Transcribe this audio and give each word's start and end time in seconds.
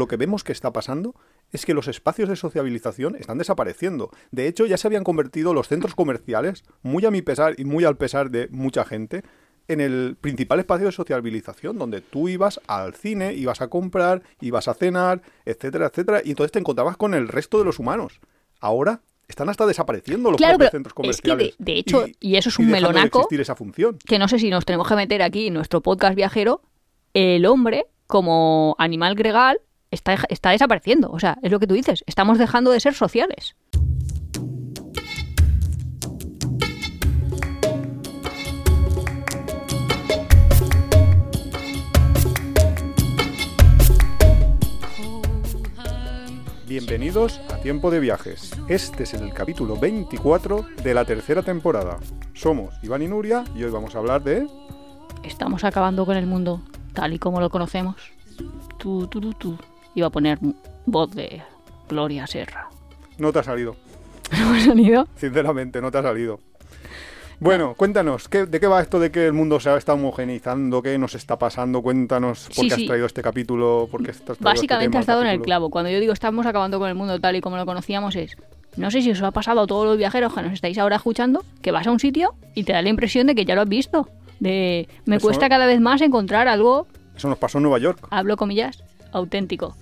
Lo 0.00 0.08
que 0.08 0.16
vemos 0.16 0.44
que 0.44 0.52
está 0.52 0.72
pasando 0.72 1.14
es 1.52 1.66
que 1.66 1.74
los 1.74 1.86
espacios 1.86 2.30
de 2.30 2.34
sociabilización 2.34 3.16
están 3.16 3.36
desapareciendo. 3.36 4.08
De 4.30 4.48
hecho, 4.48 4.64
ya 4.64 4.78
se 4.78 4.86
habían 4.86 5.04
convertido 5.04 5.52
los 5.52 5.68
centros 5.68 5.94
comerciales, 5.94 6.64
muy 6.80 7.04
a 7.04 7.10
mi 7.10 7.20
pesar 7.20 7.54
y 7.58 7.66
muy 7.66 7.84
al 7.84 7.98
pesar 7.98 8.30
de 8.30 8.48
mucha 8.48 8.86
gente, 8.86 9.24
en 9.68 9.82
el 9.82 10.16
principal 10.18 10.58
espacio 10.58 10.86
de 10.86 10.92
sociabilización, 10.92 11.76
donde 11.76 12.00
tú 12.00 12.30
ibas 12.30 12.62
al 12.66 12.94
cine, 12.94 13.34
ibas 13.34 13.60
a 13.60 13.68
comprar, 13.68 14.22
ibas 14.40 14.68
a 14.68 14.74
cenar, 14.74 15.20
etcétera, 15.44 15.88
etcétera, 15.88 16.22
y 16.24 16.30
entonces 16.30 16.52
te 16.52 16.60
encontrabas 16.60 16.96
con 16.96 17.12
el 17.12 17.28
resto 17.28 17.58
de 17.58 17.66
los 17.66 17.78
humanos. 17.78 18.20
Ahora 18.58 19.02
están 19.28 19.50
hasta 19.50 19.66
desapareciendo 19.66 20.30
los 20.30 20.38
Claro, 20.38 20.56
propios 20.56 20.70
centros 20.70 20.92
es 20.92 20.94
que 20.94 21.28
comerciales. 21.28 21.58
de, 21.58 21.72
de 21.72 21.78
hecho, 21.78 22.06
y, 22.20 22.36
eso 22.36 22.48
es 22.48 22.58
un 22.58 22.64
y 22.64 22.68
dejando 22.68 22.88
de 22.88 22.94
melonaco, 22.94 23.18
existir 23.18 23.40
esa 23.42 23.54
función. 23.54 23.98
que 24.06 24.18
no 24.18 24.28
sé 24.28 24.38
si 24.38 24.48
nos 24.48 24.64
tenemos 24.64 24.88
que 24.88 24.94
meter 24.96 25.20
aquí 25.20 25.48
en 25.48 25.52
nuestro 25.52 25.82
podcast 25.82 26.14
viajero, 26.16 26.62
el 27.12 27.44
hombre 27.44 27.84
como 28.06 28.76
animal 28.78 29.14
gregal 29.14 29.60
está, 29.90 30.18
está 30.28 30.50
desapareciendo. 30.50 31.10
O 31.10 31.18
sea, 31.18 31.38
es 31.42 31.50
lo 31.50 31.58
que 31.58 31.66
tú 31.66 31.74
dices, 31.74 32.04
estamos 32.06 32.38
dejando 32.38 32.70
de 32.70 32.80
ser 32.80 32.94
sociales. 32.94 33.56
Bienvenidos 46.66 47.40
a 47.52 47.56
Tiempo 47.56 47.90
de 47.90 47.98
Viajes. 47.98 48.56
Este 48.68 49.02
es 49.02 49.14
el 49.14 49.32
capítulo 49.32 49.76
24 49.76 50.64
de 50.84 50.94
la 50.94 51.04
tercera 51.04 51.42
temporada. 51.42 51.98
Somos 52.32 52.72
Iván 52.84 53.02
y 53.02 53.08
Nuria 53.08 53.42
y 53.56 53.64
hoy 53.64 53.72
vamos 53.72 53.96
a 53.96 53.98
hablar 53.98 54.22
de... 54.22 54.46
Estamos 55.24 55.64
acabando 55.64 56.06
con 56.06 56.16
el 56.16 56.26
mundo 56.26 56.62
tal 56.94 57.12
y 57.12 57.18
como 57.18 57.40
lo 57.40 57.50
conocemos. 57.50 57.96
Tú, 58.78 59.08
tú, 59.08 59.20
tú, 59.20 59.32
tú. 59.34 59.58
Iba 59.94 60.06
a 60.08 60.10
poner 60.10 60.38
voz 60.86 61.10
de 61.14 61.42
Gloria 61.88 62.26
Serra. 62.26 62.68
No 63.18 63.32
te 63.32 63.40
ha 63.40 63.42
salido. 63.42 63.76
¿No 64.38 64.54
ha 64.54 64.60
sonido? 64.60 65.08
Sinceramente, 65.16 65.80
no 65.80 65.90
te 65.90 65.98
ha 65.98 66.02
salido. 66.02 66.40
Bueno, 67.40 67.72
cuéntanos, 67.74 68.28
¿qué- 68.28 68.44
¿de 68.44 68.60
qué 68.60 68.66
va 68.66 68.82
esto 68.82 69.00
de 69.00 69.10
que 69.10 69.24
el 69.26 69.32
mundo 69.32 69.58
se 69.60 69.74
está 69.74 69.94
homogeneizando? 69.94 70.82
¿Qué 70.82 70.98
nos 70.98 71.14
está 71.14 71.38
pasando? 71.38 71.80
Cuéntanos 71.80 72.44
por 72.46 72.54
Sí, 72.54 72.68
qué 72.68 72.74
sí. 72.74 72.82
has 72.82 72.86
traído 72.86 73.06
este 73.06 73.22
capítulo. 73.22 73.88
Por 73.90 74.02
qué 74.02 74.10
has 74.10 74.18
traído 74.18 74.32
este 74.34 74.44
Básicamente 74.44 74.90
tema 74.90 75.00
has 75.00 75.06
dado 75.06 75.22
en 75.22 75.28
el 75.28 75.40
clavo. 75.40 75.70
Cuando 75.70 75.90
yo 75.90 76.00
digo 76.00 76.12
estamos 76.12 76.44
acabando 76.44 76.78
con 76.78 76.88
el 76.90 76.94
mundo 76.94 77.18
tal 77.18 77.36
y 77.36 77.40
como 77.40 77.56
lo 77.56 77.64
conocíamos 77.64 78.14
es... 78.16 78.36
No 78.76 78.90
sé 78.90 79.00
si 79.02 79.10
os 79.10 79.22
ha 79.22 79.30
pasado 79.32 79.62
a 79.62 79.66
todos 79.66 79.84
los 79.86 79.96
viajeros 79.96 80.32
que 80.34 80.42
nos 80.42 80.52
estáis 80.52 80.78
ahora 80.78 80.96
escuchando, 80.96 81.42
que 81.62 81.72
vas 81.72 81.86
a 81.86 81.90
un 81.90 81.98
sitio 81.98 82.34
y 82.54 82.62
te 82.64 82.72
da 82.72 82.82
la 82.82 82.88
impresión 82.90 83.26
de 83.26 83.34
que 83.34 83.44
ya 83.46 83.54
lo 83.54 83.62
has 83.62 83.68
visto. 83.68 84.08
De 84.38 84.86
me 85.06 85.16
Eso- 85.16 85.26
cuesta 85.26 85.48
cada 85.48 85.66
vez 85.66 85.80
más 85.80 86.00
encontrar 86.02 86.46
algo, 86.46 86.86
Eso 87.16 87.28
nos 87.28 87.38
pasó 87.38 87.58
en 87.58 87.62
Nueva 87.62 87.78
York. 87.78 88.06
hablo 88.10 88.36
comillas, 88.36 88.84
auténtico. 89.12 89.76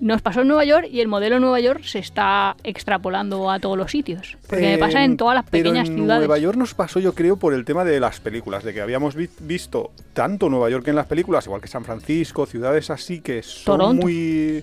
Nos 0.00 0.22
pasó 0.22 0.42
en 0.42 0.48
Nueva 0.48 0.64
York 0.64 0.86
y 0.88 1.00
el 1.00 1.08
modelo 1.08 1.40
Nueva 1.40 1.58
York 1.58 1.82
se 1.82 1.98
está 1.98 2.54
extrapolando 2.62 3.50
a 3.50 3.58
todos 3.58 3.76
los 3.76 3.90
sitios. 3.90 4.38
Porque 4.48 4.62
me 4.62 4.78
pasa 4.78 5.02
en 5.02 5.16
todas 5.16 5.34
las 5.34 5.44
Eh, 5.46 5.48
pero 5.50 5.64
pequeñas 5.64 5.88
en 5.88 5.96
ciudades. 5.96 6.20
Nueva 6.20 6.38
York 6.38 6.56
nos 6.56 6.72
pasó, 6.74 7.00
yo 7.00 7.14
creo, 7.16 7.36
por 7.36 7.52
el 7.52 7.64
tema 7.64 7.84
de 7.84 7.98
las 7.98 8.20
películas, 8.20 8.62
de 8.62 8.72
que 8.72 8.80
habíamos 8.80 9.16
vi- 9.16 9.28
visto 9.40 9.90
tanto 10.12 10.48
Nueva 10.50 10.70
York 10.70 10.86
en 10.86 10.94
las 10.94 11.06
películas, 11.06 11.46
igual 11.46 11.60
que 11.60 11.66
San 11.66 11.84
Francisco, 11.84 12.46
ciudades 12.46 12.90
así 12.90 13.20
que 13.20 13.42
son 13.42 13.78
Toronto. 13.78 14.02
muy 14.02 14.62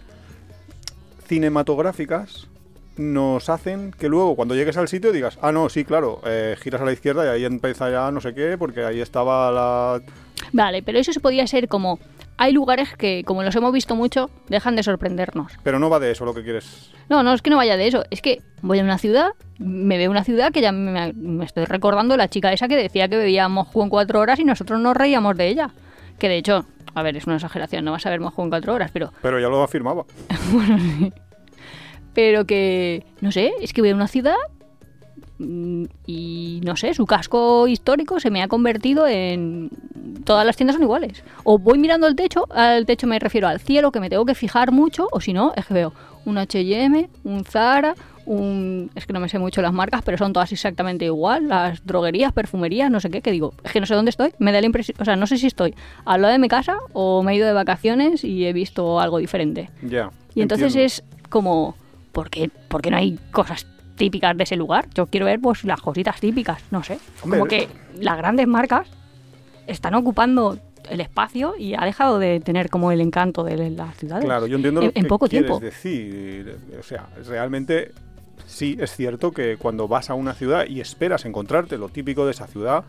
cinematográficas, 1.27 2.47
nos 2.97 3.49
hacen 3.49 3.91
que 3.91 4.07
luego 4.07 4.35
cuando 4.37 4.55
llegues 4.55 4.77
al 4.77 4.87
sitio 4.87 5.11
digas, 5.11 5.37
ah, 5.41 5.51
no, 5.51 5.67
sí, 5.69 5.83
claro, 5.83 6.21
eh, 6.25 6.55
giras 6.61 6.81
a 6.81 6.85
la 6.85 6.93
izquierda 6.93 7.25
y 7.25 7.27
ahí 7.29 7.45
empieza 7.45 7.89
ya 7.89 8.09
no 8.11 8.21
sé 8.21 8.33
qué, 8.33 8.57
porque 8.57 8.85
ahí 8.85 9.01
estaba 9.01 9.51
la... 9.51 10.01
Vale, 10.53 10.81
pero 10.83 10.97
eso 10.99 11.11
se 11.11 11.19
podía 11.19 11.45
ser 11.47 11.67
como... 11.67 11.99
Hay 12.37 12.51
lugares 12.51 12.95
que, 12.97 13.23
como 13.25 13.43
los 13.43 13.55
hemos 13.55 13.71
visto 13.71 13.95
mucho, 13.95 14.29
dejan 14.49 14.75
de 14.75 14.83
sorprendernos. 14.83 15.53
Pero 15.63 15.79
no 15.79 15.89
va 15.89 15.99
de 15.99 16.11
eso 16.11 16.25
lo 16.25 16.33
que 16.33 16.43
quieres. 16.43 16.91
No, 17.09 17.23
no 17.23 17.33
es 17.33 17.41
que 17.41 17.49
no 17.49 17.57
vaya 17.57 17.77
de 17.77 17.87
eso. 17.87 18.03
Es 18.11 18.21
que 18.21 18.41
voy 18.61 18.79
a 18.79 18.83
una 18.83 18.97
ciudad, 18.97 19.29
me 19.57 19.97
veo 19.97 20.11
una 20.11 20.23
ciudad 20.23 20.51
que 20.51 20.61
ya 20.61 20.71
me, 20.71 21.13
me 21.13 21.45
estoy 21.45 21.65
recordando 21.65 22.17
la 22.17 22.27
chica 22.27 22.51
esa 22.51 22.67
que 22.67 22.75
decía 22.75 23.07
que 23.07 23.17
bebía 23.17 23.47
mojo 23.47 23.83
en 23.83 23.89
cuatro 23.89 24.19
horas 24.19 24.39
y 24.39 24.43
nosotros 24.43 24.79
nos 24.81 24.97
reíamos 24.97 25.37
de 25.37 25.47
ella. 25.47 25.69
Que 26.19 26.27
de 26.27 26.37
hecho, 26.37 26.65
a 26.93 27.03
ver, 27.03 27.15
es 27.15 27.25
una 27.25 27.35
exageración, 27.35 27.85
no 27.85 27.91
vas 27.91 28.05
a 28.05 28.09
ver 28.09 28.19
mojo 28.19 28.43
en 28.43 28.49
cuatro 28.49 28.73
horas, 28.73 28.91
pero, 28.91 29.13
Pero 29.21 29.39
ya 29.39 29.47
lo 29.47 29.63
afirmaba. 29.63 30.05
pero 32.13 32.45
que, 32.45 33.05
no 33.21 33.31
sé, 33.31 33.53
es 33.61 33.71
que 33.71 33.81
voy 33.81 33.91
a 33.91 33.95
una 33.95 34.07
ciudad 34.07 34.35
y 35.37 36.61
no 36.63 36.75
sé, 36.75 36.93
su 36.93 37.05
casco 37.05 37.67
histórico 37.67 38.19
se 38.19 38.31
me 38.31 38.41
ha 38.41 38.47
convertido 38.47 39.07
en 39.07 39.69
todas 40.23 40.45
las 40.45 40.55
tiendas 40.55 40.75
son 40.75 40.83
iguales. 40.83 41.23
O 41.43 41.57
voy 41.57 41.77
mirando 41.77 42.07
el 42.07 42.15
techo, 42.15 42.47
al 42.51 42.85
techo 42.85 43.07
me 43.07 43.19
refiero 43.19 43.47
al 43.47 43.59
cielo, 43.59 43.91
que 43.91 43.99
me 43.99 44.09
tengo 44.09 44.25
que 44.25 44.35
fijar 44.35 44.71
mucho, 44.71 45.07
o 45.11 45.19
si 45.19 45.33
no, 45.33 45.53
es 45.55 45.65
que 45.65 45.73
veo 45.73 45.93
un 46.25 46.37
H&M, 46.37 47.09
un 47.23 47.43
Zara, 47.43 47.95
un... 48.25 48.89
es 48.95 49.05
que 49.05 49.13
no 49.13 49.19
me 49.19 49.29
sé 49.29 49.37
mucho 49.37 49.61
las 49.61 49.73
marcas, 49.73 50.01
pero 50.03 50.17
son 50.17 50.33
todas 50.33 50.51
exactamente 50.51 51.05
igual, 51.05 51.47
las 51.47 51.85
droguerías, 51.85 52.33
perfumerías, 52.33 52.89
no 52.89 52.99
sé 52.99 53.09
qué, 53.09 53.21
que 53.21 53.31
digo, 53.31 53.53
es 53.63 53.71
que 53.71 53.79
no 53.79 53.85
sé 53.85 53.93
dónde 53.93 54.09
estoy, 54.09 54.33
me 54.39 54.51
da 54.51 54.59
la 54.59 54.65
impresión, 54.65 54.97
o 54.99 55.05
sea, 55.05 55.15
no 55.15 55.27
sé 55.27 55.37
si 55.37 55.47
estoy 55.47 55.75
al 56.05 56.21
lado 56.21 56.31
de 56.31 56.39
mi 56.39 56.47
casa 56.47 56.77
o 56.93 57.21
me 57.21 57.33
he 57.33 57.35
ido 57.35 57.45
de 57.45 57.53
vacaciones 57.53 58.23
y 58.23 58.45
he 58.45 58.53
visto 58.53 58.99
algo 58.99 59.19
diferente. 59.19 59.69
Ya. 59.83 60.11
Y 60.33 60.41
entonces 60.41 60.75
entiendo. 60.75 60.85
es 60.87 61.03
como, 61.29 61.75
¿por 62.11 62.29
qué, 62.29 62.49
por 62.67 62.81
qué 62.81 62.89
no 62.89 62.97
hay 62.97 63.19
cosas 63.31 63.67
típicas 63.95 64.35
de 64.37 64.43
ese 64.43 64.55
lugar? 64.55 64.87
Yo 64.93 65.07
quiero 65.07 65.25
ver 65.25 65.39
pues 65.39 65.63
las 65.63 65.81
cositas 65.81 66.19
típicas, 66.19 66.61
no 66.71 66.83
sé. 66.83 66.99
Hombre, 67.21 67.39
como 67.39 67.49
que 67.49 67.67
las 67.99 68.17
grandes 68.17 68.47
marcas 68.47 68.87
están 69.67 69.95
ocupando 69.95 70.59
el 70.89 71.01
espacio 71.01 71.55
y 71.57 71.73
ha 71.73 71.83
dejado 71.85 72.19
de 72.19 72.39
tener 72.39 72.69
como 72.69 72.91
el 72.91 73.01
encanto 73.01 73.43
de 73.43 73.71
las 73.71 73.97
ciudades. 73.97 74.25
Claro, 74.25 74.47
yo 74.47 74.57
entiendo 74.57 74.81
en, 74.81 74.87
lo 74.87 74.93
que 74.93 74.99
en 74.99 75.07
poco 75.07 75.27
quieres 75.27 75.47
tiempo. 75.47 75.63
decir. 75.63 76.57
O 76.79 76.83
sea, 76.83 77.07
realmente 77.27 77.91
sí 78.45 78.77
es 78.79 78.95
cierto 78.95 79.31
que 79.31 79.57
cuando 79.57 79.87
vas 79.87 80.09
a 80.09 80.13
una 80.13 80.33
ciudad 80.33 80.65
y 80.67 80.81
esperas 80.81 81.25
encontrarte 81.25 81.77
lo 81.77 81.89
típico 81.89 82.25
de 82.25 82.31
esa 82.31 82.47
ciudad, 82.47 82.83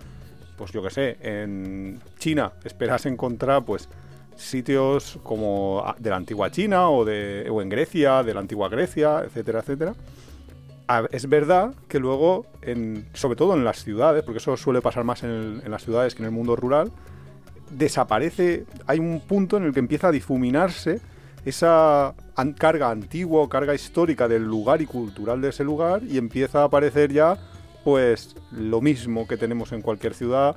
pues 0.56 0.72
yo 0.72 0.82
que 0.82 0.90
sé, 0.90 1.16
en 1.20 2.00
China 2.18 2.52
esperas 2.64 3.06
encontrar 3.06 3.64
pues 3.64 3.88
sitios 4.36 5.18
como 5.22 5.82
de 5.98 6.10
la 6.10 6.16
antigua 6.16 6.50
China 6.50 6.90
o, 6.90 7.04
de, 7.04 7.48
o 7.50 7.62
en 7.62 7.68
Grecia, 7.68 8.22
de 8.22 8.34
la 8.34 8.40
antigua 8.40 8.68
Grecia, 8.68 9.22
etcétera, 9.24 9.60
etcétera. 9.60 9.94
Es 11.10 11.28
verdad 11.28 11.74
que 11.88 11.98
luego, 11.98 12.46
en, 12.62 13.08
sobre 13.12 13.36
todo 13.36 13.54
en 13.54 13.64
las 13.64 13.82
ciudades, 13.82 14.22
porque 14.22 14.38
eso 14.38 14.56
suele 14.56 14.80
pasar 14.80 15.04
más 15.04 15.24
en, 15.24 15.60
en 15.64 15.70
las 15.70 15.82
ciudades 15.82 16.14
que 16.14 16.22
en 16.22 16.26
el 16.26 16.32
mundo 16.32 16.54
rural, 16.54 16.92
desaparece, 17.70 18.66
hay 18.86 18.98
un 18.98 19.20
punto 19.20 19.56
en 19.56 19.64
el 19.64 19.72
que 19.72 19.80
empieza 19.80 20.08
a 20.08 20.12
difuminarse 20.12 21.00
esa 21.44 22.14
carga 22.58 22.90
antigua 22.90 23.42
o 23.42 23.48
carga 23.48 23.74
histórica 23.74 24.26
del 24.28 24.44
lugar 24.44 24.82
y 24.82 24.86
cultural 24.86 25.40
de 25.40 25.50
ese 25.50 25.62
lugar 25.62 26.02
y 26.02 26.18
empieza 26.18 26.62
a 26.62 26.64
aparecer 26.64 27.12
ya 27.12 27.38
pues 27.84 28.34
lo 28.50 28.80
mismo 28.80 29.28
que 29.28 29.36
tenemos 29.36 29.70
en 29.70 29.80
cualquier 29.80 30.12
ciudad, 30.12 30.56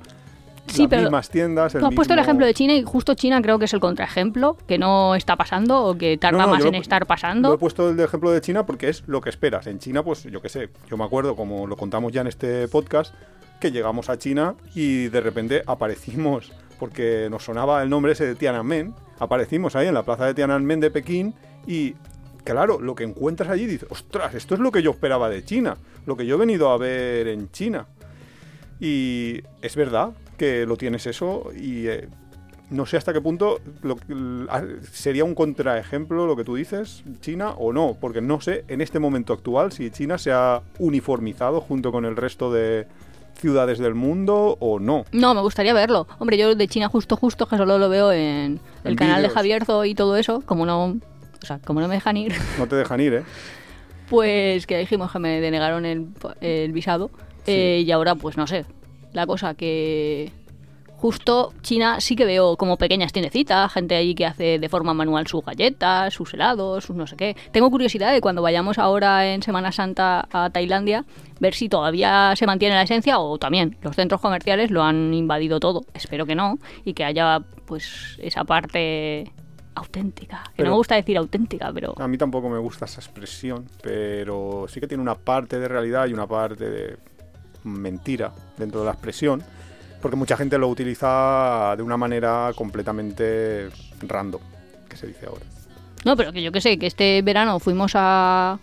Sí, 0.72 0.82
las 0.82 0.90
pero 0.90 1.02
mismas 1.02 1.28
tiendas, 1.30 1.74
el 1.74 1.80
Tú 1.80 1.86
has 1.86 1.94
puesto 1.94 2.14
el 2.14 2.20
ejemplo 2.20 2.46
de 2.46 2.54
China 2.54 2.74
y 2.74 2.82
justo 2.82 3.14
China 3.14 3.40
creo 3.42 3.58
que 3.58 3.64
es 3.66 3.74
el 3.74 3.80
contraejemplo, 3.80 4.56
que 4.66 4.78
no 4.78 5.14
está 5.14 5.36
pasando 5.36 5.84
o 5.84 5.96
que 5.96 6.16
tarda 6.18 6.38
No, 6.38 6.44
no, 6.46 6.52
más 6.52 6.60
yo 6.62 6.68
en 6.68 6.74
lo- 6.74 6.80
estar 6.80 7.02
Lo 7.02 7.04
he 7.04 7.08
pasando. 7.08 7.58
puesto 7.58 7.90
el 7.90 8.00
ejemplo 8.00 8.30
de 8.30 8.40
China 8.40 8.64
porque 8.66 8.88
es 8.88 9.02
lo 9.06 9.20
que 9.20 9.30
esperas. 9.30 9.66
En 9.66 9.78
China, 9.78 10.02
pues 10.02 10.24
yo 10.24 10.40
qué 10.40 10.48
sé, 10.48 10.68
yo 10.88 10.96
me 10.96 11.04
acuerdo, 11.04 11.36
como 11.36 11.66
lo 11.66 11.76
contamos 11.76 12.12
ya 12.12 12.20
en 12.22 12.26
este 12.28 12.68
podcast, 12.68 13.14
que 13.60 13.70
llegamos 13.72 14.08
a 14.08 14.18
China 14.18 14.54
y 14.74 15.08
de 15.08 15.20
repente 15.20 15.62
aparecimos, 15.66 16.52
porque 16.78 17.28
nos 17.30 17.44
sonaba 17.44 17.82
el 17.82 17.90
nombre 17.90 18.12
ese 18.12 18.24
de 18.26 18.34
Tiananmen, 18.34 18.94
aparecimos 19.18 19.76
ahí 19.76 19.86
en 19.88 19.94
la 19.94 20.02
plaza 20.02 20.24
de 20.24 20.32
Tiananmen 20.34 20.80
de 20.80 20.90
Pekín 20.90 21.34
y 21.66 21.94
claro, 22.42 22.80
lo 22.80 22.94
que 22.94 23.04
encuentras 23.04 23.50
allí 23.50 23.66
dices, 23.66 23.86
ostras, 23.90 24.34
esto 24.34 24.54
es 24.54 24.60
lo 24.60 24.72
que 24.72 24.82
yo 24.82 24.92
esperaba 24.92 25.28
de 25.28 25.44
China, 25.44 25.76
lo 26.06 26.16
que 26.16 26.24
yo 26.24 26.36
he 26.36 26.38
venido 26.38 26.70
a 26.70 26.78
ver 26.78 27.28
en 27.28 27.50
China. 27.50 27.86
Y 28.80 29.42
es 29.60 29.76
verdad 29.76 30.10
que 30.40 30.64
lo 30.64 30.76
tienes 30.78 31.06
eso 31.06 31.50
y 31.54 31.86
eh, 31.88 32.08
no 32.70 32.86
sé 32.86 32.96
hasta 32.96 33.12
qué 33.12 33.20
punto 33.20 33.60
lo- 33.82 33.98
l- 34.08 34.46
a- 34.48 34.64
sería 34.90 35.24
un 35.24 35.34
contraejemplo 35.34 36.26
lo 36.26 36.34
que 36.34 36.44
tú 36.44 36.54
dices, 36.56 37.04
China 37.20 37.50
o 37.58 37.74
no, 37.74 37.94
porque 38.00 38.22
no 38.22 38.40
sé 38.40 38.64
en 38.68 38.80
este 38.80 38.98
momento 38.98 39.34
actual 39.34 39.70
si 39.70 39.90
China 39.90 40.16
se 40.16 40.32
ha 40.32 40.62
uniformizado 40.78 41.60
junto 41.60 41.92
con 41.92 42.06
el 42.06 42.16
resto 42.16 42.50
de 42.50 42.86
ciudades 43.38 43.78
del 43.78 43.94
mundo 43.94 44.56
o 44.60 44.78
no. 44.80 45.04
No, 45.12 45.34
me 45.34 45.40
gustaría 45.42 45.74
verlo. 45.74 46.06
Hombre, 46.18 46.38
yo 46.38 46.54
de 46.54 46.68
China 46.68 46.88
justo 46.88 47.16
justo 47.16 47.46
que 47.46 47.56
solo 47.58 47.76
lo 47.78 47.88
veo 47.90 48.12
en 48.12 48.60
el 48.84 48.92
En 48.92 48.96
canal 48.96 49.16
de 49.16 49.20
vídeos. 49.22 49.34
Javier 49.34 49.64
Zo 49.66 49.84
y 49.84 49.94
todo 49.94 50.16
eso, 50.16 50.42
como 50.46 50.64
no, 50.64 50.96
o 51.42 51.46
sea, 51.46 51.58
como 51.58 51.80
no 51.82 51.88
me 51.88 51.94
dejan 51.96 52.16
ir, 52.16 52.32
No 52.58 52.66
te 52.66 52.76
dejan 52.76 53.00
ir, 53.00 53.12
¿eh? 53.14 53.22
pues 54.08 54.66
que 54.66 54.78
dijimos 54.78 55.12
que 55.12 55.18
me 55.18 55.40
denegaron 55.40 55.84
el, 55.86 56.06
el 56.40 56.72
visado 56.72 57.10
Sí. 57.46 57.52
eh, 57.52 57.82
y 57.86 57.90
ahora 57.92 58.14
pues 58.14 58.36
no 58.36 58.46
sé. 58.46 58.64
La 59.12 59.26
cosa 59.26 59.54
que 59.54 60.32
justo 61.00 61.54
China 61.62 61.98
sí 62.00 62.14
que 62.14 62.26
veo 62.26 62.56
como 62.58 62.76
pequeñas 62.76 63.12
tiendecitas, 63.12 63.72
gente 63.72 63.96
allí 63.96 64.14
que 64.14 64.26
hace 64.26 64.58
de 64.58 64.68
forma 64.68 64.92
manual 64.92 65.26
sus 65.26 65.42
galletas, 65.42 66.12
sus 66.12 66.34
helados, 66.34 66.84
sus 66.84 66.94
no 66.94 67.06
sé 67.06 67.16
qué. 67.16 67.36
Tengo 67.52 67.70
curiosidad 67.70 68.12
de 68.12 68.20
cuando 68.20 68.42
vayamos 68.42 68.78
ahora 68.78 69.26
en 69.32 69.42
Semana 69.42 69.72
Santa 69.72 70.28
a 70.30 70.50
Tailandia, 70.50 71.06
ver 71.40 71.54
si 71.54 71.70
todavía 71.70 72.34
se 72.36 72.46
mantiene 72.46 72.74
la 72.74 72.82
esencia 72.82 73.18
o 73.18 73.38
también 73.38 73.78
los 73.80 73.96
centros 73.96 74.20
comerciales 74.20 74.70
lo 74.70 74.82
han 74.82 75.14
invadido 75.14 75.58
todo. 75.58 75.86
Espero 75.94 76.26
que 76.26 76.34
no 76.34 76.58
y 76.84 76.92
que 76.92 77.04
haya 77.04 77.40
pues 77.64 78.18
esa 78.20 78.44
parte 78.44 79.32
auténtica. 79.74 80.42
Que 80.48 80.56
Pero- 80.56 80.68
no 80.68 80.74
me 80.74 80.78
gusta 80.78 80.96
decir 80.96 81.16
auténtica, 81.16 81.70
pero... 81.72 81.94
A 81.98 82.08
mí 82.08 82.18
tampoco 82.18 82.50
me 82.50 82.58
gusta 82.58 82.84
esa 82.84 83.00
expresión, 83.00 83.66
pero 83.82 84.66
sí 84.68 84.80
que 84.80 84.86
tiene 84.86 85.02
una 85.02 85.14
parte 85.14 85.58
de 85.58 85.66
realidad 85.66 86.06
y 86.08 86.12
una 86.12 86.26
parte 86.26 86.68
de 86.68 86.98
mentira 87.64 88.32
dentro 88.56 88.80
de 88.80 88.86
la 88.86 88.92
expresión, 88.92 89.42
porque 90.00 90.16
mucha 90.16 90.36
gente 90.36 90.58
lo 90.58 90.68
utiliza 90.68 91.74
de 91.76 91.82
una 91.82 91.96
manera 91.96 92.52
completamente 92.56 93.68
random, 94.02 94.40
que 94.88 94.96
se 94.96 95.06
dice 95.06 95.26
ahora. 95.26 95.42
No, 96.04 96.16
pero 96.16 96.32
que 96.32 96.42
yo 96.42 96.50
que 96.52 96.60
sé, 96.60 96.78
que 96.78 96.86
este 96.86 97.20
verano 97.22 97.58
fuimos 97.60 97.92
a... 97.94 98.58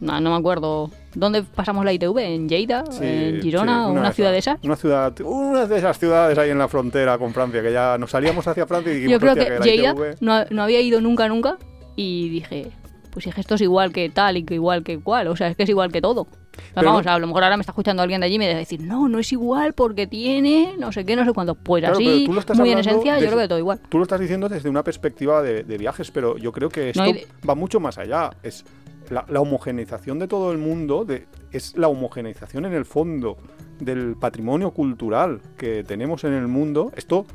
No, 0.00 0.20
no 0.20 0.30
me 0.32 0.36
acuerdo. 0.36 0.90
¿Dónde 1.14 1.42
pasamos 1.44 1.84
la 1.84 1.92
ITV? 1.92 2.18
¿En 2.18 2.48
Lleida? 2.48 2.84
Sí, 2.90 2.98
¿En 3.04 3.40
Girona? 3.40 3.84
sí, 3.84 3.90
¿O 3.90 3.92
una, 3.92 4.12
ciudad 4.12 4.32
de 4.32 4.38
esas. 4.38 4.58
Una 4.62 4.76
ciudad, 4.76 5.14
una 5.22 5.66
de 5.66 5.78
esas 5.78 5.98
ciudades 5.98 6.36
ahí 6.36 6.50
en 6.50 6.58
la 6.58 6.68
frontera 6.68 7.16
con 7.16 7.32
Francia, 7.32 7.62
que 7.62 7.72
ya 7.72 7.96
nos 7.96 8.10
salíamos 8.10 8.46
hacia 8.46 8.66
Francia 8.66 8.92
y 8.92 8.96
dijimos, 8.96 9.12
Yo 9.12 9.20
creo 9.20 9.32
"Hostia, 9.32 9.44
que 9.46 9.58
la 9.60 9.64
Lleida 9.64 9.90
ITV". 9.92 10.16
no, 10.20 10.44
no 10.50 10.62
había 10.62 10.80
ido 10.80 11.00
nunca, 11.00 11.26
nunca. 11.28 11.56
Y 11.96 12.28
dije, 12.28 12.70
pues 13.10 13.26
es 13.28 13.34
que 13.34 13.40
esto 13.40 13.54
es 13.54 13.60
igual 13.62 13.92
que 13.92 14.10
tal 14.10 14.36
y 14.36 14.44
que 14.44 14.54
igual 14.54 14.82
que 14.82 14.98
cual. 14.98 15.28
O 15.28 15.36
sea, 15.36 15.48
es 15.48 15.56
que 15.56 15.62
es 15.62 15.68
igual 15.70 15.90
que 15.92 16.02
todo. 16.02 16.26
Pero 16.74 16.86
vamos, 16.86 17.04
no- 17.04 17.12
a 17.12 17.18
lo 17.18 17.26
mejor 17.26 17.44
ahora 17.44 17.56
me 17.56 17.62
está 17.62 17.72
escuchando 17.72 18.02
alguien 18.02 18.20
de 18.20 18.26
allí 18.26 18.36
y 18.36 18.38
me 18.38 18.52
a 18.52 18.56
decir, 18.56 18.80
no, 18.80 19.08
no 19.08 19.18
es 19.18 19.32
igual 19.32 19.72
porque 19.72 20.06
tiene 20.06 20.74
no 20.78 20.92
sé 20.92 21.04
qué, 21.04 21.16
no 21.16 21.24
sé 21.24 21.32
cuánto. 21.32 21.54
Pues 21.54 21.82
Claro, 21.82 21.94
así, 21.96 22.26
muy 22.54 22.70
en 22.70 22.78
esencia, 22.78 23.18
yo 23.18 23.26
creo 23.26 23.38
que 23.38 23.48
todo 23.48 23.58
igual. 23.58 23.80
Tú 23.88 23.98
lo 23.98 24.04
estás 24.04 24.20
diciendo 24.20 24.48
desde 24.48 24.68
una 24.68 24.82
perspectiva 24.84 25.42
de, 25.42 25.62
de 25.64 25.78
viajes, 25.78 26.10
pero 26.10 26.36
yo 26.38 26.52
creo 26.52 26.68
que 26.68 26.90
esto 26.90 27.04
No, 27.04 27.12
va 27.48 27.54
mucho 27.54 27.80
más 27.80 27.98
allá. 27.98 28.30
Es 28.42 28.64
la, 29.10 29.24
la 29.28 29.40
homogeneización 29.40 30.18
de 30.18 30.28
todo 30.28 30.52
el 30.52 30.58
mundo, 30.58 31.04
de, 31.04 31.26
es 31.52 31.76
la 31.76 31.88
homogeneización 31.88 32.64
en 32.66 32.72
el 32.74 32.84
fondo 32.84 33.36
del 33.80 34.16
patrimonio 34.16 34.70
cultural 34.70 35.40
que 35.56 35.84
tenemos 35.84 36.24
en 36.24 36.32
el 36.34 36.46
mundo. 36.48 36.92
Esto 36.96 37.26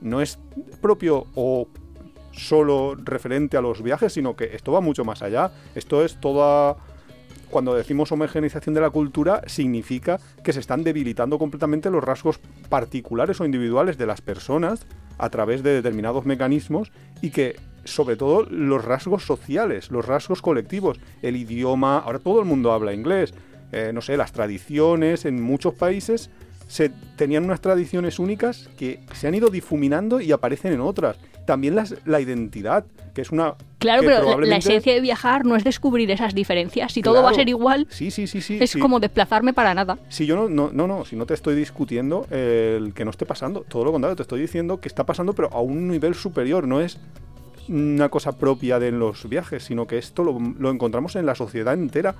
no 0.00 0.20
es 0.20 0.38
propio 0.80 1.26
o 1.34 1.68
solo 2.32 2.94
referente 2.96 3.56
a 3.56 3.60
los 3.60 3.82
viajes, 3.82 4.12
sino 4.12 4.34
que 4.36 4.54
esto 4.56 4.72
va 4.72 4.80
mucho 4.80 5.04
más 5.04 5.22
allá. 5.22 5.50
Esto 5.74 6.04
es 6.04 6.20
toda... 6.20 6.76
Cuando 7.54 7.76
decimos 7.76 8.10
homogeneización 8.10 8.74
de 8.74 8.80
la 8.80 8.90
cultura, 8.90 9.42
significa 9.46 10.18
que 10.42 10.52
se 10.52 10.58
están 10.58 10.82
debilitando 10.82 11.38
completamente 11.38 11.88
los 11.88 12.02
rasgos 12.02 12.40
particulares 12.68 13.40
o 13.40 13.44
individuales 13.44 13.96
de 13.96 14.06
las 14.06 14.20
personas 14.20 14.84
a 15.18 15.30
través 15.30 15.62
de 15.62 15.72
determinados 15.72 16.26
mecanismos 16.26 16.90
y 17.22 17.30
que, 17.30 17.54
sobre 17.84 18.16
todo, 18.16 18.42
los 18.50 18.84
rasgos 18.84 19.24
sociales, 19.24 19.92
los 19.92 20.04
rasgos 20.04 20.42
colectivos, 20.42 20.98
el 21.22 21.36
idioma, 21.36 21.98
ahora 21.98 22.18
todo 22.18 22.40
el 22.40 22.44
mundo 22.44 22.72
habla 22.72 22.92
inglés, 22.92 23.34
eh, 23.70 23.92
no 23.94 24.00
sé, 24.00 24.16
las 24.16 24.32
tradiciones 24.32 25.24
en 25.24 25.40
muchos 25.40 25.74
países 25.74 26.30
se 26.66 26.90
tenían 27.16 27.44
unas 27.44 27.60
tradiciones 27.60 28.18
únicas 28.18 28.68
que 28.76 29.00
se 29.12 29.28
han 29.28 29.34
ido 29.34 29.48
difuminando 29.50 30.20
y 30.20 30.32
aparecen 30.32 30.72
en 30.72 30.80
otras. 30.80 31.16
También 31.46 31.74
las, 31.74 31.94
la 32.06 32.20
identidad, 32.20 32.86
que 33.14 33.20
es 33.20 33.30
una... 33.30 33.54
Claro, 33.78 34.02
pero 34.02 34.40
la- 34.40 34.56
esencia 34.56 34.94
de 34.94 35.00
viajar 35.02 35.44
no 35.44 35.56
es 35.56 35.62
descubrir 35.64 36.10
esas 36.10 36.34
diferencias. 36.34 36.90
Si 36.92 37.02
todo 37.02 37.22
va 37.22 37.30
a 37.30 37.34
ser 37.34 37.50
igual, 37.50 37.86
Sí, 37.90 38.10
sí, 38.10 38.26
sí, 38.26 38.40
sí. 38.40 38.56
es 38.60 38.70
sí. 38.70 38.78
como 38.80 38.98
desplazarme 38.98 39.52
para 39.52 39.74
nada. 39.74 39.98
Si 40.08 40.24
yo 40.24 40.36
no, 40.36 40.48
no, 40.48 40.70
no, 40.72 40.86
no, 40.86 41.04
si 41.04 41.16
no 41.16 41.26
te 41.26 41.34
estoy 41.34 41.54
discutiendo 41.54 42.26
el 42.30 42.92
que 42.94 43.04
no 43.04 43.10
esté 43.10 43.26
pasando, 43.26 43.60
todo 43.68 43.84
lo 43.84 43.92
contrario, 43.92 44.16
te 44.16 44.22
estoy 44.22 44.40
diciendo 44.40 44.80
que 44.80 44.88
está 44.88 45.04
pasando, 45.04 45.34
pero 45.34 45.52
a 45.52 45.60
un 45.60 45.86
nivel 45.88 46.14
superior, 46.14 46.66
no 46.66 46.80
es 46.80 46.98
una 47.68 48.08
cosa 48.08 48.32
propia 48.38 48.78
de 48.78 48.90
los 48.90 49.28
viajes, 49.28 49.64
sino 49.64 49.86
que 49.86 49.98
esto 49.98 50.24
lo, 50.24 50.38
lo 50.58 50.70
encontramos 50.70 51.14
en 51.16 51.26
la 51.26 51.34
sociedad 51.34 51.74
entera 51.74 52.14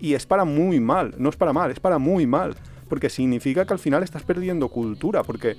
y 0.00 0.14
es 0.14 0.24
para 0.26 0.44
muy 0.44 0.78
mal, 0.78 1.14
no 1.18 1.28
es 1.30 1.36
para 1.36 1.52
mal, 1.52 1.70
es 1.72 1.80
para 1.80 1.98
muy 1.98 2.26
mal, 2.26 2.54
porque 2.92 3.08
significa 3.08 3.64
que 3.64 3.72
al 3.72 3.78
final 3.78 4.02
estás 4.02 4.22
perdiendo 4.22 4.68
cultura, 4.68 5.22
porque 5.22 5.56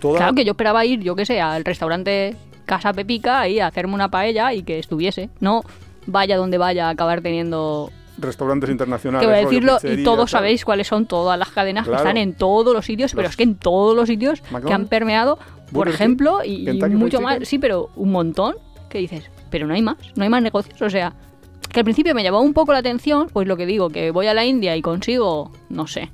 toda... 0.00 0.16
Claro 0.16 0.34
que 0.34 0.42
yo 0.42 0.52
esperaba 0.52 0.86
ir, 0.86 1.00
yo 1.00 1.14
que 1.14 1.26
sé, 1.26 1.38
al 1.38 1.66
restaurante 1.66 2.34
Casa 2.64 2.94
Pepica 2.94 3.46
y 3.46 3.60
hacerme 3.60 3.92
una 3.92 4.10
paella 4.10 4.54
y 4.54 4.62
que 4.62 4.78
estuviese. 4.78 5.28
No 5.38 5.64
vaya 6.06 6.38
donde 6.38 6.56
vaya 6.56 6.86
a 6.86 6.90
acabar 6.92 7.20
teniendo 7.20 7.90
Restaurantes 8.16 8.70
internacionales. 8.70 9.20
que 9.20 9.30
voy 9.30 9.40
a 9.40 9.44
rollo 9.44 9.50
decirlo 9.76 10.00
y 10.00 10.02
todos 10.02 10.30
tal. 10.30 10.38
sabéis 10.40 10.64
cuáles 10.64 10.86
son 10.86 11.04
todas 11.04 11.38
las 11.38 11.50
cadenas 11.50 11.84
Claro. 11.84 12.02
que 12.02 12.08
están 12.08 12.16
en 12.16 12.32
todos 12.32 12.72
los 12.74 12.86
sitios, 12.86 13.12
pero 13.14 13.28
es 13.28 13.36
que 13.36 13.42
en 13.42 13.56
todos 13.56 13.94
los 13.94 14.08
sitios 14.08 14.40
que 14.66 14.72
han 14.72 14.86
permeado, 14.86 15.38
por 15.74 15.90
ejemplo, 15.90 16.42
y, 16.42 16.70
y 16.70 16.72
mucho 16.88 17.20
más, 17.20 17.46
sí, 17.46 17.58
pero 17.58 17.90
un 17.96 18.12
montón, 18.12 18.54
que 18.88 18.96
dices, 18.96 19.30
pero 19.50 19.66
no 19.66 19.74
hay 19.74 19.82
más, 19.82 19.98
no 20.16 20.22
hay 20.24 20.30
más 20.30 20.42
negocios, 20.42 20.80
o 20.80 20.88
sea, 20.88 21.12
que 21.70 21.80
al 21.80 21.84
principio 21.84 22.14
me 22.14 22.22
llamó 22.22 22.40
un 22.40 22.54
poco 22.54 22.72
la 22.72 22.78
atención, 22.78 23.28
pues 23.30 23.46
lo 23.46 23.58
que 23.58 23.66
digo, 23.66 23.90
que 23.90 24.10
voy 24.10 24.26
a 24.26 24.32
la 24.32 24.46
India 24.46 24.74
y 24.74 24.80
consigo, 24.80 25.52
no 25.68 25.86
sé, 25.86 26.10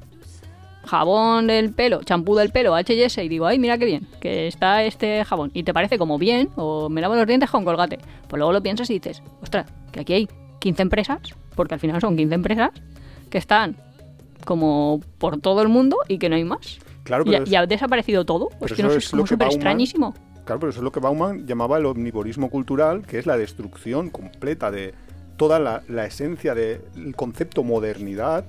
jabón 0.88 1.46
del 1.46 1.72
pelo, 1.72 2.02
champú 2.02 2.34
del 2.34 2.50
pelo, 2.50 2.74
H&S 2.74 3.22
y 3.22 3.28
digo, 3.28 3.46
ay, 3.46 3.58
mira 3.58 3.78
qué 3.78 3.84
bien, 3.84 4.08
que 4.20 4.46
está 4.48 4.82
este 4.82 5.24
jabón 5.24 5.50
y 5.54 5.62
te 5.62 5.72
parece 5.72 5.98
como 5.98 6.18
bien 6.18 6.48
o 6.56 6.88
me 6.88 7.00
lavo 7.00 7.14
los 7.14 7.26
dientes 7.26 7.50
con 7.50 7.64
colgate. 7.64 7.98
Pues 8.28 8.38
luego 8.38 8.52
lo 8.52 8.62
piensas 8.62 8.90
y 8.90 8.94
dices, 8.94 9.22
ostras, 9.42 9.70
que 9.92 10.00
aquí 10.00 10.12
hay 10.14 10.28
15 10.58 10.82
empresas, 10.82 11.18
porque 11.54 11.74
al 11.74 11.80
final 11.80 12.00
son 12.00 12.16
15 12.16 12.34
empresas, 12.34 12.70
que 13.30 13.38
están 13.38 13.76
como 14.44 15.00
por 15.18 15.40
todo 15.40 15.62
el 15.62 15.68
mundo 15.68 15.96
y 16.08 16.18
que 16.18 16.28
no 16.28 16.36
hay 16.36 16.44
más. 16.44 16.78
Claro, 17.04 17.24
Y, 17.26 17.30
pero 17.30 17.44
es- 17.44 17.50
y 17.50 17.56
ha 17.56 17.66
desaparecido 17.66 18.24
todo. 18.24 18.48
pero 18.58 18.66
Es 18.66 18.72
que 18.72 18.82
no 18.82 18.90
es 18.90 18.96
es 19.04 19.10
como 19.10 19.26
súper 19.26 19.48
extrañísimo. 19.48 20.14
Claro, 20.44 20.60
pero 20.60 20.70
eso 20.70 20.80
es 20.80 20.84
lo 20.84 20.92
que 20.92 21.00
Bauman 21.00 21.46
llamaba 21.46 21.76
el 21.78 21.86
omnivorismo 21.86 22.48
cultural, 22.50 23.04
que 23.06 23.18
es 23.18 23.26
la 23.26 23.36
destrucción 23.36 24.08
completa 24.10 24.70
de 24.70 24.94
toda 25.36 25.58
la, 25.60 25.82
la 25.88 26.06
esencia 26.06 26.54
del 26.54 26.80
concepto 27.14 27.62
modernidad 27.62 28.44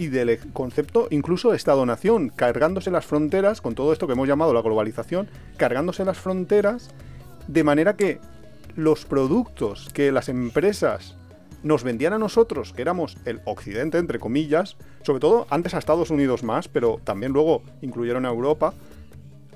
y 0.00 0.08
del 0.08 0.38
concepto 0.54 1.08
incluso 1.10 1.52
Estado-nación, 1.52 2.30
cargándose 2.34 2.90
las 2.90 3.04
fronteras, 3.04 3.60
con 3.60 3.74
todo 3.74 3.92
esto 3.92 4.06
que 4.06 4.14
hemos 4.14 4.26
llamado 4.26 4.54
la 4.54 4.62
globalización, 4.62 5.28
cargándose 5.58 6.06
las 6.06 6.16
fronteras 6.16 6.88
de 7.48 7.64
manera 7.64 7.96
que 7.96 8.18
los 8.76 9.04
productos 9.04 9.90
que 9.92 10.10
las 10.10 10.30
empresas 10.30 11.16
nos 11.62 11.84
vendían 11.84 12.14
a 12.14 12.18
nosotros, 12.18 12.72
que 12.72 12.80
éramos 12.80 13.18
el 13.26 13.42
occidente, 13.44 13.98
entre 13.98 14.18
comillas, 14.18 14.78
sobre 15.02 15.20
todo 15.20 15.46
antes 15.50 15.74
a 15.74 15.78
Estados 15.78 16.08
Unidos 16.08 16.44
más, 16.44 16.66
pero 16.66 16.98
también 17.04 17.32
luego 17.32 17.62
incluyeron 17.82 18.24
a 18.24 18.30
Europa, 18.30 18.72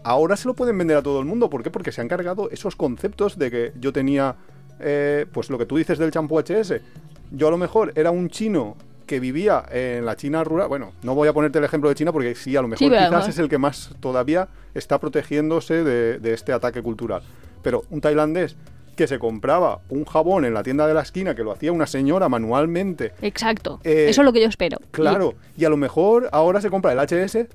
ahora 0.02 0.36
se 0.36 0.46
lo 0.46 0.52
pueden 0.52 0.76
vender 0.76 0.98
a 0.98 1.02
todo 1.02 1.20
el 1.20 1.24
mundo. 1.24 1.48
¿Por 1.48 1.62
qué? 1.62 1.70
Porque 1.70 1.90
se 1.90 2.02
han 2.02 2.08
cargado 2.08 2.50
esos 2.50 2.76
conceptos 2.76 3.38
de 3.38 3.50
que 3.50 3.72
yo 3.80 3.94
tenía, 3.94 4.36
eh, 4.78 5.24
pues 5.32 5.48
lo 5.48 5.56
que 5.56 5.64
tú 5.64 5.78
dices 5.78 5.96
del 5.96 6.10
champú 6.10 6.38
HS. 6.38 6.82
Yo 7.30 7.48
a 7.48 7.50
lo 7.50 7.56
mejor 7.56 7.94
era 7.96 8.10
un 8.10 8.28
chino 8.28 8.76
que 9.06 9.20
vivía 9.20 9.64
en 9.70 10.04
la 10.06 10.16
China 10.16 10.44
rural. 10.44 10.68
Bueno, 10.68 10.92
no 11.02 11.14
voy 11.14 11.28
a 11.28 11.32
ponerte 11.32 11.58
el 11.58 11.64
ejemplo 11.64 11.88
de 11.88 11.94
China 11.94 12.12
porque 12.12 12.34
sí, 12.34 12.56
a 12.56 12.62
lo 12.62 12.68
mejor 12.68 12.78
Sí, 12.78 12.88
quizás 12.88 13.02
además- 13.02 13.28
es 13.28 13.38
el 13.38 13.48
que 13.48 13.58
más 13.58 13.90
todavía 14.00 14.48
está 14.74 14.98
protegiéndose 14.98 15.84
de, 15.84 16.18
de 16.18 16.32
este 16.34 16.52
ataque 16.52 16.82
cultural. 16.82 17.22
Pero 17.62 17.82
un 17.90 18.00
tailandés 18.00 18.56
que 18.96 19.06
se 19.08 19.18
compraba 19.18 19.80
un 19.88 20.04
jabón 20.04 20.44
en 20.44 20.54
la 20.54 20.62
tienda 20.62 20.86
de 20.86 20.94
la 20.94 21.02
esquina, 21.02 21.34
que 21.34 21.42
lo 21.42 21.50
hacía 21.52 21.72
una 21.72 21.86
señora 21.86 22.28
manualmente, 22.28 23.12
Exacto. 23.22 23.80
Eh, 23.82 24.06
Eso 24.08 24.20
es 24.20 24.24
lo 24.24 24.32
que 24.32 24.40
yo 24.40 24.48
espero. 24.48 24.78
Y- 24.80 24.86
Claro, 24.92 25.34
y 25.56 25.64
a 25.64 25.68
lo 25.68 25.76
mejor 25.76 26.28
ahora 26.30 26.60
se 26.60 26.70
compra 26.70 26.92
el 26.92 26.98
HS, 27.00 27.48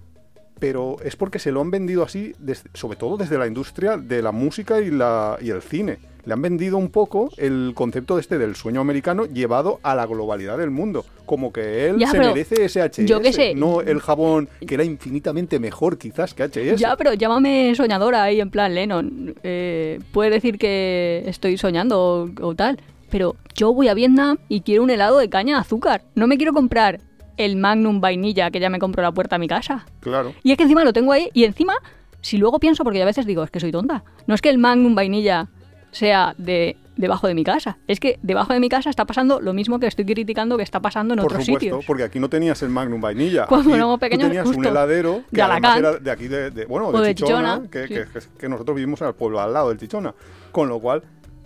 pero 0.59 0.97
es 1.03 1.15
porque 1.15 1.39
se 1.39 1.51
lo 1.51 1.61
han 1.61 1.71
vendido 1.71 2.03
así, 2.03 2.33
des- 2.39 2.63
sobre 2.73 2.97
todo 2.97 3.17
desde 3.17 3.37
la 3.37 3.47
industria 3.47 3.97
de 3.97 4.21
la 4.21 4.31
música 4.31 4.79
y, 4.81 4.89
la, 4.91 5.37
y 5.41 5.49
el 5.49 5.61
cine. 5.61 5.97
Le 6.25 6.33
han 6.33 6.41
vendido 6.41 6.77
un 6.77 6.89
poco 6.89 7.29
el 7.37 7.71
concepto 7.73 8.19
este 8.19 8.37
del 8.37 8.55
sueño 8.55 8.81
americano 8.81 9.25
llevado 9.25 9.79
a 9.83 9.95
la 9.95 10.05
globalidad 10.05 10.57
del 10.57 10.69
mundo. 10.69 11.05
Como 11.25 11.51
que 11.53 11.87
él 11.87 11.97
Ya, 11.97 12.11
se 12.11 12.19
merece 12.19 12.65
ese 12.65 12.81
HS, 12.83 13.05
yo 13.05 13.21
qué 13.21 13.31
sé. 13.33 13.55
no 13.55 13.81
el 13.81 13.99
jabón 14.01 14.49
que 14.67 14.75
era 14.75 14.83
infinitamente 14.83 15.59
mejor 15.59 15.97
quizás 15.97 16.33
que 16.33 16.43
HS. 16.43 16.77
Ya, 16.77 16.95
pero 16.97 17.13
llámame 17.13 17.73
soñadora 17.73 18.21
ahí 18.23 18.41
en 18.41 18.51
plan 18.51 18.75
Lennon. 18.75 19.33
Eh, 19.43 19.99
puede 20.11 20.29
decir 20.29 20.57
que 20.59 21.23
estoy 21.25 21.57
soñando 21.57 21.99
o, 21.99 22.29
o 22.45 22.53
tal. 22.53 22.79
Pero 23.09 23.35
yo 23.55 23.73
voy 23.73 23.87
a 23.87 23.95
Vietnam 23.95 24.37
y 24.49 24.61
quiero 24.61 24.83
un 24.83 24.89
helado 24.91 25.17
de 25.17 25.29
caña 25.29 25.55
de 25.55 25.61
azúcar. 25.61 26.03
No 26.13 26.27
me 26.27 26.37
quiero 26.37 26.53
comprar 26.53 26.99
el 27.39 27.55
Magnum 27.55 27.99
vainilla 28.01 28.51
que 28.51 28.59
ya 28.59 28.69
me 28.69 28.79
compro 28.79 29.01
a 29.01 29.05
la 29.07 29.11
puerta 29.11 29.37
a 29.37 29.39
mi 29.39 29.47
casa. 29.47 29.85
Claro. 30.01 30.33
Y 30.43 30.51
es 30.51 30.57
que 30.57 30.63
encima 30.63 30.83
lo 30.83 30.93
tengo 30.93 31.11
ahí 31.13 31.29
y 31.33 31.43
encima, 31.45 31.73
si 32.21 32.37
luego 32.37 32.59
pienso, 32.59 32.83
porque 32.83 33.01
a 33.01 33.05
veces 33.05 33.25
digo, 33.25 33.43
es 33.43 33.49
que 33.51 33.59
soy 33.59 33.71
tonta. 33.71 34.03
No 34.27 34.35
es 34.35 34.41
que 34.41 34.49
el 34.49 34.57
Magnum 34.57 34.93
vainilla 34.95 35.47
sea 35.91 36.35
de 36.37 36.77
debajo 36.97 37.27
de 37.27 37.33
mi 37.33 37.43
casa. 37.45 37.77
Es 37.87 37.99
que 38.01 38.19
debajo 38.21 38.51
de 38.53 38.59
mi 38.59 38.67
casa 38.67 38.89
está 38.89 39.05
pasando 39.05 39.39
lo 39.39 39.53
mismo 39.53 39.79
que 39.79 39.87
estoy 39.87 40.03
criticando 40.05 40.57
que 40.57 40.63
está 40.63 40.81
pasando 40.81 41.13
en 41.13 41.19
Por 41.21 41.27
otros 41.31 41.45
supuesto, 41.45 41.63
sitios. 41.77 41.85
porque 41.85 42.03
aquí 42.03 42.19
no 42.19 42.29
tenías 42.29 42.61
el 42.61 42.69
Magnum 42.69 42.99
vainilla. 42.99 43.45
Cuando 43.47 43.73
éramos 43.73 43.99
pequeños, 43.99 44.27
tenías 44.27 44.45
un 44.47 44.65
heladero 44.65 45.23
que 45.31 45.37
de 45.37 45.41
además 45.41 45.77
Alacant. 45.77 45.79
era 45.95 46.03
de 46.03 46.11
aquí, 46.11 46.27
de, 46.27 46.51
de- 46.51 46.65
bueno, 46.65 46.91
de 46.91 46.99
de 47.07 47.15
Chichona, 47.15 47.61
Chichona, 47.63 47.69
que, 47.71 47.87
sí. 47.87 47.93
que- 47.93 48.37
que 48.37 48.49
nosotros 48.49 48.75
vivimos 48.75 48.99
en 49.01 49.07
el 49.07 49.13
pueblo 49.13 49.39
al 49.39 49.53
lado 49.53 49.69
del 49.69 49.77
Chichona. 49.77 50.13
Con 50.51 50.67
lo 50.67 50.79
cual, 50.79 51.03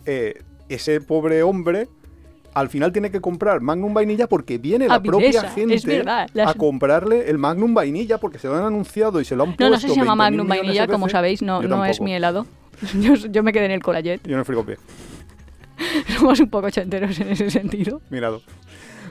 eh, 0.07 0.41
ese 0.69 0.99
pobre 1.01 1.43
hombre 1.43 1.87
al 2.53 2.69
final 2.69 2.91
tiene 2.91 3.09
que 3.11 3.19
comprar 3.21 3.61
Magnum 3.61 3.93
vainilla 3.93 4.27
porque 4.27 4.57
viene 4.57 4.87
la 4.87 4.95
A 4.95 5.01
propia 5.01 5.49
gente 5.51 5.75
es 5.75 5.85
verdad, 5.85 6.29
las- 6.33 6.49
a 6.51 6.53
comprarle 6.53 7.29
el 7.29 7.37
Magnum 7.37 7.73
vainilla 7.73 8.17
porque 8.19 8.39
se 8.39 8.47
lo 8.47 8.55
han 8.55 8.63
anunciado 8.63 9.19
y 9.21 9.25
se 9.25 9.35
lo 9.35 9.43
han 9.43 9.49
puesto 9.49 9.63
No, 9.65 9.69
no 9.71 9.79
sé 9.79 9.87
si 9.87 9.93
se 9.93 9.99
llama 9.99 10.13
20.000 10.13 10.17
Magnum 10.17 10.47
vainilla, 10.47 10.87
como 10.87 11.09
sabéis, 11.09 11.41
no, 11.41 11.61
no 11.61 11.85
es 11.85 11.99
mi 12.01 12.13
helado. 12.13 12.45
Yo, 12.99 13.13
yo 13.15 13.43
me 13.43 13.53
quedé 13.53 13.65
en 13.65 13.71
el 13.71 13.81
Colayet. 13.83 14.19
Yo 14.25 14.33
en 14.33 14.39
el 14.39 14.45
frigopié. 14.45 14.77
Somos 16.17 16.39
un 16.39 16.49
poco 16.49 16.67
ochenteros 16.67 17.19
en 17.19 17.29
ese 17.29 17.49
sentido. 17.49 18.01
mirado. 18.09 18.41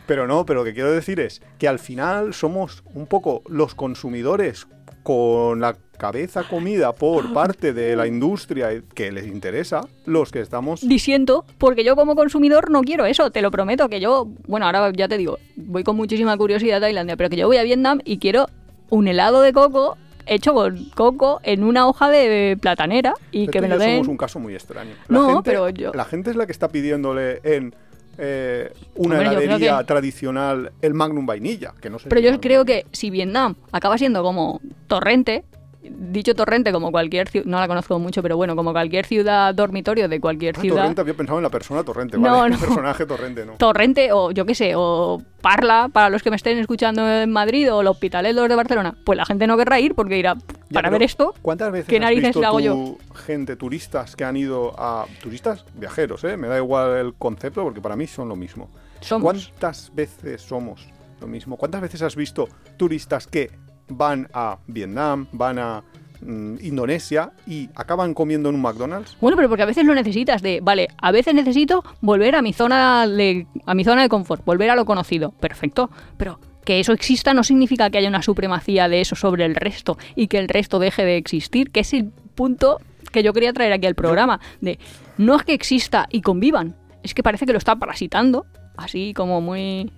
Pero 0.06 0.26
no, 0.26 0.44
pero 0.44 0.60
lo 0.60 0.64
que 0.64 0.74
quiero 0.74 0.90
decir 0.90 1.20
es 1.20 1.40
que 1.58 1.68
al 1.68 1.78
final 1.78 2.34
somos 2.34 2.82
un 2.92 3.06
poco 3.06 3.42
los 3.48 3.74
consumidores 3.74 4.66
con 5.02 5.60
la 5.60 5.76
cabeza 5.98 6.42
comida 6.48 6.92
por 6.92 7.32
parte 7.32 7.72
de 7.72 7.94
la 7.94 8.06
industria 8.06 8.70
que 8.94 9.12
les 9.12 9.26
interesa, 9.26 9.82
los 10.04 10.32
que 10.32 10.40
estamos... 10.40 10.80
Disiento, 10.86 11.44
porque 11.58 11.84
yo 11.84 11.94
como 11.94 12.16
consumidor 12.16 12.70
no 12.70 12.82
quiero 12.82 13.06
eso, 13.06 13.30
te 13.30 13.40
lo 13.42 13.50
prometo, 13.52 13.88
que 13.88 14.00
yo, 14.00 14.28
bueno, 14.48 14.66
ahora 14.66 14.90
ya 14.96 15.06
te 15.08 15.16
digo, 15.16 15.38
voy 15.56 15.84
con 15.84 15.94
muchísima 15.96 16.36
curiosidad 16.36 16.78
a 16.78 16.80
Tailandia, 16.80 17.16
pero 17.16 17.30
que 17.30 17.36
yo 17.36 17.46
voy 17.46 17.56
a 17.58 17.62
Vietnam 17.62 18.00
y 18.04 18.18
quiero 18.18 18.46
un 18.90 19.06
helado 19.06 19.42
de 19.42 19.52
coco 19.52 19.96
hecho 20.26 20.54
con 20.54 20.84
coco 20.94 21.40
en 21.44 21.64
una 21.64 21.86
hoja 21.88 22.08
de 22.08 22.56
platanera 22.60 23.14
y 23.32 23.46
Pero 23.46 23.52
que 23.52 23.60
me 23.60 23.68
lo 23.68 23.78
den. 23.78 23.90
somos 23.96 24.08
un 24.08 24.16
caso 24.16 24.38
muy 24.38 24.54
extraño. 24.54 24.94
No, 25.08 25.26
gente- 25.34 25.42
pero 25.50 25.68
yo- 25.70 25.92
La 25.94 26.04
gente 26.04 26.30
es 26.30 26.36
la 26.36 26.46
que 26.46 26.52
está 26.52 26.68
pidiéndole 26.68 27.40
en 27.44 27.74
eh, 28.18 28.72
una 28.96 29.16
Hombre, 29.16 29.30
heladería 29.30 29.78
que- 29.78 29.84
tradicional 29.84 30.72
el 30.82 30.94
Magnum 30.94 31.26
vainilla, 31.26 31.72
que 31.80 31.90
no 31.90 31.98
sé 31.98 32.08
Pero 32.08 32.20
si 32.20 32.26
yo 32.26 32.40
creo 32.40 32.64
que 32.64 32.86
si 32.92 33.10
Vietnam 33.10 33.54
acaba 33.72 33.96
siendo 33.98 34.22
como 34.22 34.60
Torrente, 34.86 35.44
dicho 35.82 36.34
Torrente 36.34 36.70
como 36.72 36.92
cualquier 36.92 37.28
ciudad, 37.28 37.46
no 37.46 37.58
la 37.58 37.66
conozco 37.66 37.98
mucho, 37.98 38.22
pero 38.22 38.36
bueno, 38.36 38.54
como 38.54 38.72
cualquier 38.72 39.04
ciudad 39.06 39.52
dormitorio 39.54 40.08
de 40.08 40.20
cualquier 40.20 40.54
Ah, 40.56 40.60
ciudad. 40.60 40.76
Torrente 40.82 41.00
había 41.00 41.14
pensado 41.14 41.38
en 41.38 41.42
la 41.42 41.50
persona 41.50 41.82
Torrente, 41.82 42.16
No, 42.18 42.22
¿vale? 42.22 42.36
no. 42.38 42.44
El 42.54 42.60
personaje 42.60 43.06
Torrente, 43.06 43.44
¿no? 43.46 43.54
Torrente 43.54 44.12
o 44.12 44.30
yo 44.30 44.46
qué 44.46 44.54
sé, 44.54 44.74
o 44.76 45.20
Parla, 45.40 45.88
para 45.92 46.08
los 46.08 46.22
que 46.22 46.30
me 46.30 46.36
estén 46.36 46.58
escuchando 46.58 47.08
en 47.10 47.30
Madrid 47.32 47.72
o 47.72 47.80
el 47.80 47.88
Hospitalet 47.88 48.36
de 48.36 48.54
Barcelona, 48.54 48.94
pues 49.04 49.16
la 49.16 49.24
gente 49.24 49.46
no 49.48 49.56
querrá 49.56 49.80
ir 49.80 49.94
porque 49.96 50.16
irá 50.18 50.36
Ya, 50.72 50.78
para 50.78 50.90
ver 50.90 51.02
esto. 51.02 51.34
¿Cuántas 51.42 51.70
veces 51.70 51.88
¿qué 51.88 51.98
has 51.98 52.10
visto 52.10 52.40
le 52.40 52.46
hago 52.46 52.58
tú 52.58 52.64
yo? 52.64 52.98
gente, 53.14 53.56
turistas 53.56 54.16
que 54.16 54.24
han 54.24 54.36
ido 54.36 54.74
a... 54.78 55.06
Turistas, 55.20 55.64
viajeros, 55.74 56.24
¿eh? 56.24 56.36
Me 56.36 56.48
da 56.48 56.56
igual 56.56 56.96
el 56.96 57.14
concepto 57.14 57.62
porque 57.62 57.80
para 57.80 57.94
mí 57.94 58.06
son 58.06 58.28
lo 58.28 58.36
mismo. 58.36 58.70
Somos. 59.00 59.48
¿Cuántas 59.48 59.94
veces 59.94 60.40
somos 60.40 60.88
lo 61.20 61.26
mismo? 61.26 61.56
¿Cuántas 61.56 61.82
veces 61.82 62.02
has 62.02 62.16
visto 62.16 62.48
turistas 62.76 63.26
que 63.26 63.50
van 63.88 64.28
a 64.32 64.58
Vietnam, 64.66 65.26
van 65.32 65.58
a 65.58 65.82
mm, 66.20 66.56
Indonesia 66.62 67.32
y 67.46 67.68
acaban 67.74 68.14
comiendo 68.14 68.48
en 68.48 68.54
un 68.54 68.62
McDonald's? 68.62 69.16
Bueno, 69.20 69.36
pero 69.36 69.48
porque 69.48 69.62
a 69.62 69.66
veces 69.66 69.84
lo 69.84 69.94
necesitas 69.94 70.40
de, 70.42 70.60
vale, 70.62 70.88
a 71.00 71.12
veces 71.12 71.34
necesito 71.34 71.84
volver 72.00 72.34
a 72.34 72.42
mi 72.42 72.52
zona 72.52 73.06
de 73.06 73.46
a 73.66 73.74
mi 73.74 73.84
zona 73.84 74.02
de 74.02 74.08
confort, 74.08 74.44
volver 74.44 74.70
a 74.70 74.76
lo 74.76 74.84
conocido. 74.84 75.32
Perfecto, 75.32 75.90
pero 76.16 76.38
que 76.64 76.80
eso 76.80 76.92
exista 76.92 77.34
no 77.34 77.44
significa 77.44 77.90
que 77.90 77.98
haya 77.98 78.08
una 78.08 78.22
supremacía 78.22 78.88
de 78.88 79.00
eso 79.00 79.16
sobre 79.16 79.44
el 79.44 79.54
resto 79.54 79.98
y 80.14 80.28
que 80.28 80.38
el 80.38 80.48
resto 80.48 80.78
deje 80.78 81.04
de 81.04 81.16
existir, 81.16 81.70
que 81.70 81.80
es 81.80 81.92
el 81.92 82.10
punto 82.34 82.80
que 83.10 83.22
yo 83.22 83.32
quería 83.32 83.52
traer 83.52 83.72
aquí 83.72 83.86
al 83.86 83.94
programa 83.94 84.40
de 84.60 84.78
no 85.18 85.36
es 85.36 85.42
que 85.42 85.52
exista 85.52 86.06
y 86.10 86.22
convivan, 86.22 86.76
es 87.02 87.14
que 87.14 87.22
parece 87.22 87.46
que 87.46 87.52
lo 87.52 87.58
está 87.58 87.76
parasitando, 87.76 88.46
así 88.76 89.12
como 89.14 89.40
muy 89.40 89.92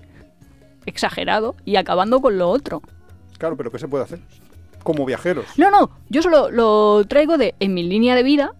exagerado 0.87 1.55
y 1.65 1.77
acabando 1.77 2.21
con 2.21 2.39
lo 2.39 2.51
otro. 2.51 2.83
Claro, 3.39 3.57
pero 3.57 3.71
¿qué 3.71 3.79
se 3.79 3.89
puede 3.89 4.05
hacer? 4.05 4.21
Como 4.83 5.05
viajeros. 5.05 5.47
No, 5.57 5.71
no, 5.71 5.91
yo 6.09 6.23
solo 6.23 6.51
lo 6.51 7.05
traigo 7.07 7.39
de 7.39 7.55
en 7.61 7.75
mi 7.75 7.83
línea 7.83 8.15
de 8.15 8.23
vida. 8.23 8.53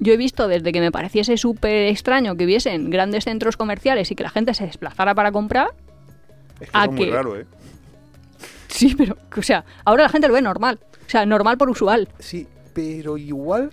Yo 0.00 0.12
he 0.12 0.16
visto 0.16 0.48
desde 0.48 0.72
que 0.72 0.80
me 0.80 0.90
pareciese 0.90 1.36
súper 1.36 1.86
extraño 1.86 2.36
que 2.36 2.44
hubiesen 2.44 2.90
grandes 2.90 3.24
centros 3.24 3.56
comerciales 3.56 4.10
y 4.10 4.16
que 4.16 4.24
la 4.24 4.30
gente 4.30 4.52
se 4.52 4.66
desplazara 4.66 5.14
para 5.14 5.30
comprar. 5.30 5.68
Es 6.60 6.70
que 6.70 6.78
¿A 6.78 6.84
es 6.84 6.90
muy 6.92 7.10
raro, 7.10 7.36
¿eh? 7.36 7.46
Sí, 8.68 8.94
pero, 8.96 9.16
o 9.36 9.42
sea, 9.42 9.64
ahora 9.84 10.04
la 10.04 10.08
gente 10.08 10.28
lo 10.28 10.34
ve 10.34 10.42
normal. 10.42 10.78
O 11.06 11.10
sea, 11.10 11.26
normal 11.26 11.58
por 11.58 11.68
usual. 11.68 12.08
Sí, 12.18 12.46
pero 12.72 13.18
igual, 13.18 13.70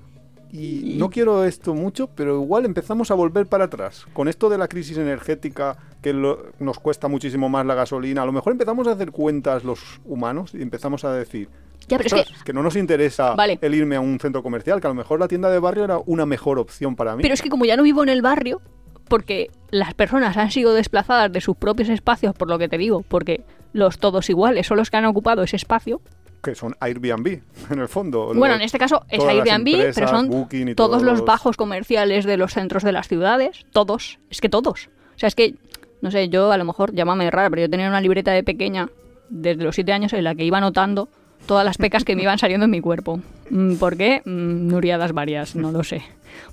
y 0.52 0.96
no 0.98 1.10
quiero 1.10 1.46
esto 1.46 1.74
mucho, 1.74 2.08
pero 2.08 2.36
igual 2.42 2.66
empezamos 2.66 3.12
a 3.12 3.14
volver 3.14 3.46
para 3.48 3.66
atrás. 3.66 4.06
Con 4.14 4.28
esto 4.28 4.50
de 4.50 4.58
la 4.58 4.68
crisis 4.68 4.98
energética, 4.98 5.78
que 6.02 6.12
lo- 6.14 6.48
nos 6.60 6.80
cuesta 6.80 7.08
muchísimo 7.08 7.48
más 7.50 7.66
la 7.66 7.76
gasolina, 7.76 8.24
a 8.24 8.26
lo 8.26 8.32
mejor 8.32 8.52
empezamos 8.54 8.88
a 8.88 8.92
hacer 8.92 9.12
cuentas 9.12 9.64
los 9.64 9.80
humanos 10.06 10.52
y 10.54 10.62
empezamos 10.62 11.04
a 11.06 11.14
decir, 11.14 11.48
Ya, 11.88 11.98
pero 11.98 12.08
es 12.08 12.14
que, 12.14 12.20
"Ostras, 12.22 12.44
que 12.44 12.54
no 12.54 12.62
nos 12.62 12.76
interesa 12.76 13.36
Vale. 13.36 13.58
el 13.62 13.74
irme 13.76 13.96
a 13.96 14.02
un 14.02 14.20
centro 14.20 14.44
comercial, 14.44 14.82
que 14.82 14.88
a 14.88 14.90
lo 14.90 14.96
mejor 14.96 15.20
la 15.20 15.28
tienda 15.28 15.50
de 15.50 15.60
barrio 15.60 15.86
era 15.86 15.98
una 16.06 16.26
mejor 16.26 16.60
opción 16.60 16.96
para 16.96 17.16
mí. 17.16 17.22
pero 17.22 17.34
es 17.34 17.42
que 17.42 17.50
como 17.50 17.66
ya 17.66 17.78
no 17.78 17.84
vivo 17.84 18.04
en 18.04 18.10
el 18.10 18.22
barrio, 18.22 18.62
porque 19.10 19.52
las 19.72 19.94
personas 19.94 20.38
han 20.38 20.52
sido 20.52 20.74
desplazadas 20.74 21.32
de 21.32 21.42
sus 21.42 21.58
propios 21.58 21.90
espacios, 21.90 22.34
por 22.36 22.48
lo 22.48 22.58
que 22.58 22.70
te 22.70 22.78
digo, 22.78 23.04
porque 23.08 23.44
los 23.74 23.98
todos 24.00 24.30
iguales 24.30 24.66
son 24.68 24.78
los 24.78 24.90
que 24.90 24.98
han 24.98 25.06
ocupado 25.06 25.44
ese 25.44 25.58
espacio. 25.58 26.02
Que 26.42 26.56
son 26.56 26.74
Airbnb, 26.80 27.42
en 27.70 27.80
el 27.80 27.88
fondo. 27.90 28.28
Bueno, 28.28 28.48
Los- 28.48 28.56
en 28.56 28.62
este 28.62 28.78
caso 28.78 29.04
es 29.10 29.22
Airbnb, 29.24 29.68
empresas, 29.68 29.96
pero 29.96 30.08
son 30.08 30.48
todos 30.76 31.02
los 31.04 31.20
los- 31.20 31.26
bajos 31.26 31.58
comerciales 31.58 32.24
de 32.24 32.38
los 32.38 32.54
centros 32.54 32.84
de 32.84 32.94
las 32.94 33.08
ciudades, 33.10 33.66
todos, 33.74 34.20
es 34.30 34.40
que 34.40 34.48
todos. 34.48 34.90
O 35.16 35.20
sea, 35.20 35.28
es 35.28 35.36
que, 35.36 35.56
no 36.02 36.12
sé, 36.12 36.30
yo 36.30 36.50
a 36.52 36.58
lo 36.58 36.64
mejor, 36.64 36.94
llámame 36.96 37.30
rara, 37.30 37.50
pero 37.50 37.64
yo 37.64 37.70
tenía 37.70 37.90
una 37.90 38.00
libreta 38.00 38.32
de 38.32 38.44
pequeña 38.44 38.90
desde 39.30 39.62
los 39.64 39.76
siete 39.76 39.92
años 39.92 40.14
en 40.14 40.24
la 40.24 40.34
que 40.34 40.46
iba 40.46 40.58
anotando 40.60 41.10
todas 41.50 41.66
las 41.66 41.78
pecas 41.80 42.04
que 42.06 42.16
me 42.16 42.22
iban 42.22 42.38
saliendo 42.38 42.66
en 42.66 42.70
mi 42.72 42.80
cuerpo. 42.80 43.20
Mm, 43.50 43.74
¿Por 43.78 43.98
qué? 43.98 44.22
Mm, 44.24 44.68
Nuriadas 44.68 45.12
varias, 45.14 45.56
no 45.56 45.72
lo 45.72 45.84
sé. 45.84 46.04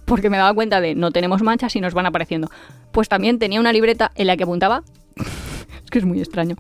Porque 0.07 0.31
me 0.31 0.39
daba 0.39 0.55
cuenta 0.55 0.81
de 0.81 0.95
no 0.95 1.11
tenemos 1.11 1.43
manchas 1.43 1.77
y 1.77 1.81
nos 1.83 1.93
van 1.93 2.07
apareciendo. 2.07 2.49
Pues 2.93 3.09
también 3.11 3.39
tenía 3.39 3.61
una 3.61 3.75
libreta 3.75 4.11
en 4.15 4.27
la 4.27 4.37
que 4.39 4.45
apuntaba, 4.45 4.83
es 5.85 5.91
que 5.91 5.99
es 5.99 6.05
muy 6.07 6.19
extraño, 6.21 6.57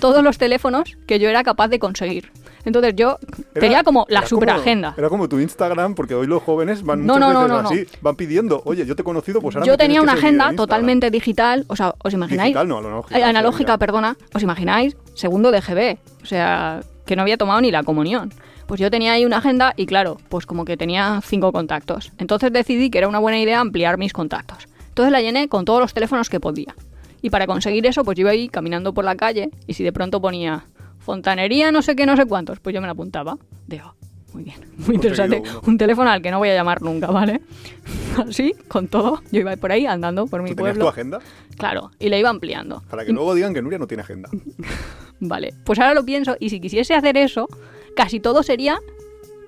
todos 0.00 0.22
los 0.22 0.36
teléfonos 0.36 0.98
que 1.06 1.18
yo 1.18 1.30
era 1.30 1.42
capaz 1.42 1.68
de 1.68 1.78
conseguir. 1.78 2.30
Entonces 2.66 2.92
yo 2.94 3.18
Era- 3.54 3.60
tenía 3.60 3.84
como 3.84 4.04
la 4.10 4.18
era 4.18 4.28
superagenda. 4.28 4.94
Era 4.98 5.08
como 5.08 5.26
tu 5.28 5.38
Instagram, 5.38 5.94
porque 5.94 6.14
hoy 6.14 6.26
los 6.26 6.42
jóvenes 6.42 6.82
van 6.82 7.06
No, 7.06 7.14
muchas 7.14 7.20
no, 7.32 7.40
veces 7.40 7.48
no, 7.56 7.62
no. 7.62 7.68
así, 7.70 7.86
van 8.02 8.16
pidiendo, 8.16 8.60
oye, 8.66 8.84
yo 8.84 8.94
te 8.96 9.00
he 9.00 9.04
conocido, 9.04 9.40
pues 9.40 9.56
ahora 9.56 9.64
Yo 9.66 9.72
me 9.72 9.78
tenía 9.78 10.02
una 10.02 10.12
agenda 10.12 10.44
Instagram". 10.44 10.56
totalmente 10.56 11.10
digital, 11.10 11.64
o 11.68 11.76
sea, 11.76 11.94
¿os 12.04 12.12
imagináis? 12.12 12.48
Digital, 12.48 12.68
no, 12.68 12.78
analógica. 12.78 13.18
Eh, 13.18 13.24
analógica, 13.24 13.78
perdona. 13.78 14.18
¿Os 14.34 14.42
imagináis? 14.42 14.94
Segundo 15.14 15.50
de 15.50 15.62
GB, 15.62 15.98
o 16.22 16.26
sea, 16.26 16.80
que 17.08 17.16
no 17.16 17.22
había 17.22 17.38
tomado 17.38 17.60
ni 17.62 17.70
la 17.70 17.82
comunión. 17.82 18.32
Pues 18.66 18.80
yo 18.80 18.90
tenía 18.90 19.12
ahí 19.12 19.24
una 19.24 19.38
agenda 19.38 19.72
y 19.76 19.86
claro, 19.86 20.18
pues 20.28 20.44
como 20.44 20.66
que 20.66 20.76
tenía 20.76 21.20
cinco 21.24 21.52
contactos. 21.52 22.12
Entonces 22.18 22.52
decidí 22.52 22.90
que 22.90 22.98
era 22.98 23.08
una 23.08 23.18
buena 23.18 23.40
idea 23.40 23.60
ampliar 23.60 23.96
mis 23.96 24.12
contactos. 24.12 24.68
Entonces 24.90 25.10
la 25.10 25.22
llené 25.22 25.48
con 25.48 25.64
todos 25.64 25.80
los 25.80 25.94
teléfonos 25.94 26.28
que 26.28 26.38
podía. 26.38 26.74
Y 27.22 27.30
para 27.30 27.46
conseguir 27.46 27.86
eso, 27.86 28.04
pues 28.04 28.16
yo 28.18 28.22
iba 28.22 28.30
ahí 28.30 28.48
caminando 28.48 28.92
por 28.92 29.06
la 29.06 29.16
calle 29.16 29.50
y 29.66 29.72
si 29.72 29.82
de 29.82 29.92
pronto 29.92 30.20
ponía 30.20 30.66
fontanería 30.98 31.72
no 31.72 31.80
sé 31.80 31.96
qué, 31.96 32.04
no 32.04 32.14
sé 32.14 32.26
cuántos, 32.26 32.60
pues 32.60 32.74
yo 32.74 32.82
me 32.82 32.86
la 32.86 32.92
apuntaba. 32.92 33.38
Digo, 33.66 33.94
muy 34.38 34.44
bien, 34.44 34.58
muy 34.78 34.94
interesante. 34.94 35.42
Un 35.66 35.76
teléfono 35.78 36.08
al 36.10 36.22
que 36.22 36.30
no 36.30 36.38
voy 36.38 36.48
a 36.50 36.54
llamar 36.54 36.80
nunca, 36.80 37.08
¿vale? 37.08 37.40
Así, 38.28 38.54
con 38.68 38.86
todo, 38.88 39.20
yo 39.32 39.40
iba 39.40 39.56
por 39.56 39.72
ahí 39.72 39.84
andando 39.86 40.26
por 40.26 40.42
mi 40.42 40.50
¿Tú 40.50 40.56
tenías 40.56 40.74
tu 40.74 40.78
pueblo. 40.80 40.90
agenda? 40.90 41.18
Claro, 41.56 41.90
y 41.98 42.08
la 42.08 42.18
iba 42.18 42.30
ampliando. 42.30 42.82
Para 42.88 43.04
que 43.04 43.12
luego 43.12 43.34
digan 43.34 43.52
que 43.52 43.62
Nuria 43.62 43.78
no 43.78 43.86
tiene 43.88 44.02
agenda. 44.02 44.28
Vale, 45.20 45.52
pues 45.64 45.78
ahora 45.80 45.94
lo 45.94 46.04
pienso 46.04 46.36
y 46.38 46.50
si 46.50 46.60
quisiese 46.60 46.94
hacer 46.94 47.16
eso, 47.16 47.48
casi 47.96 48.20
todo 48.20 48.44
sería 48.44 48.78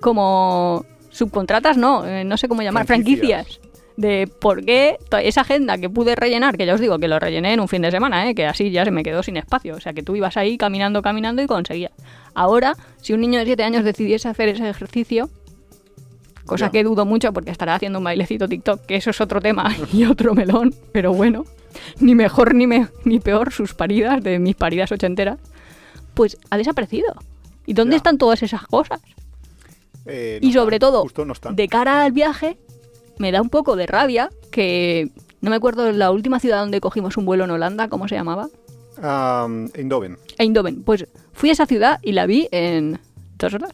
como 0.00 0.84
subcontratas, 1.10 1.76
no, 1.76 2.04
eh, 2.06 2.24
no 2.24 2.36
sé 2.36 2.48
cómo 2.48 2.62
llamar, 2.62 2.86
Franquicias. 2.86 3.46
franquicias. 3.46 3.70
De 3.96 4.26
por 4.40 4.64
qué 4.64 4.96
esa 5.22 5.42
agenda 5.42 5.76
que 5.76 5.90
pude 5.90 6.14
rellenar, 6.16 6.56
que 6.56 6.64
ya 6.64 6.72
os 6.74 6.80
digo 6.80 6.98
que 6.98 7.06
lo 7.06 7.18
rellené 7.18 7.52
en 7.52 7.60
un 7.60 7.68
fin 7.68 7.82
de 7.82 7.90
semana, 7.90 8.30
¿eh? 8.30 8.34
que 8.34 8.46
así 8.46 8.70
ya 8.70 8.84
se 8.84 8.90
me 8.90 9.02
quedó 9.02 9.22
sin 9.22 9.36
espacio. 9.36 9.74
O 9.76 9.80
sea, 9.80 9.92
que 9.92 10.02
tú 10.02 10.16
ibas 10.16 10.38
ahí 10.38 10.56
caminando, 10.56 11.02
caminando 11.02 11.42
y 11.42 11.46
conseguías. 11.46 11.92
Ahora, 12.34 12.74
si 13.00 13.12
un 13.12 13.20
niño 13.20 13.38
de 13.38 13.44
7 13.46 13.62
años 13.62 13.84
decidiese 13.84 14.28
hacer 14.28 14.48
ese 14.48 14.68
ejercicio, 14.68 15.28
cosa 16.46 16.70
que 16.70 16.82
dudo 16.84 17.04
mucho 17.04 17.32
porque 17.32 17.50
estará 17.50 17.74
haciendo 17.74 17.98
un 17.98 18.04
bailecito 18.04 18.48
TikTok, 18.48 18.86
que 18.86 18.96
eso 18.96 19.10
es 19.10 19.20
otro 19.20 19.40
tema 19.40 19.74
y 19.92 20.04
otro 20.04 20.34
melón, 20.34 20.74
pero 20.92 21.12
bueno, 21.12 21.44
ni 22.00 22.14
mejor 22.14 22.54
ni, 22.54 22.66
me- 22.66 22.88
ni 23.04 23.20
peor 23.20 23.52
sus 23.52 23.74
paridas 23.74 24.22
de 24.22 24.38
mis 24.38 24.56
paridas 24.56 24.90
ochenteras, 24.92 25.38
pues 26.14 26.36
ha 26.50 26.56
desaparecido. 26.56 27.14
¿Y 27.66 27.74
dónde 27.74 27.96
están 27.96 28.18
todas 28.18 28.42
esas 28.42 28.62
cosas? 28.66 29.00
Eh, 30.06 30.38
no 30.42 30.48
y 30.48 30.52
sobre 30.52 30.76
están, 30.76 30.90
todo, 30.90 31.02
no 31.24 31.34
de 31.56 31.68
cara 31.68 32.02
al 32.04 32.12
viaje, 32.12 32.58
me 33.18 33.30
da 33.32 33.42
un 33.42 33.50
poco 33.50 33.76
de 33.76 33.86
rabia 33.86 34.30
que 34.50 35.10
no 35.40 35.50
me 35.50 35.56
acuerdo 35.56 35.84
de 35.84 35.92
la 35.92 36.10
última 36.10 36.40
ciudad 36.40 36.58
donde 36.60 36.80
cogimos 36.80 37.16
un 37.16 37.26
vuelo 37.26 37.44
en 37.44 37.50
Holanda, 37.50 37.88
¿cómo 37.88 38.08
se 38.08 38.14
llamaba? 38.16 38.48
Ah, 39.02 39.46
Eindhoven. 39.74 40.18
Eindhoven. 40.38 40.82
Pues 40.82 41.06
fui 41.32 41.48
a 41.50 41.52
esa 41.52 41.66
ciudad 41.66 41.98
y 42.02 42.12
la 42.12 42.26
vi 42.26 42.48
en 42.52 42.98
dos 43.38 43.54
horas. 43.54 43.70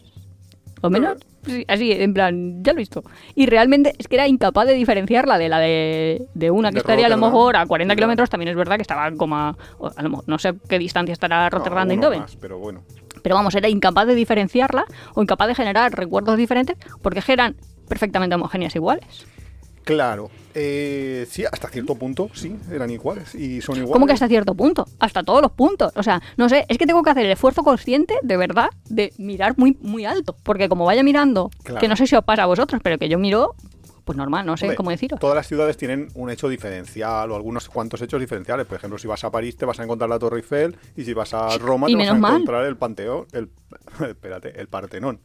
¿O 0.83 0.90
menos? 0.90 1.18
Sí, 1.47 1.64
así, 1.68 1.92
en 1.92 2.12
plan, 2.12 2.62
ya 2.64 2.73
lo 2.73 2.78
he 2.78 2.83
visto. 2.83 3.04
Y 3.37 3.47
realmente 3.47 3.92
es 3.99 4.09
que 4.09 4.16
era 4.16 4.26
incapaz 4.26 4.66
de 4.66 4.75
diferenciarla 4.75 5.38
de 5.38 5.49
la 5.49 5.59
de, 5.61 6.26
de 6.35 6.50
una 6.50 6.71
que 6.71 6.75
De 6.75 6.78
estaría 6.80 7.06
a 7.06 7.09
lo 7.09 7.16
mejor 7.18 7.56
a 7.56 7.66
40 7.66 7.92
Ya. 7.92 7.97
kilómetros. 7.97 8.28
También 8.30 8.49
es 8.49 8.56
verdad 8.56 8.76
que 8.76 8.83
estaba 8.83 9.11
como 9.12 9.37
a, 9.37 9.56
a 9.97 10.02
lo 10.02 10.11
mejor- 10.11 10.25
no 10.28 10.38
sé 10.38 10.54
qué 10.68 10.78
distancia 10.78 11.12
estará 11.12 11.49
Rotterdam 11.49 11.85
No, 11.85 11.87
de 11.88 11.95
Eindhoven. 11.95 12.21
más, 12.21 12.37
pero 12.37 12.59
bueno. 12.59 12.83
Pero 13.23 13.35
vamos, 13.37 13.54
era 13.54 13.68
incapaz 13.68 14.06
de 14.09 14.14
diferenciarla 14.16 14.87
o 15.14 15.23
incapaz 15.23 15.49
de 15.49 15.54
generar 15.54 15.92
recuerdos 15.95 16.37
diferentes 16.37 16.76
porque 17.00 17.23
eran 17.28 17.54
perfectamente 17.88 18.35
homogéneas 18.35 18.75
iguales. 18.75 19.04
Claro. 19.87 20.31
Eh, 20.52 21.26
sí, 21.31 21.45
hasta 21.45 21.69
cierto 21.69 21.95
punto, 21.95 22.28
sí, 22.35 22.57
eran 22.73 22.90
iguales. 22.90 23.37
Y 23.37 23.61
son 23.61 23.76
iguales. 23.76 23.93
¿Cómo 23.93 24.05
que 24.07 24.14
hasta 24.14 24.26
cierto 24.26 24.52
punto? 24.55 24.85
Hasta 24.99 25.23
todos 25.23 25.40
los 25.40 25.52
puntos. 25.52 25.93
O 25.95 26.02
sea, 26.02 26.21
no 26.37 26.49
sé, 26.49 26.66
es 26.69 26.76
que 26.76 26.87
tengo 26.87 27.05
que 27.05 27.11
hacer 27.11 27.25
el 27.25 27.31
esfuerzo 27.31 27.62
consciente, 27.62 28.14
de 28.23 28.37
verdad, 28.37 28.69
de 28.88 29.12
mirar 29.16 29.55
muy, 29.57 29.78
muy 29.81 30.05
alto. 30.05 30.37
Porque 30.43 30.69
como 30.69 30.85
vaya 30.87 31.05
mirando, 31.05 31.50
Claro. 31.62 31.81
que 31.81 31.87
no 31.87 31.95
sé 31.95 32.09
si 32.09 32.16
os 32.16 32.25
pasa 32.25 32.43
a 32.43 32.47
vosotros, 32.47 32.81
pero 32.83 32.99
que 32.99 33.09
yo 33.09 33.16
miro 33.16 33.55
pues 34.05 34.16
normal, 34.19 34.45
no 34.47 34.57
sé 34.57 34.64
Hombre, 34.66 34.76
cómo 34.76 34.90
deciros. 34.90 35.21
Todas 35.21 35.37
las 35.37 35.47
ciudades 35.47 35.76
tienen 35.76 36.09
un 36.14 36.31
hecho 36.31 36.49
diferencial 36.49 37.31
o 37.31 37.37
algunos 37.37 37.69
cuantos 37.69 38.02
hechos 38.02 38.21
diferenciales. 38.21 38.66
Por 38.66 38.76
ejemplo, 38.78 38.99
si 38.99 39.07
vas 39.07 39.23
a 39.25 39.31
París 39.31 39.57
te 39.57 39.66
vas 39.66 39.78
a 39.78 39.85
encontrar 39.85 40.09
la 40.11 40.19
Torre 40.19 40.38
Eiffel 40.38 40.76
y 40.97 41.05
si 41.05 41.12
vas 41.12 41.33
a 41.35 41.57
Roma 41.59 41.87
te 41.87 41.95
vas 41.97 42.09
a 42.09 42.14
mal. 42.14 42.33
encontrar 42.35 42.64
el 42.66 42.76
Panteón, 42.76 43.26
el 43.33 43.50
espérate, 44.09 44.61
el 44.61 44.66
Partenón. 44.69 45.21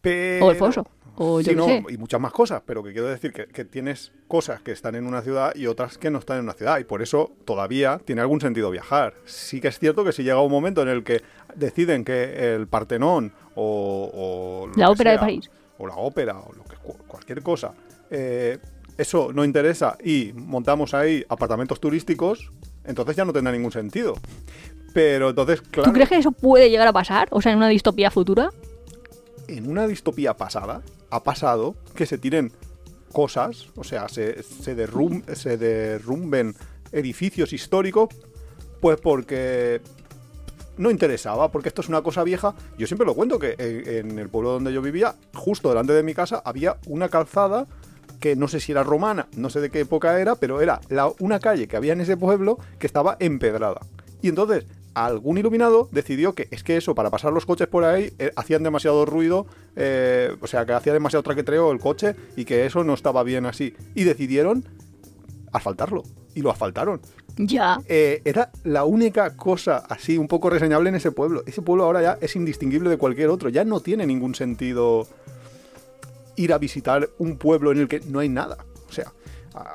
Pero- 0.00 0.46
O 0.46 0.50
el 0.50 0.56
foso. 0.56 0.86
O 1.18 1.40
yo 1.40 1.44
Sí, 1.44 1.50
qué 1.50 1.56
no, 1.56 1.66
sé. 1.66 1.82
y 1.90 1.96
muchas 1.98 2.20
más 2.20 2.32
cosas, 2.32 2.62
pero 2.66 2.82
que 2.82 2.92
quiero 2.92 3.08
decir 3.08 3.32
que, 3.32 3.46
que 3.46 3.64
tienes 3.64 4.12
cosas 4.28 4.60
que 4.60 4.72
están 4.72 4.94
en 4.94 5.06
una 5.06 5.22
ciudad 5.22 5.54
y 5.54 5.66
otras 5.66 5.96
que 5.98 6.10
no 6.10 6.18
están 6.18 6.38
en 6.38 6.44
una 6.44 6.52
ciudad, 6.52 6.78
y 6.78 6.84
por 6.84 7.00
eso 7.02 7.32
todavía 7.44 8.00
tiene 8.04 8.20
algún 8.20 8.40
sentido 8.40 8.70
viajar. 8.70 9.14
Sí 9.24 9.60
que 9.60 9.68
es 9.68 9.78
cierto 9.78 10.04
que 10.04 10.12
si 10.12 10.22
llega 10.22 10.40
un 10.42 10.50
momento 10.52 10.82
en 10.82 10.88
el 10.88 11.04
que 11.04 11.22
deciden 11.54 12.04
que 12.04 12.54
el 12.54 12.66
Partenón 12.68 13.32
o, 13.54 14.68
La 14.76 14.90
ópera 14.90 15.12
de 15.12 15.18
París. 15.18 15.50
o 15.78 15.86
la 15.86 15.94
ópera 15.96 16.38
o 16.38 16.52
lo 16.52 16.64
que, 16.64 16.76
cu- 16.76 16.98
cualquier 17.06 17.42
cosa, 17.42 17.72
eh, 18.10 18.58
eso 18.98 19.32
no 19.32 19.44
interesa 19.44 19.96
y 20.04 20.32
montamos 20.34 20.94
ahí 20.94 21.24
apartamentos 21.28 21.80
turísticos, 21.80 22.50
entonces 22.84 23.16
ya 23.16 23.24
no 23.24 23.32
tendrá 23.32 23.52
ningún 23.52 23.72
sentido. 23.72 24.14
Pero 24.94 25.30
entonces, 25.30 25.60
claro, 25.62 25.90
¿Tú 25.90 25.92
crees 25.92 26.08
que 26.08 26.16
eso 26.16 26.32
puede 26.32 26.70
llegar 26.70 26.86
a 26.88 26.92
pasar? 26.92 27.28
O 27.30 27.42
sea, 27.42 27.52
en 27.52 27.58
una 27.58 27.68
distopía 27.68 28.10
futura. 28.10 28.50
en 29.48 29.68
una 29.70 29.86
distopía 29.86 30.34
pasada 30.34 30.82
ha 31.10 31.22
pasado 31.22 31.74
que 31.94 32.06
se 32.06 32.18
tiren 32.18 32.52
cosas, 33.12 33.68
o 33.76 33.84
sea, 33.84 34.08
se, 34.08 34.42
se, 34.42 34.76
derrum- 34.76 35.24
se 35.34 35.56
derrumben 35.56 36.54
edificios 36.92 37.52
históricos, 37.52 38.08
pues 38.80 39.00
porque 39.00 39.80
no 40.76 40.90
interesaba, 40.90 41.50
porque 41.50 41.68
esto 41.68 41.80
es 41.80 41.88
una 41.88 42.02
cosa 42.02 42.22
vieja. 42.24 42.54
Yo 42.76 42.86
siempre 42.86 43.06
lo 43.06 43.14
cuento 43.14 43.38
que 43.38 43.54
en, 43.58 44.18
el 44.18 44.28
pueblo 44.28 44.50
donde 44.52 44.72
yo 44.72 44.82
vivía, 44.82 45.14
justo 45.34 45.68
delante 45.70 45.92
de 45.94 46.02
mi 46.02 46.12
casa, 46.14 46.42
había 46.44 46.76
una 46.86 47.08
calzada 47.08 47.66
que 48.20 48.36
no 48.36 48.48
sé 48.48 48.60
si 48.60 48.72
era 48.72 48.82
romana, 48.82 49.28
no 49.36 49.50
sé 49.50 49.60
de 49.60 49.70
qué 49.70 49.80
época 49.80 50.20
era, 50.20 50.34
pero 50.36 50.60
era 50.60 50.80
la- 50.88 51.12
una 51.20 51.38
calle 51.40 51.68
que 51.68 51.76
había 51.76 51.92
en 51.94 52.00
ese 52.02 52.16
pueblo 52.16 52.58
que 52.78 52.86
estaba 52.86 53.16
empedrada. 53.20 53.80
Y 54.20 54.28
entonces 54.28 54.66
algún 54.96 55.36
iluminado 55.36 55.90
decidió 55.92 56.34
que 56.34 56.48
es 56.50 56.62
que 56.62 56.78
eso, 56.78 56.94
para 56.94 57.10
pasar 57.10 57.30
los 57.30 57.44
coches 57.44 57.68
por 57.68 57.84
ahí, 57.84 58.14
eh, 58.18 58.32
hacían 58.34 58.62
demasiado 58.62 59.04
ruido, 59.04 59.46
eh, 59.76 60.34
o 60.40 60.46
sea, 60.46 60.64
que 60.64 60.72
hacía 60.72 60.94
demasiado 60.94 61.22
traquetreo 61.22 61.70
el 61.70 61.78
coche 61.78 62.16
y 62.34 62.46
que 62.46 62.64
eso 62.64 62.82
no 62.82 62.94
estaba 62.94 63.22
bien 63.22 63.44
así. 63.44 63.74
Y 63.94 64.04
decidieron 64.04 64.64
asfaltarlo. 65.52 66.02
Y 66.34 66.40
lo 66.40 66.50
asfaltaron. 66.50 67.02
Ya. 67.36 67.78
Eh, 67.88 68.22
era 68.24 68.50
la 68.64 68.84
única 68.84 69.36
cosa 69.36 69.84
así 69.88 70.16
un 70.16 70.28
poco 70.28 70.48
reseñable 70.48 70.88
en 70.88 70.94
ese 70.94 71.12
pueblo. 71.12 71.42
Ese 71.46 71.60
pueblo 71.60 71.84
ahora 71.84 72.00
ya 72.00 72.18
es 72.22 72.34
indistinguible 72.34 72.88
de 72.88 72.96
cualquier 72.96 73.28
otro. 73.28 73.50
Ya 73.50 73.66
no 73.66 73.80
tiene 73.80 74.06
ningún 74.06 74.34
sentido 74.34 75.06
ir 76.36 76.54
a 76.54 76.58
visitar 76.58 77.10
un 77.18 77.36
pueblo 77.36 77.70
en 77.70 77.78
el 77.78 77.88
que 77.88 78.00
no 78.00 78.20
hay 78.20 78.30
nada. 78.30 78.56
O 78.88 78.92
sea, 78.92 79.12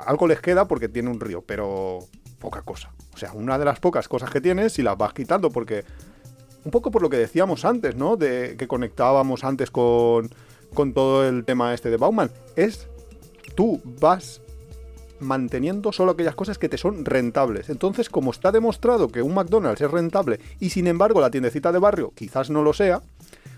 algo 0.08 0.28
les 0.28 0.42
queda 0.42 0.68
porque 0.68 0.90
tiene 0.90 1.12
un 1.12 1.20
río, 1.20 1.44
pero 1.46 2.00
poca 2.40 2.64
cosa. 2.64 2.92
O 3.14 3.18
sea, 3.18 3.34
una 3.34 3.58
de 3.58 3.66
las 3.66 3.80
pocas 3.80 4.08
cosas 4.08 4.30
que 4.30 4.42
tienes 4.42 4.74
si 4.74 4.84
las 4.84 4.98
vas 4.98 5.14
quitando 5.14 5.50
porque 5.50 5.84
un 6.64 6.72
poco 6.72 6.92
por 6.92 7.02
lo 7.02 7.10
que 7.10 7.18
decíamos 7.18 7.66
antes, 7.66 7.96
¿no? 7.96 8.18
De 8.18 8.56
que 8.58 8.68
conectábamos 8.68 9.44
antes 9.44 9.72
con, 9.72 10.30
con 10.74 10.94
todo 10.94 11.28
el 11.28 11.44
tema 11.46 11.74
este 11.74 11.90
de 11.90 11.98
Bauman, 11.98 12.32
es 12.56 12.88
tú 13.56 13.82
vas 14.00 14.42
manteniendo 15.20 15.92
solo 15.92 16.12
aquellas 16.12 16.36
cosas 16.36 16.58
que 16.58 16.68
te 16.68 16.78
son 16.78 17.06
rentables. 17.06 17.70
Entonces, 17.70 18.10
como 18.10 18.32
está 18.32 18.52
demostrado 18.52 19.10
que 19.10 19.22
un 19.22 19.36
McDonald's 19.36 19.82
es 19.82 19.92
rentable 19.92 20.40
y 20.60 20.72
sin 20.72 20.88
embargo 20.88 21.22
la 21.22 21.30
tiendecita 21.30 21.72
de 21.72 21.80
barrio 21.80 22.12
quizás 22.16 22.50
no 22.50 22.64
lo 22.64 22.74
sea, 22.74 23.02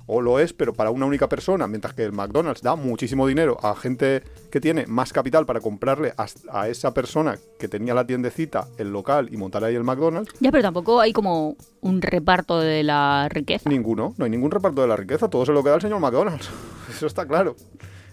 o 0.05 0.21
lo 0.21 0.39
es, 0.39 0.53
pero 0.53 0.73
para 0.73 0.91
una 0.91 1.05
única 1.05 1.29
persona, 1.29 1.67
mientras 1.67 1.93
que 1.93 2.03
el 2.03 2.11
McDonald's 2.11 2.61
da 2.61 2.75
muchísimo 2.75 3.27
dinero 3.27 3.57
a 3.63 3.75
gente 3.75 4.23
que 4.51 4.59
tiene 4.59 4.85
más 4.87 5.13
capital 5.13 5.45
para 5.45 5.61
comprarle 5.61 6.13
a, 6.17 6.25
a 6.51 6.67
esa 6.67 6.93
persona 6.93 7.37
que 7.59 7.67
tenía 7.67 7.93
la 7.93 8.05
tiendecita, 8.05 8.67
el 8.77 8.91
local 8.91 9.29
y 9.31 9.37
montar 9.37 9.63
ahí 9.63 9.75
el 9.75 9.83
McDonald's, 9.83 10.33
Ya, 10.39 10.51
pero 10.51 10.63
tampoco 10.63 10.99
hay 10.99 11.13
como 11.13 11.55
un 11.81 12.01
reparto 12.01 12.59
de 12.59 12.83
la 12.83 13.27
riqueza. 13.29 13.69
Ninguno, 13.69 14.13
no 14.17 14.25
hay 14.25 14.31
ningún 14.31 14.51
reparto 14.51 14.81
de 14.81 14.87
la 14.87 14.95
riqueza, 14.95 15.29
todo 15.29 15.45
se 15.45 15.51
lo 15.51 15.63
queda 15.63 15.75
el 15.75 15.81
señor 15.81 15.99
McDonald's. 15.99 16.49
Eso 16.89 17.07
está 17.07 17.25
claro. 17.27 17.55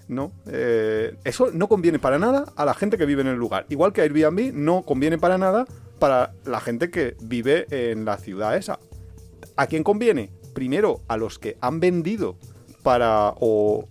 No, 0.08 0.32
eh, 0.48 1.14
eso 1.22 1.52
no 1.52 1.68
conviene 1.68 2.00
para 2.00 2.18
nada 2.18 2.46
a 2.56 2.64
la 2.64 2.74
gente 2.74 2.98
que 2.98 3.06
vive 3.06 3.20
en 3.20 3.28
el 3.28 3.36
lugar. 3.36 3.66
Igual 3.68 3.92
que 3.92 4.00
Airbnb 4.00 4.52
no 4.52 4.82
conviene 4.82 5.18
para 5.18 5.38
nada 5.38 5.66
para 6.00 6.32
la 6.44 6.58
gente 6.58 6.90
que 6.90 7.14
vive 7.22 7.66
en 7.70 8.04
la 8.04 8.18
ciudad 8.18 8.56
esa. 8.56 8.80
¿A 9.56 9.68
quién 9.68 9.84
conviene? 9.84 10.32
Primero, 10.54 11.00
a 11.08 11.16
los 11.16 11.38
que 11.38 11.56
han 11.60 11.80
vendido 11.80 12.36
para 12.82 13.34
o 13.40 13.88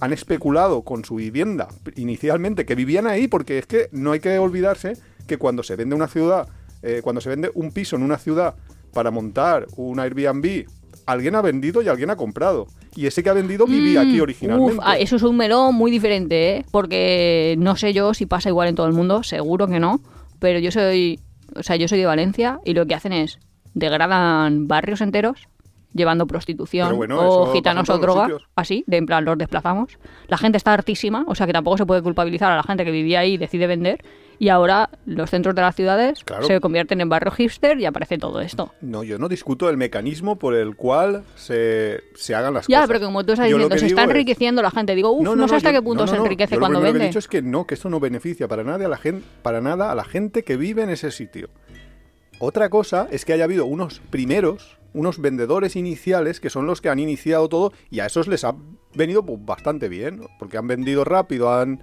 han 0.00 0.12
especulado 0.12 0.82
con 0.82 1.04
su 1.04 1.16
vivienda 1.16 1.68
inicialmente, 1.96 2.66
que 2.66 2.74
vivían 2.74 3.06
ahí, 3.06 3.28
porque 3.28 3.58
es 3.58 3.66
que 3.66 3.88
no 3.92 4.12
hay 4.12 4.20
que 4.20 4.38
olvidarse 4.38 4.94
que 5.26 5.38
cuando 5.38 5.62
se 5.62 5.76
vende 5.76 5.94
una 5.94 6.08
ciudad, 6.08 6.48
eh, 6.82 7.00
cuando 7.02 7.20
se 7.20 7.30
vende 7.30 7.50
un 7.54 7.70
piso 7.72 7.96
en 7.96 8.02
una 8.02 8.18
ciudad 8.18 8.54
para 8.92 9.10
montar 9.10 9.66
un 9.76 10.00
Airbnb, 10.00 10.66
alguien 11.06 11.34
ha 11.36 11.42
vendido 11.42 11.80
y 11.80 11.88
alguien 11.88 12.10
ha 12.10 12.16
comprado. 12.16 12.66
Y 12.96 13.06
ese 13.06 13.22
que 13.22 13.30
ha 13.30 13.32
vendido 13.32 13.66
vivía 13.66 14.04
Mm, 14.04 14.08
aquí 14.08 14.20
originalmente. 14.20 14.74
uf, 14.74 14.80
ah, 14.82 14.98
eso 14.98 15.16
es 15.16 15.22
un 15.22 15.36
melón 15.36 15.74
muy 15.74 15.90
diferente, 15.90 16.56
¿eh? 16.56 16.64
Porque 16.70 17.56
no 17.58 17.76
sé 17.76 17.92
yo 17.92 18.14
si 18.14 18.26
pasa 18.26 18.48
igual 18.50 18.68
en 18.68 18.74
todo 18.74 18.86
el 18.86 18.92
mundo, 18.92 19.22
seguro 19.22 19.66
que 19.66 19.80
no. 19.80 20.00
Pero 20.38 20.58
yo 20.58 20.70
soy, 20.70 21.18
o 21.56 21.62
sea, 21.62 21.76
yo 21.76 21.88
soy 21.88 21.98
de 21.98 22.06
Valencia 22.06 22.60
y 22.64 22.74
lo 22.74 22.86
que 22.86 22.94
hacen 22.94 23.12
es 23.12 23.38
degradan 23.74 24.68
barrios 24.68 25.00
enteros 25.00 25.48
llevando 25.94 26.26
prostitución 26.26 26.96
bueno, 26.96 27.18
o 27.20 27.52
gitanos 27.52 27.88
o 27.88 27.92
todos 27.94 28.00
los 28.00 28.06
droga, 28.14 28.24
sitios. 28.26 28.48
así, 28.56 28.84
de 28.86 28.96
en 28.96 29.06
plan 29.06 29.24
los 29.24 29.38
desplazamos. 29.38 29.96
La 30.28 30.36
gente 30.36 30.58
está 30.58 30.72
hartísima, 30.72 31.24
o 31.28 31.34
sea 31.34 31.46
que 31.46 31.52
tampoco 31.52 31.78
se 31.78 31.86
puede 31.86 32.02
culpabilizar 32.02 32.50
a 32.52 32.56
la 32.56 32.62
gente 32.64 32.84
que 32.84 32.90
vivía 32.90 33.20
ahí 33.20 33.34
y 33.34 33.36
decide 33.38 33.66
vender. 33.66 34.04
Y 34.36 34.48
ahora 34.48 34.90
los 35.06 35.30
centros 35.30 35.54
de 35.54 35.62
las 35.62 35.76
ciudades 35.76 36.24
Claro. 36.24 36.44
se 36.44 36.60
convierten 36.60 37.00
en 37.00 37.08
barrio 37.08 37.30
hipster 37.30 37.78
y 37.78 37.84
aparece 37.86 38.18
todo 38.18 38.40
esto. 38.40 38.74
No, 38.80 39.04
yo 39.04 39.16
no 39.16 39.28
discuto 39.28 39.70
el 39.70 39.76
mecanismo 39.76 40.36
por 40.40 40.54
el 40.56 40.74
cual 40.74 41.22
se, 41.36 42.02
se 42.16 42.34
hagan 42.34 42.52
las 42.54 42.66
Ya, 42.66 42.78
cosas. 42.78 42.88
pero 42.88 43.06
como 43.06 43.24
tú 43.24 43.32
estás 43.34 43.48
Yo 43.48 43.56
lo 43.58 43.64
diciendo, 43.68 43.78
se 43.78 43.86
está 43.86 44.02
es- 44.02 44.10
enriqueciendo 44.10 44.60
la 44.60 44.72
gente. 44.72 44.96
Digo, 44.96 45.12
uff, 45.12 45.22
no, 45.22 45.46
sé 45.46 45.54
hasta 45.54 45.70
yo- 45.70 45.78
qué 45.78 45.82
punto 45.82 46.08
se 46.08 46.16
enriquece 46.16 46.56
Yo 46.56 46.60
cuando 46.60 46.80
lo 46.80 46.82
primero 46.82 46.92
que 46.94 46.98
vende. 46.98 47.04
he 47.04 47.08
dicho 47.10 47.18
es 47.20 47.28
que 47.28 47.42
no, 47.42 47.64
que 47.68 47.74
esto 47.74 47.88
no 47.88 48.00
beneficia 48.00 48.48
para 48.48 48.64
nadie 48.64 48.86
a 48.86 48.88
la 48.88 48.96
gente, 48.96 49.24
para 49.42 49.60
nada 49.60 49.92
a 49.92 49.94
la 49.94 50.04
gente 50.04 50.42
que 50.42 50.56
vive 50.56 50.82
en 50.82 50.90
ese 50.90 51.12
sitio. 51.12 51.48
Otra 52.40 52.68
cosa 52.68 53.06
es 53.12 53.24
que 53.24 53.32
haya 53.32 53.44
habido 53.44 53.66
unos 53.66 54.00
primeros, 54.10 54.78
unos 54.94 55.20
vendedores 55.20 55.76
iniciales 55.76 56.40
que 56.40 56.48
son 56.48 56.66
los 56.66 56.80
que 56.80 56.88
han 56.88 56.98
iniciado 56.98 57.48
todo 57.48 57.72
y 57.90 58.00
a 58.00 58.06
esos 58.06 58.26
les 58.28 58.44
ha 58.44 58.54
venido 58.94 59.24
pues, 59.26 59.44
bastante 59.44 59.88
bien, 59.88 60.22
porque 60.38 60.56
han 60.56 60.66
vendido 60.66 61.04
rápido, 61.04 61.52
han 61.52 61.80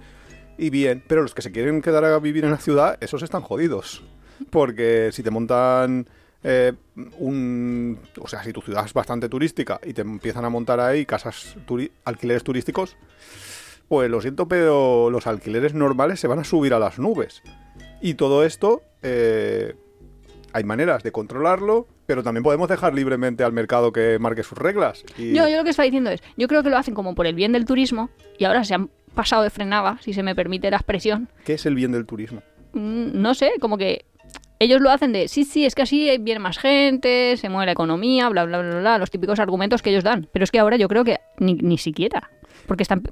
y 0.58 0.70
bien, 0.70 1.04
pero 1.06 1.22
los 1.22 1.34
que 1.34 1.42
se 1.42 1.52
quieren 1.52 1.80
quedar 1.80 2.04
a 2.04 2.18
vivir 2.18 2.44
en 2.44 2.50
la 2.50 2.58
ciudad, 2.58 2.98
esos 3.00 3.22
están 3.22 3.42
jodidos, 3.42 4.02
porque 4.50 5.10
si 5.12 5.22
te 5.22 5.30
montan 5.30 6.08
eh, 6.42 6.72
un, 7.18 7.98
o 8.20 8.28
sea, 8.28 8.42
si 8.42 8.52
tu 8.52 8.60
ciudad 8.60 8.84
es 8.84 8.92
bastante 8.92 9.28
turística 9.28 9.80
y 9.84 9.92
te 9.92 10.02
empiezan 10.02 10.44
a 10.44 10.50
montar 10.50 10.80
ahí 10.80 11.06
casas 11.06 11.56
turi- 11.66 11.90
alquileres 12.04 12.42
turísticos, 12.42 12.96
pues 13.88 14.10
lo 14.10 14.20
siento, 14.20 14.48
pero 14.48 15.10
los 15.10 15.26
alquileres 15.26 15.74
normales 15.74 16.18
se 16.18 16.26
van 16.28 16.38
a 16.38 16.44
subir 16.44 16.74
a 16.74 16.78
las 16.78 16.98
nubes. 16.98 17.42
Y 18.00 18.14
todo 18.14 18.44
esto, 18.44 18.82
eh, 19.02 19.74
hay 20.52 20.64
maneras 20.64 21.02
de 21.02 21.12
controlarlo, 21.12 21.86
pero 22.06 22.22
también 22.22 22.42
podemos 22.42 22.68
dejar 22.68 22.94
libremente 22.94 23.44
al 23.44 23.52
mercado 23.52 23.92
que 23.92 24.18
marque 24.18 24.42
sus 24.42 24.58
reglas. 24.58 25.04
Y 25.18 25.32
Yo, 25.34 25.48
yo 25.48 25.56
lo 25.58 25.64
que 25.64 25.70
estaba 25.70 25.84
diciendo 25.84 26.10
es, 26.10 26.22
yo 26.36 26.48
creo 26.48 26.62
que 26.62 26.70
lo 26.70 26.76
hacen 26.78 26.94
como 26.94 27.14
por 27.14 27.26
el 27.26 27.34
bien 27.34 27.52
del 27.52 27.64
turismo 27.64 28.10
y 28.38 28.44
ahora 28.44 28.64
se 28.64 28.74
han 28.74 28.90
pasado 29.14 29.42
de 29.42 29.50
frenada, 29.50 29.98
si 30.00 30.12
se 30.12 30.22
me 30.22 30.34
permite 30.34 30.70
la 30.70 30.78
expresión. 30.78 31.28
¿Qué 31.44 31.54
es 31.54 31.66
el 31.66 31.74
bien 31.74 31.92
del 31.92 32.06
turismo? 32.06 32.42
Mm, 32.72 33.20
No 33.20 33.34
sé, 33.34 33.52
como 33.60 33.76
que 33.78 34.04
ellos 34.58 34.80
lo 34.80 34.90
hacen 34.90 35.12
de, 35.12 35.26
sí, 35.28 35.44
sí, 35.44 35.64
es 35.66 35.74
que 35.74 35.82
así 35.82 36.16
viene 36.20 36.38
más 36.38 36.56
gente, 36.58 37.36
se 37.36 37.48
mueve 37.48 37.66
la 37.66 37.72
economía, 37.72 38.28
bla, 38.28 38.44
bla, 38.44 38.60
bla, 38.62 38.78
bla, 38.78 38.98
los 38.98 39.10
típicos 39.10 39.40
argumentos 39.40 39.82
que 39.82 39.90
ellos 39.90 40.04
dan. 40.04 40.28
Pero 40.32 40.44
es 40.44 40.50
que 40.52 40.60
ahora 40.60 40.76
yo 40.76 40.86
creo 40.88 41.02
que 41.04 41.18
ni, 41.38 41.54
ni 41.54 41.78
siquiera. 41.78 42.30
Porque 42.68 42.84
están, 42.84 43.02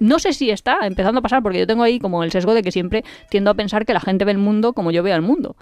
no 0.00 0.18
sé 0.18 0.32
si 0.32 0.50
está 0.50 0.78
empezando 0.82 1.20
a 1.20 1.22
pasar, 1.22 1.44
porque 1.44 1.60
yo 1.60 1.66
tengo 1.68 1.84
ahí 1.84 2.00
como 2.00 2.24
el 2.24 2.32
sesgo 2.32 2.54
de 2.54 2.62
que 2.64 2.72
siempre 2.72 3.04
tiendo 3.30 3.52
a 3.52 3.54
pensar 3.54 3.86
que 3.86 3.94
la 3.94 4.00
gente 4.00 4.24
ve 4.24 4.32
el 4.32 4.38
mundo 4.38 4.72
como 4.72 4.90
yo 4.90 5.04
veo 5.04 5.14
el 5.14 5.22
mundo. 5.22 5.54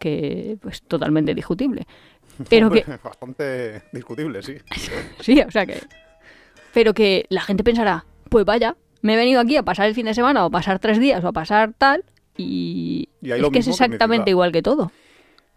Que, 0.00 0.58
pues, 0.60 0.82
totalmente 0.82 1.34
discutible. 1.34 1.86
Pero 2.48 2.70
que, 2.70 2.84
Bastante 3.04 3.82
discutible, 3.92 4.42
sí. 4.42 4.56
Sí, 5.20 5.40
o 5.40 5.50
sea 5.50 5.66
que. 5.66 5.80
Pero 6.74 6.94
que 6.94 7.26
la 7.28 7.42
gente 7.42 7.62
pensará, 7.62 8.04
pues 8.28 8.44
vaya, 8.44 8.76
me 9.02 9.14
he 9.14 9.16
venido 9.16 9.40
aquí 9.40 9.56
a 9.56 9.62
pasar 9.62 9.86
el 9.86 9.94
fin 9.94 10.06
de 10.06 10.14
semana 10.14 10.42
o 10.44 10.48
a 10.48 10.50
pasar 10.50 10.78
tres 10.78 10.98
días 10.98 11.22
o 11.22 11.28
a 11.28 11.32
pasar 11.32 11.74
tal 11.76 12.04
y, 12.36 13.08
Y 13.20 13.30
es 13.30 13.50
que 13.50 13.58
es 13.58 13.64
que 13.66 13.70
exactamente 13.70 14.30
igual 14.30 14.52
que 14.52 14.62
todo. 14.62 14.90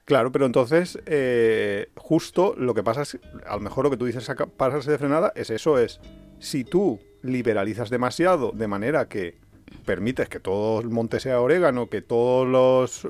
Claro, 0.06 0.32
pero 0.32 0.46
entonces, 0.46 1.00
eh, 1.06 1.90
justo 1.96 2.56
lo 2.58 2.74
que 2.74 2.84
pasa 2.84 3.04
es, 3.04 3.20
a 3.46 3.56
lo 3.56 3.62
mejor 3.62 3.86
lo 3.86 3.92
que 3.92 3.98
tú 3.98 4.06
dices, 4.06 4.30
pasarse 4.58 4.92
de 4.92 4.98
frenada, 4.98 5.32
es 5.36 5.50
eso, 5.50 5.78
es, 5.78 6.02
si 6.40 6.66
tú 6.66 7.00
liberalizas 7.22 7.90
demasiado 7.90 8.52
de 8.52 8.68
manera 8.68 9.08
que 9.08 9.38
permites 9.86 10.30
que 10.30 10.40
todo 10.40 10.80
el 10.82 10.90
monte 10.90 11.20
sea 11.20 11.40
orégano, 11.42 11.88
que 11.90 12.02
todos 12.02 12.48
los 12.48 13.08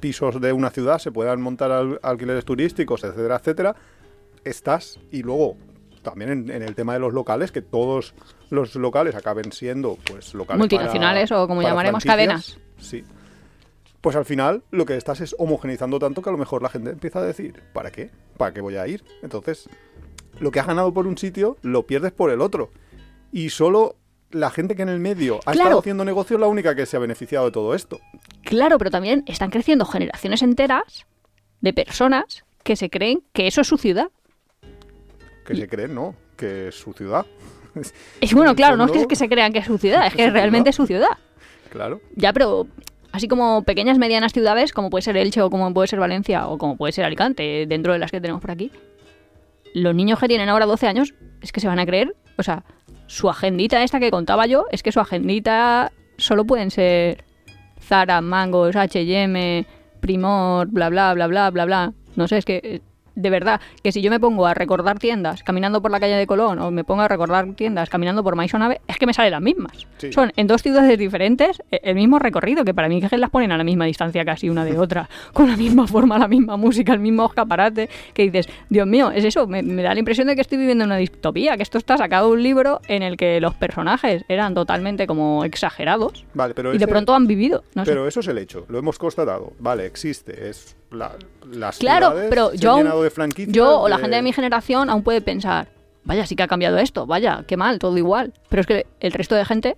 pisos 0.00 0.40
de 0.40 0.52
una 0.52 0.70
ciudad 0.70 0.98
se 0.98 1.12
puedan 1.12 1.40
montar 1.40 1.70
al- 1.72 2.00
alquileres 2.02 2.44
turísticos, 2.44 3.04
etcétera, 3.04 3.36
etcétera, 3.36 3.76
estás, 4.44 4.98
y 5.10 5.22
luego 5.22 5.56
también 6.02 6.30
en, 6.30 6.50
en 6.50 6.62
el 6.62 6.74
tema 6.74 6.92
de 6.94 6.98
los 6.98 7.12
locales, 7.14 7.50
que 7.52 7.62
todos 7.62 8.14
los 8.50 8.74
locales 8.76 9.14
acaben 9.14 9.52
siendo 9.52 9.96
pues 10.10 10.34
locales 10.34 10.58
Multinacionales 10.58 11.30
para- 11.30 11.42
o 11.42 11.48
como 11.48 11.62
llamaremos, 11.62 12.02
franquicias. 12.04 12.58
Sí. 12.78 13.04
Pues 14.00 14.16
al 14.16 14.26
final 14.26 14.62
lo 14.70 14.84
que 14.84 14.96
estás 14.98 15.22
es 15.22 15.34
homogeneizando 15.38 15.98
tanto 15.98 16.20
que 16.20 16.28
a 16.28 16.32
lo 16.32 16.38
mejor 16.38 16.60
la 16.62 16.68
gente 16.68 16.90
empieza 16.90 17.20
a 17.20 17.22
decir, 17.22 17.62
¿para 17.72 17.90
qué? 17.90 18.10
¿Para 18.36 18.52
qué 18.52 18.60
voy 18.60 18.76
a 18.76 18.86
ir? 18.86 19.02
Entonces, 19.22 19.66
lo 20.40 20.50
que 20.50 20.60
has 20.60 20.66
ganado 20.66 20.92
por 20.92 21.06
un 21.06 21.16
sitio 21.16 21.56
lo 21.62 21.86
pierdes 21.86 22.12
por 22.12 22.30
el 22.30 22.42
otro. 22.42 22.70
Y 23.32 23.48
solo 23.48 23.96
la 24.34 24.50
gente 24.50 24.74
que 24.76 24.82
en 24.82 24.88
el 24.88 25.00
medio 25.00 25.36
ha 25.46 25.52
Claro. 25.52 25.60
estado 25.60 25.78
haciendo 25.80 26.04
negocio 26.04 26.36
es 26.36 26.40
la 26.40 26.46
única 26.48 26.74
que 26.74 26.86
se 26.86 26.96
ha 26.96 27.00
beneficiado 27.00 27.46
de 27.46 27.52
todo 27.52 27.74
esto. 27.74 28.00
Claro, 28.44 28.78
pero 28.78 28.90
también 28.90 29.22
están 29.26 29.50
creciendo 29.50 29.84
generaciones 29.86 30.42
enteras 30.42 31.06
de 31.60 31.72
personas 31.72 32.44
que 32.62 32.76
se 32.76 32.90
creen 32.90 33.22
que 33.32 33.46
eso 33.46 33.60
es 33.60 33.66
su 33.68 33.78
ciudad. 33.78 34.08
Que 35.46 35.54
se 35.56 35.68
creen, 35.68 35.94
¿no? 35.94 36.14
Que 36.36 36.68
es 36.68 36.74
su 36.74 36.92
ciudad. 36.92 37.26
Es 38.20 38.34
bueno, 38.34 38.50
En 38.50 38.56
claro, 38.56 38.76
no 38.76 38.86
es 38.86 38.92
que, 38.92 39.06
que 39.06 39.16
se 39.16 39.28
crean 39.28 39.52
que 39.52 39.60
es 39.60 39.66
su 39.66 39.78
ciudad, 39.78 40.06
es 40.06 40.14
que 40.14 40.30
realmente 40.30 40.70
es 40.70 40.76
su 40.76 40.86
ciudad. 40.86 41.16
Claro. 41.70 42.00
Ya, 42.16 42.32
pero 42.32 42.66
así 43.12 43.28
como 43.28 43.62
pequeñas, 43.62 43.98
medianas 43.98 44.32
ciudades, 44.32 44.72
como 44.72 44.90
puede 44.90 45.02
ser 45.02 45.16
Elche 45.16 45.42
o 45.42 45.50
como 45.50 45.72
puede 45.74 45.88
ser 45.88 45.98
Valencia 46.00 46.48
o 46.48 46.58
como 46.58 46.76
puede 46.76 46.92
ser 46.92 47.04
Alicante, 47.04 47.66
dentro 47.68 47.92
de 47.92 47.98
las 47.98 48.10
que 48.10 48.20
tenemos 48.20 48.40
por 48.40 48.50
aquí, 48.50 48.70
los 49.74 49.94
niños 49.94 50.18
que 50.18 50.28
tienen 50.28 50.48
ahora 50.48 50.66
12 50.66 50.86
años 50.86 51.14
es 51.40 51.52
que 51.52 51.60
se 51.60 51.66
van 51.68 51.78
a 51.78 51.86
creer, 51.86 52.14
o 52.38 52.42
sea, 52.42 52.64
su 53.06 53.28
agendita 53.28 53.82
esta 53.82 54.00
que 54.00 54.10
contaba 54.10 54.46
yo, 54.46 54.66
es 54.70 54.82
que 54.82 54.92
su 54.92 55.00
agendita 55.00 55.92
solo 56.16 56.44
pueden 56.44 56.70
ser 56.70 57.24
Zara, 57.80 58.20
Mangos, 58.20 58.76
H&M, 58.76 59.66
Primor, 60.00 60.68
bla, 60.68 60.88
bla, 60.88 61.14
bla, 61.14 61.26
bla, 61.26 61.50
bla, 61.50 61.64
bla. 61.64 61.92
No 62.16 62.28
sé, 62.28 62.38
es 62.38 62.44
que... 62.44 62.82
De 63.14 63.30
verdad, 63.30 63.60
que 63.82 63.92
si 63.92 64.02
yo 64.02 64.10
me 64.10 64.20
pongo 64.20 64.46
a 64.46 64.54
recordar 64.54 64.98
tiendas 64.98 65.42
caminando 65.42 65.80
por 65.82 65.90
la 65.90 66.00
calle 66.00 66.14
de 66.14 66.26
Colón 66.26 66.58
o 66.58 66.70
me 66.70 66.84
pongo 66.84 67.02
a 67.02 67.08
recordar 67.08 67.54
tiendas 67.54 67.88
caminando 67.88 68.22
por 68.22 68.36
Maisonave, 68.36 68.80
es 68.86 68.98
que 68.98 69.06
me 69.06 69.14
salen 69.14 69.32
las 69.32 69.42
mismas. 69.42 69.86
Sí. 69.98 70.12
Son 70.12 70.32
en 70.36 70.46
dos 70.46 70.62
ciudades 70.62 70.98
diferentes 70.98 71.62
eh, 71.70 71.80
el 71.84 71.94
mismo 71.94 72.18
recorrido, 72.18 72.64
que 72.64 72.74
para 72.74 72.88
mí 72.88 73.00
que 73.00 73.16
las 73.18 73.30
ponen 73.30 73.52
a 73.52 73.56
la 73.56 73.64
misma 73.64 73.84
distancia 73.84 74.24
casi 74.24 74.48
una 74.48 74.64
de 74.64 74.78
otra, 74.84 75.08
con 75.32 75.48
la 75.48 75.56
misma 75.56 75.86
forma, 75.86 76.18
la 76.18 76.28
misma 76.28 76.56
música, 76.56 76.92
el 76.92 77.00
mismo 77.00 77.26
escaparate, 77.26 77.88
que 78.12 78.22
dices, 78.22 78.48
Dios 78.68 78.86
mío, 78.86 79.10
es 79.10 79.24
eso, 79.24 79.46
me, 79.46 79.62
me 79.62 79.82
da 79.82 79.94
la 79.94 80.00
impresión 80.00 80.26
de 80.26 80.34
que 80.34 80.40
estoy 80.40 80.58
viviendo 80.58 80.84
en 80.84 80.90
una 80.90 80.96
distopía, 80.96 81.56
que 81.56 81.62
esto 81.62 81.78
está 81.78 81.96
sacado 81.96 82.28
de 82.28 82.34
un 82.34 82.42
libro 82.42 82.80
en 82.88 83.02
el 83.02 83.16
que 83.16 83.40
los 83.40 83.54
personajes 83.54 84.24
eran 84.28 84.54
totalmente 84.54 85.06
como 85.06 85.44
exagerados 85.44 86.24
Vale, 86.34 86.54
pero 86.54 86.74
y 86.74 86.78
de 86.78 86.88
pronto 86.88 87.14
han 87.14 87.26
vivido. 87.26 87.64
No 87.74 87.84
sé. 87.84 87.90
Pero 87.90 88.06
eso 88.06 88.20
es 88.20 88.28
el 88.28 88.38
hecho, 88.38 88.64
lo 88.68 88.78
hemos 88.78 88.98
constatado. 88.98 89.52
Vale, 89.58 89.86
existe, 89.86 90.48
es 90.48 90.76
la, 90.94 91.12
las 91.50 91.78
Claro, 91.78 92.08
ciudades 92.10 92.30
pero 92.30 92.50
se 92.50 92.58
yo, 92.58 92.76
han 92.76 92.86
aún- 92.86 93.10
de 93.28 93.46
yo 93.48 93.80
o 93.80 93.88
la 93.88 93.96
de- 93.96 94.02
gente 94.02 94.16
de 94.16 94.22
mi 94.22 94.32
generación 94.32 94.90
aún 94.90 95.02
puede 95.02 95.20
pensar, 95.20 95.68
vaya, 96.04 96.26
sí 96.26 96.36
que 96.36 96.42
ha 96.42 96.48
cambiado 96.48 96.78
esto, 96.78 97.06
vaya, 97.06 97.44
qué 97.46 97.56
mal, 97.56 97.78
todo 97.78 97.96
igual. 97.98 98.32
Pero 98.48 98.60
es 98.60 98.66
que 98.66 98.86
el 99.00 99.12
resto 99.12 99.34
de 99.34 99.44
gente 99.44 99.76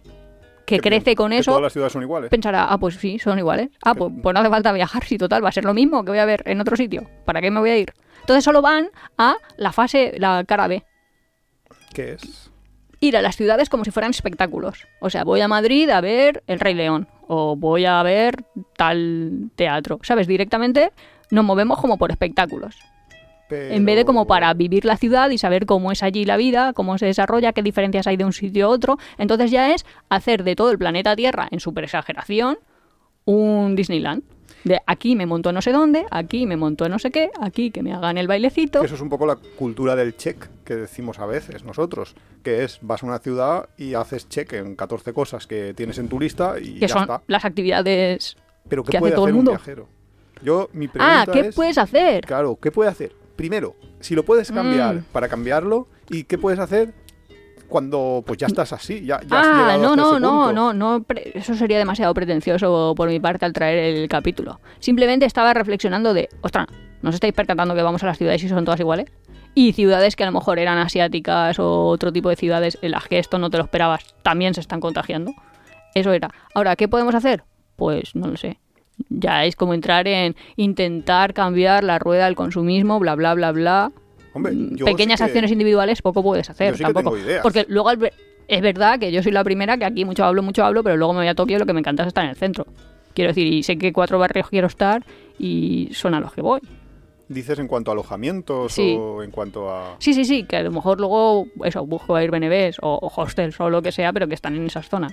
que, 0.67 0.81
crece 0.81 1.15
con 1.15 1.31
que 1.31 1.39
eso 1.39 1.53
Todas 1.53 1.63
las 1.63 1.73
ciudades 1.73 1.93
son 1.93 2.03
iguales. 2.03 2.29
pensará, 2.31 2.65
ah, 2.65 2.79
pues 2.79 2.97
sí, 2.97 3.19
son 3.19 3.39
iguales. 3.39 3.69
Ah, 3.85 3.95
pues, 3.95 4.13
pues 4.23 4.35
no 4.35 4.41
hace 4.41 4.51
falta 4.51 4.73
viajar, 4.73 5.05
si 5.05 5.17
total, 5.19 5.45
va 5.45 5.49
a 5.51 5.53
ser 5.53 5.65
lo 5.65 5.75
mismo 5.75 6.05
que 6.05 6.11
voy 6.11 6.19
a 6.19 6.25
ver 6.25 6.43
en 6.47 6.61
otro 6.61 6.77
sitio. 6.77 7.09
¿Para 7.25 7.41
qué 7.41 7.51
me 7.51 7.61
voy 7.61 7.71
a 7.71 7.79
ir? 7.79 7.93
Entonces 8.21 8.43
solo 8.45 8.63
van 8.63 8.89
a 9.19 9.37
la 9.57 9.71
fase, 9.73 10.15
la 10.19 10.43
cara 10.45 10.67
B. 10.67 10.85
¿Qué 11.95 12.15
es? 12.15 12.51
Ir 13.01 13.17
a 13.17 13.23
las 13.23 13.37
ciudades 13.37 13.69
como 13.69 13.85
si 13.85 13.91
fueran 13.91 14.11
espectáculos. 14.11 14.87
O 15.01 15.11
sea, 15.11 15.23
voy 15.25 15.41
a 15.41 15.49
Madrid 15.49 15.89
a 15.91 16.01
ver 16.01 16.43
El 16.47 16.59
Rey 16.61 16.75
León. 16.75 17.07
O 17.27 17.57
voy 17.57 17.85
a 17.85 18.03
ver 18.03 18.45
tal 18.77 19.51
teatro. 19.57 19.99
¿Sabes? 20.03 20.27
Directamente 20.27 20.93
nos 21.31 21.45
movemos 21.45 21.81
como 21.81 21.99
por 21.99 22.11
espectáculos. 22.11 22.79
En 23.49 23.85
vez 23.85 23.97
de 23.97 24.05
como 24.05 24.27
para 24.27 24.53
vivir 24.55 24.85
la 24.85 24.97
ciudad 24.97 25.31
y 25.31 25.39
saber 25.39 25.67
cómo 25.67 25.93
es 25.93 26.03
allí 26.03 26.25
la 26.25 26.37
vida, 26.37 26.73
cómo 26.73 26.99
se 26.99 27.07
desarrolla, 27.07 27.53
qué 27.53 27.63
diferencias 27.63 28.07
hay 28.09 28.17
de 28.17 28.25
un 28.25 28.33
sitio 28.33 28.67
a 28.67 28.69
otro. 28.71 28.99
Entonces 29.19 29.53
ya 29.53 29.73
es 29.73 29.87
hacer 30.09 30.43
de 30.43 30.57
todo 30.57 30.73
el 30.73 30.79
planeta 30.79 31.15
Tierra, 31.15 31.47
en 31.53 31.61
super 31.61 31.85
exageración, 31.85 32.59
un 33.25 33.77
Disneyland. 33.77 34.25
De 34.67 34.81
aquí 34.85 35.15
me 35.15 35.27
monto 35.27 35.53
no 35.53 35.63
sé 35.63 35.71
dónde, 35.71 36.07
aquí 36.11 36.45
me 36.45 36.57
monto 36.57 36.89
no 36.89 36.99
sé 36.99 37.13
qué, 37.13 37.31
aquí 37.41 37.71
que 37.71 37.85
me 37.85 37.93
hagan 37.93 38.19
el 38.19 38.27
bailecito. 38.27 38.83
Eso 38.83 38.97
es 38.97 39.01
un 39.01 39.09
poco 39.09 39.25
la 39.25 39.37
cultura 39.37 39.95
del 39.95 40.17
check 40.17 40.45
que 40.65 40.75
decimos 40.75 41.21
a 41.21 41.27
veces 41.27 41.63
nosotros, 41.63 42.17
que 42.43 42.65
es 42.65 42.81
vas 42.83 43.05
a 43.05 43.07
una 43.07 43.21
ciudad 43.21 43.69
y 43.79 43.95
haces 43.95 44.29
check 44.29 44.53
en 44.55 44.75
14 44.75 45.13
cosas 45.13 45.47
que 45.47 45.73
tienes 45.73 45.99
en 45.99 46.09
tu 46.09 46.19
lista 46.19 46.57
y 46.61 46.75
que 46.75 46.81
ya 46.81 46.89
son 46.89 47.03
está. 47.03 47.23
las 47.29 47.45
actividades. 47.45 48.37
Pero 48.69 48.83
¿qué 48.83 48.91
que 48.91 48.97
hace 48.97 49.03
puede 49.03 49.15
todo 49.15 49.27
el 49.27 49.31
hacer 49.31 49.35
mundo. 49.37 49.51
un 49.53 49.57
viajero? 49.57 49.89
Yo, 50.43 50.69
mi 50.73 50.89
pregunta 50.89 51.23
Ah, 51.23 51.27
¿qué 51.33 51.41
es, 51.49 51.55
puedes 51.55 51.79
hacer? 51.79 52.27
Claro, 52.27 52.59
¿qué 52.61 52.73
puede 52.73 52.91
hacer? 52.91 53.13
Primero, 53.37 53.77
si 54.01 54.17
lo 54.17 54.25
puedes 54.25 54.51
cambiar 54.51 54.97
Mm. 54.97 55.05
para 55.13 55.29
cambiarlo, 55.29 55.87
¿y 56.11 56.25
qué 56.25 56.39
puedes 56.39 56.59
hacer 56.59 56.93
cuando 57.69 58.23
pues 58.27 58.39
ya 58.39 58.47
estás 58.47 58.73
así? 58.73 59.05
Ya, 59.05 59.21
ya 59.21 59.41
has 59.41 59.47
Ah, 59.47 59.79
no, 59.81 59.97
no, 59.97 60.19
no, 60.19 60.53
no, 60.53 60.73
no, 60.73 61.05
eso 61.35 61.55
sería 61.55 61.79
demasiado 61.79 62.13
pretencioso 62.15 62.95
por 62.97 63.09
mi 63.09 63.21
parte 63.21 63.45
al 63.45 63.53
traer 63.53 63.97
el 63.97 64.09
capítulo. 64.09 64.61
Simplemente 64.79 65.27
estaba 65.27 65.55
reflexionando 65.55 66.15
de, 66.15 66.29
ostras, 66.41 66.67
¿no 67.03 67.11
os 67.11 67.15
estáis 67.15 67.33
percatando 67.33 67.75
que 67.75 67.83
vamos 67.83 68.03
a 68.03 68.07
las 68.07 68.19
ciudades 68.19 68.43
y 68.45 68.49
son 68.49 68.65
todas 68.65 68.81
iguales? 68.81 69.11
Y 69.55 69.73
ciudades 69.73 70.17
que 70.17 70.23
a 70.23 70.27
lo 70.27 70.33
mejor 70.33 70.59
eran 70.59 70.79
asiáticas 70.79 71.59
o 71.59 71.87
otro 71.87 72.13
tipo 72.13 72.29
de 72.29 72.37
ciudades 72.37 72.79
en 72.83 72.91
las 72.91 73.09
que 73.09 73.19
esto 73.19 73.39
no 73.39 73.49
te 73.51 73.57
lo 73.57 73.65
esperabas, 73.65 74.15
también 74.23 74.55
se 74.55 74.61
están 74.61 74.81
contagiando. 74.81 75.33
Eso 75.95 76.13
era. 76.13 76.31
Ahora, 76.55 76.77
¿qué 76.77 76.89
podemos 76.89 77.15
hacer? 77.15 77.45
Pues 77.75 78.15
no 78.15 78.29
lo 78.29 78.37
sé. 78.37 78.59
Ya 79.09 79.45
es 79.45 79.57
como 79.57 79.75
entrar 79.75 80.09
en 80.09 80.37
intentar 80.57 81.33
cambiar 81.35 81.85
la 81.85 81.99
rueda 81.99 82.27
del 82.27 82.35
consumismo, 82.35 82.99
bla, 82.99 83.15
bla, 83.15 83.35
bla, 83.35 83.53
bla. 83.53 83.93
Hombre, 84.37 84.53
Mm, 84.53 84.77
Pequeñas 84.85 85.19
sí 85.19 85.25
que- 85.25 85.31
acciones 85.31 85.51
individuales 85.51 86.03
poco 86.03 86.23
puedes 86.23 86.49
hacer 86.51 86.73
Yo 86.73 86.77
sí 86.77 86.85
que 86.85 86.93
tampoco. 86.93 87.17
tengo 87.17 87.27
ideas. 87.27 87.43
Porque 87.43 87.65
luego 87.69 87.91
es 88.49 88.61
verdad 88.63 88.99
que 88.99 89.11
yo 89.11 89.23
soy 89.23 89.33
la 89.33 89.43
primera 89.43 89.77
que 89.79 89.85
aquí 89.87 90.05
mucho 90.05 90.25
hablo, 90.25 90.43
mucho 90.43 90.65
hablo, 90.65 90.83
pero 90.85 90.97
luego 90.97 91.13
me 91.15 91.21
voy 91.21 91.29
a 91.29 91.35
Tokio 91.35 91.57
y 91.57 91.59
lo 91.59 91.67
que 91.67 91.73
me 91.73 91.81
encanta 91.81 92.03
es 92.03 92.09
estar 92.09 92.25
en 92.25 92.31
el 92.31 92.37
centro. 92.37 92.67
Quiero 93.15 93.31
decir, 93.31 93.47
y 93.47 93.63
sé 93.63 93.79
que 93.79 93.93
cuatro 93.95 94.19
barrios 94.19 94.49
quiero 94.51 94.67
estar 94.67 95.05
y 95.39 95.89
son 95.93 96.13
a 96.15 96.21
los 96.21 96.33
que 96.35 96.43
voy. 96.43 96.61
¿Dices 97.29 97.59
en 97.59 97.67
cuanto 97.67 97.91
a 97.91 97.95
alojamientos 97.95 98.73
Sí. 98.73 98.95
o 98.97 99.23
en 99.23 99.31
cuanto 99.33 99.69
a...? 99.75 99.97
Sí, 99.99 100.13
sí, 100.13 100.25
sí, 100.25 100.45
que 100.45 100.57
a 100.59 100.63
lo 100.63 100.71
mejor 100.71 101.01
luego 101.01 101.47
eso, 101.65 101.85
busco 101.87 102.15
Airbnbs 102.15 102.79
o, 102.83 102.95
o 103.03 103.11
hostels 103.21 103.59
o 103.59 103.69
lo 103.71 103.83
que 103.83 103.91
sea, 103.91 104.13
pero 104.13 104.29
que 104.29 104.35
están 104.35 104.55
en 104.55 104.67
esas 104.67 104.89
zonas. 104.89 105.13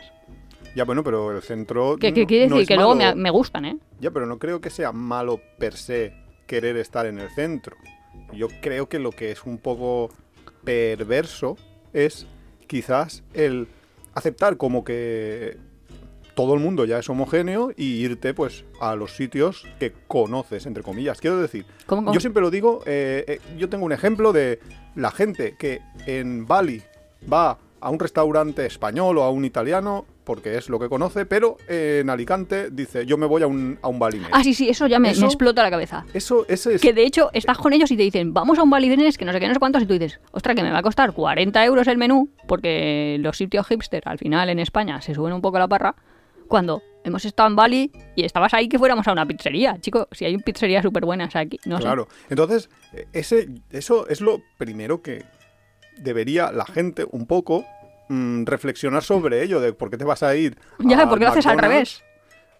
Ya, 0.76 0.84
bueno, 0.84 1.04
pero 1.04 1.32
el 1.32 1.42
centro... 1.42 1.94
No- 1.94 1.98
quiere 1.98 2.48
no 2.50 2.56
decir 2.58 2.68
que 2.68 2.76
luego 2.76 2.94
me 3.16 3.30
gustan, 3.32 3.66
¿eh? 3.66 3.78
Ya, 4.00 4.12
pero 4.12 4.26
no 4.28 4.38
creo 4.38 4.60
que 4.62 4.70
sea 4.70 4.92
malo 4.92 5.40
per 5.58 5.74
se 5.74 6.14
querer 6.46 6.78
estar 6.78 7.06
en 7.08 7.20
el 7.20 7.30
centro. 7.32 7.76
Yo 8.34 8.48
creo 8.62 8.88
que 8.90 9.00
lo 9.00 9.12
que 9.12 9.32
es 9.32 9.44
un 9.44 9.58
poco 9.58 10.10
perverso 10.64 11.58
es 11.94 12.28
quizás 12.68 13.24
el 13.34 13.68
aceptar 14.14 14.58
como 14.58 14.84
que 14.84 15.58
todo 16.36 16.54
el 16.56 16.60
mundo 16.60 16.86
ya 16.86 17.00
es 17.00 17.10
homogéneo 17.10 17.72
y 17.76 18.04
irte 18.04 18.34
pues 18.34 18.66
a 18.80 18.96
los 18.96 19.16
sitios 19.16 19.68
que 19.80 19.94
conoces, 20.08 20.66
entre 20.66 20.84
comillas. 20.84 21.20
Quiero 21.20 21.38
decir, 21.38 21.66
¿Cómo, 21.86 22.04
cómo? 22.04 22.14
yo 22.14 22.20
siempre 22.20 22.42
lo 22.42 22.50
digo, 22.50 22.82
eh, 22.86 23.24
eh, 23.28 23.40
yo 23.58 23.70
tengo 23.70 23.86
un 23.86 23.92
ejemplo 23.92 24.34
de 24.34 24.60
la 24.96 25.12
gente 25.12 25.56
que 25.58 25.82
en 26.06 26.48
Bali 26.48 26.82
va 27.32 27.58
a 27.80 27.90
un 27.90 28.00
restaurante 28.00 28.66
español 28.66 29.18
o 29.18 29.24
a 29.24 29.30
un 29.30 29.46
italiano 29.46 30.06
porque 30.24 30.58
es 30.58 30.70
lo 30.70 30.80
que 30.80 30.90
conoce, 30.90 31.26
pero 31.26 31.58
en 31.68 32.10
Alicante 32.10 32.70
dice, 32.72 33.06
yo 33.06 33.18
me 33.18 33.26
voy 33.26 33.42
a 33.44 33.48
un, 33.48 33.78
a 33.82 33.88
un 33.88 34.00
balinés. 34.00 34.30
Ah, 34.32 34.44
sí, 34.44 34.54
sí, 34.54 34.70
eso 34.70 34.88
ya 34.88 35.00
me, 35.00 35.10
me 35.10 35.14
Eso- 35.14 35.26
explota 35.26 35.62
la 35.64 35.70
cabeza. 35.70 36.06
Eso, 36.14 36.46
ese 36.48 36.76
es... 36.76 36.82
Que 36.82 36.94
de 36.94 37.04
hecho 37.04 37.30
estás 37.34 37.58
con 37.58 37.74
ellos 37.74 37.92
y 37.92 37.98
te 37.98 38.04
dicen, 38.04 38.34
vamos 38.34 38.58
a 38.60 38.64
un 38.64 38.70
balidines 38.70 39.18
que 39.18 39.26
no 39.26 39.32
sé 39.34 39.40
qué, 39.40 39.48
no 39.48 39.54
sé 39.54 39.60
cuántos, 39.60 39.84
y 39.84 39.86
tú 39.86 39.94
dices, 39.94 40.20
ostras, 40.32 40.56
que 40.56 40.64
me 40.64 40.72
va 40.72 40.80
a 40.80 40.84
costar 40.84 41.14
40 41.14 41.66
euros 41.66 41.88
el 41.88 41.98
menú, 41.98 42.30
porque 42.48 43.18
los 43.20 43.38
sitios 43.38 43.68
hipster 43.68 44.04
al 44.06 44.18
final 44.18 44.50
en 44.50 44.60
España 44.60 45.02
se 45.02 45.14
suben 45.14 45.34
un 45.34 45.42
poco 45.42 45.60
la 45.60 45.68
parra, 45.68 45.96
cuando 46.48 46.82
hemos 47.04 47.26
estado 47.26 47.50
en 47.50 47.56
Bali 47.56 47.92
y 48.16 48.24
estabas 48.26 48.54
ahí 48.54 48.68
que 48.70 48.78
fuéramos 48.78 49.08
a 49.08 49.12
una 49.12 49.26
pizzería. 49.26 49.78
Chico, 49.80 50.08
si 50.12 50.26
hay 50.26 50.38
pizzerías 50.38 50.84
súper 50.84 51.04
buenas 51.06 51.36
aquí, 51.36 51.60
no 51.66 51.78
sé. 51.78 51.84
Claro. 51.84 52.08
Entonces, 52.30 52.70
eh, 52.94 53.08
ese, 53.12 53.50
eso 53.72 54.08
es 54.08 54.22
lo 54.22 54.42
primero 54.58 55.02
que 55.02 55.24
debería 55.98 56.52
la 56.52 56.66
gente 56.66 57.06
un 57.12 57.26
poco 57.26 57.66
mm, 58.10 58.46
reflexionar 58.46 59.04
sobre 59.04 59.44
ello, 59.44 59.60
de 59.60 59.74
por 59.74 59.90
qué 59.90 59.98
te 59.98 60.04
vas 60.06 60.24
a 60.24 60.36
ir. 60.36 60.58
Ya, 60.80 61.02
al 61.02 61.10
¿por 61.10 61.20
qué 61.20 61.26
lo 61.26 61.32
haces 61.32 61.46
al 61.46 61.58
revés? 61.58 62.04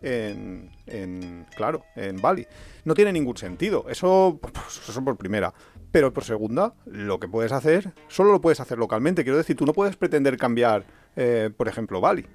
En, 0.02 0.70
en- 0.88 1.46
claro, 1.56 1.84
en 1.96 2.22
Bali. 2.22 2.46
No 2.84 2.94
tiene 2.94 3.14
ningún 3.14 3.38
sentido. 3.38 3.86
Eso, 3.90 4.40
pues, 4.42 4.82
eso 4.90 5.04
por 5.04 5.16
primera. 5.18 5.54
Pero 5.92 6.12
por 6.12 6.24
segunda, 6.24 6.74
lo 6.86 7.20
que 7.20 7.28
puedes 7.28 7.52
hacer, 7.52 7.94
solo 8.08 8.32
lo 8.32 8.42
puedes 8.42 8.60
hacer 8.60 8.78
localmente. 8.78 9.24
Quiero 9.24 9.38
decir, 9.38 9.56
tú 9.56 9.66
no 9.66 9.74
puedes 9.74 9.96
pretender 9.96 10.38
cambiar, 10.38 10.84
eh, 11.16 11.50
por 11.56 11.68
ejemplo, 11.68 12.02
Bali. 12.02 12.26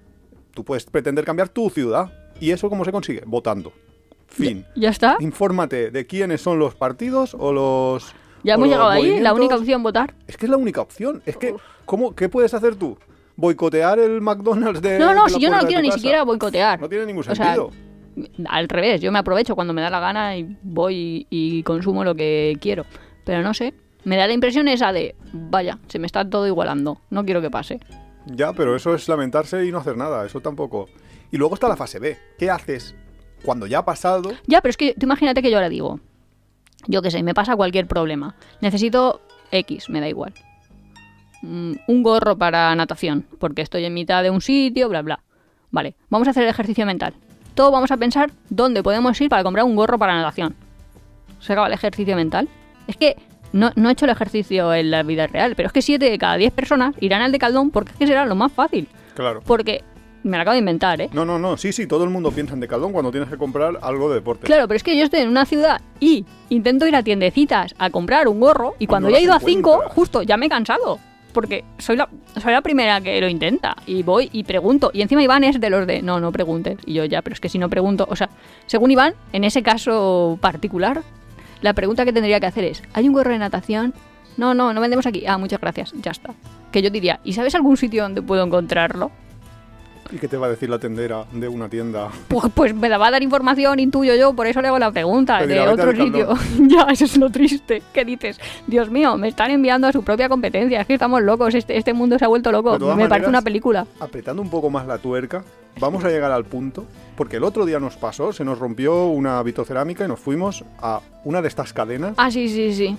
Tú 0.55 0.65
puedes 0.65 0.85
pretender 0.85 1.25
cambiar 1.25 1.49
tu 1.51 1.69
ciudad. 1.69 2.13
¿Y 2.41 2.53
eso 2.53 2.71
cómo 2.71 2.85
se 2.85 2.93
consigue? 2.93 3.23
Votando. 3.27 3.73
Fin. 4.29 4.65
Ya 4.77 4.91
está. 4.91 5.17
Infórmate 5.21 5.91
de 5.91 6.07
quiénes 6.07 6.41
son 6.41 6.59
los 6.59 6.75
partidos 6.75 7.35
o 7.39 7.53
los. 7.53 8.15
Ya 8.43 8.55
hemos 8.55 8.69
llegado 8.69 8.89
ahí, 8.89 9.21
la 9.21 9.35
única 9.35 9.57
opción 9.57 9.83
votar. 9.83 10.15
Es 10.27 10.37
que 10.37 10.47
es 10.47 10.51
la 10.51 10.57
única 10.57 10.81
opción. 10.81 11.23
Es 11.27 11.37
que, 11.37 11.55
¿cómo, 11.85 12.15
¿qué 12.15 12.29
puedes 12.29 12.55
hacer 12.55 12.77
tú? 12.77 12.97
¿Boicotear 13.37 13.99
el 13.99 14.21
McDonald's 14.21 14.81
de.? 14.81 14.99
No, 14.99 15.15
no, 15.15 15.25
de 15.25 15.31
si 15.31 15.41
yo 15.41 15.51
no 15.51 15.61
lo 15.61 15.67
quiero 15.67 15.83
ni 15.83 15.93
siquiera 15.93 16.25
boicotear. 16.25 16.81
No 16.81 16.89
tiene 16.89 17.07
ningún 17.07 17.21
O 17.21 17.35
sea, 17.35 17.35
sentido. 17.35 17.71
Al 18.49 18.69
revés, 18.69 19.01
yo 19.01 19.13
me 19.13 19.21
aprovecho 19.21 19.55
cuando 19.55 19.73
me 19.73 19.81
da 19.81 19.91
la 19.91 20.01
gana 20.01 20.37
y 20.37 20.57
voy 20.63 21.27
y 21.31 21.63
consumo 21.63 22.03
lo 22.03 22.15
que 22.17 22.57
quiero. 22.61 22.85
Pero 23.25 23.43
no 23.43 23.55
sé, 23.55 23.75
me 24.05 24.17
da 24.17 24.27
la 24.27 24.33
impresión 24.33 24.67
esa 24.69 24.93
de, 24.93 25.15
vaya, 25.33 25.79
se 25.87 25.99
me 25.99 26.07
está 26.07 26.29
todo 26.29 26.47
igualando, 26.47 27.01
no 27.11 27.25
quiero 27.25 27.41
que 27.41 27.51
pase. 27.51 27.79
Ya, 28.27 28.53
pero 28.53 28.75
eso 28.75 28.95
es 28.95 29.09
lamentarse 29.09 29.65
y 29.65 29.71
no 29.71 29.79
hacer 29.79 29.97
nada, 29.97 30.27
eso 30.27 30.41
tampoco. 30.41 30.89
Y 31.31 31.37
luego 31.37 31.55
está 31.55 31.69
la 31.69 31.77
fase 31.77 31.99
B. 31.99 32.17
¿Qué 32.39 32.51
haces 32.51 32.95
cuando 33.45 33.67
ya 33.67 33.79
ha 33.79 33.85
pasado? 33.85 34.33
Ya, 34.47 34.61
pero 34.61 34.71
es 34.71 34.77
que 34.77 34.95
tú 34.95 35.07
imagínate 35.07 35.43
que 35.43 35.51
yo 35.51 35.57
ahora 35.57 35.69
digo, 35.69 36.01
yo 36.89 37.03
qué 37.03 37.11
sé, 37.13 37.23
me 37.23 37.35
pasa 37.35 37.55
cualquier 37.55 37.87
problema. 37.87 38.35
Necesito 38.61 39.21
X, 39.53 39.89
me 39.91 40.01
da 40.01 40.09
igual. 40.09 40.35
Mm, 41.43 41.75
un 41.87 42.03
gorro 42.03 42.37
para 42.37 42.75
natación, 42.75 43.27
porque 43.39 43.63
estoy 43.63 43.85
en 43.85 43.95
mitad 43.95 44.23
de 44.23 44.31
un 44.31 44.41
sitio, 44.41 44.89
bla, 44.89 45.03
bla. 45.03 45.21
Vale, 45.71 45.95
vamos 46.09 46.27
a 46.27 46.33
hacer 46.33 46.43
el 46.43 46.49
ejercicio 46.49 46.87
mental. 46.87 47.15
Todos 47.55 47.71
vamos 47.71 47.91
a 47.91 47.97
pensar 47.99 48.31
dónde 48.49 48.83
podemos 48.83 49.21
ir 49.21 49.29
para 49.29 49.45
comprar 49.45 49.65
un 49.65 49.77
gorro 49.77 49.99
para 49.99 50.17
natación. 50.17 50.57
Se 51.41 51.53
acaba 51.53 51.69
el 51.69 51.75
ejercicio 51.75 52.17
mental. 52.17 52.49
Es 52.87 52.97
que 52.97 53.17
no, 53.53 53.71
no 53.77 53.89
he 53.89 53.93
hecho 53.93 54.07
el 54.07 54.11
ejercicio 54.11 54.73
en 54.73 54.91
la 54.91 55.03
vida 55.03 55.27
real, 55.27 55.55
pero 55.57 55.67
es 55.67 55.73
que 55.73 55.83
7 55.83 56.11
de 56.11 56.19
cada 56.19 56.37
10 56.37 56.53
personas 56.53 56.95
irán 57.01 57.21
al 57.21 57.33
Decaldón 57.33 57.71
porque 57.71 57.93
es 57.93 57.99
que 57.99 58.07
será 58.07 58.25
lo 58.25 58.35
más 58.35 58.51
fácil. 58.51 58.89
Claro. 59.15 59.43
Porque 59.45 59.85
me 60.29 60.37
lo 60.37 60.43
acabo 60.43 60.53
de 60.53 60.61
inventar, 60.61 61.01
¿eh? 61.01 61.11
No, 61.13 61.25
no, 61.25 61.39
no, 61.39 61.57
sí, 61.57 61.73
sí, 61.73 61.87
todo 61.87 62.05
el 62.05 62.11
mundo 62.11 62.31
piensa 62.31 62.55
en 62.55 62.61
Decathlon 62.61 62.93
cuando 62.93 63.11
tienes 63.11 63.29
que 63.29 63.37
comprar 63.37 63.79
algo 63.83 64.09
de 64.09 64.17
deporte. 64.17 64.47
Claro, 64.47 64.69
pero 64.69 64.77
es 64.77 64.83
que 64.83 64.97
yo 64.97 65.05
estoy 65.05 65.21
en 65.21 65.29
una 65.29 65.47
ciudad 65.47 65.81
y 66.01 66.25
intento 66.49 66.87
ir 66.87 66.95
a 66.97 67.03
tiendecitas 67.03 67.75
a 67.79 67.91
comprar 67.91 68.29
un 68.29 68.41
gorro 68.41 68.75
y 68.79 68.87
cuando 68.87 69.09
no 69.09 69.13
ya 69.13 69.21
he 69.21 69.23
ido 69.25 69.35
a 69.35 69.41
cinco, 69.41 69.83
justo 69.89 70.23
ya 70.23 70.37
me 70.37 70.47
he 70.47 70.49
cansado. 70.49 70.99
Porque 71.33 71.65
soy 71.77 71.97
la, 71.97 72.09
soy 72.41 72.53
la 72.53 72.63
primera 72.63 73.01
que 73.01 73.21
lo 73.21 73.29
intenta 73.29 73.77
y 73.87 74.03
voy 74.03 74.31
y 74.33 74.45
pregunto. 74.45 74.91
Y 74.95 75.03
encima 75.03 75.23
Iván 75.23 75.45
es 75.45 75.61
de 75.61 75.71
los 75.71 75.87
de, 75.87 76.01
no, 76.03 76.21
no 76.21 76.33
preguntes. 76.33 76.79
Y 76.87 76.95
yo 76.95 77.05
ya, 77.05 77.23
pero 77.23 77.35
es 77.35 77.41
que 77.41 77.49
si 77.49 77.59
no 77.59 77.69
pregunto, 77.69 78.07
o 78.11 78.17
sea, 78.17 78.31
según 78.67 78.91
Iván, 78.91 79.15
en 79.33 79.45
ese 79.45 79.63
caso 79.63 80.39
particular, 80.41 81.03
la 81.61 81.75
pregunta 81.75 82.05
que 82.05 82.13
tendría 82.13 82.41
que 82.41 82.47
hacer 82.47 82.65
es, 82.65 82.83
¿hay 82.95 83.07
un 83.07 83.15
gorro 83.15 83.31
de 83.31 83.39
natación? 83.39 83.95
No, 84.37 84.55
no, 84.55 84.73
no 84.73 84.81
vendemos 84.81 85.07
aquí. 85.07 85.27
Ah, 85.27 85.37
muchas 85.37 85.61
gracias, 85.61 85.93
ya 86.01 86.13
está. 86.13 86.33
Que 86.73 86.83
yo 86.83 86.91
diría, 86.91 87.21
¿y 87.25 87.35
sabes 87.35 87.55
algún 87.55 87.77
sitio 87.77 88.05
donde 88.05 88.23
puedo 88.23 88.45
encontrarlo? 88.45 89.11
¿Y 90.11 90.17
qué 90.17 90.27
te 90.29 90.37
va 90.39 90.47
a 90.47 90.51
decir 90.51 90.71
la 90.71 90.79
tendera 90.79 91.25
de 91.33 91.49
una 91.49 91.69
tienda? 91.69 92.09
Pues, 92.29 92.47
pues 92.55 92.75
me 92.75 92.89
la 92.89 92.97
va 92.97 93.09
a 93.09 93.11
dar 93.11 93.23
información, 93.23 93.79
intuyo 93.79 94.15
yo, 94.15 94.33
por 94.33 94.47
eso 94.47 94.63
le 94.63 94.69
hago 94.69 94.79
la 94.79 94.91
pregunta, 94.91 95.39
de 95.41 95.47
dirá, 95.49 95.67
"Vete 95.71 95.83
otro 95.83 95.93
sitio. 96.05 96.29
ya, 96.69 96.83
eso 96.91 97.05
es 97.05 97.17
lo 97.19 97.29
triste. 97.31 97.83
¿Qué 97.93 98.05
dices? 98.05 98.41
Dios 98.67 98.91
mío, 98.91 99.17
me 99.19 99.29
están 99.29 99.51
enviando 99.51 99.87
a 99.87 99.93
su 99.93 100.03
propia 100.03 100.29
competencia. 100.29 100.81
Es 100.81 100.87
que 100.87 100.95
estamos 100.95 101.21
locos, 101.23 101.55
este, 101.55 101.77
este 101.77 101.93
mundo 101.93 102.19
se 102.19 102.25
ha 102.25 102.29
vuelto 102.29 102.51
loco. 102.53 102.79
Me 102.97 103.09
parece 103.09 103.29
una 103.29 103.43
película. 103.43 103.87
Apretando 104.01 104.41
un 104.41 104.49
poco 104.51 104.71
más 104.71 104.87
la 104.87 104.97
tuerca, 104.99 105.45
vamos 105.79 106.03
a 106.05 106.09
llegar 106.09 106.33
al 106.33 106.45
punto, 106.45 106.85
porque 107.17 107.37
el 107.37 107.45
otro 107.45 107.67
día 107.67 107.79
nos 107.79 107.97
pasó, 107.97 108.33
se 108.33 108.45
nos 108.45 108.59
rompió 108.59 109.07
una 109.09 109.43
vitrocerámica 109.43 110.05
y 110.05 110.09
nos 110.09 110.19
fuimos 110.21 110.65
a 110.81 111.01
una 111.25 111.43
de 111.43 111.49
estas 111.49 111.73
cadenas, 111.73 112.15
Ah, 112.17 112.31
sí, 112.31 112.49
sí, 112.49 112.73
sí. 112.75 112.97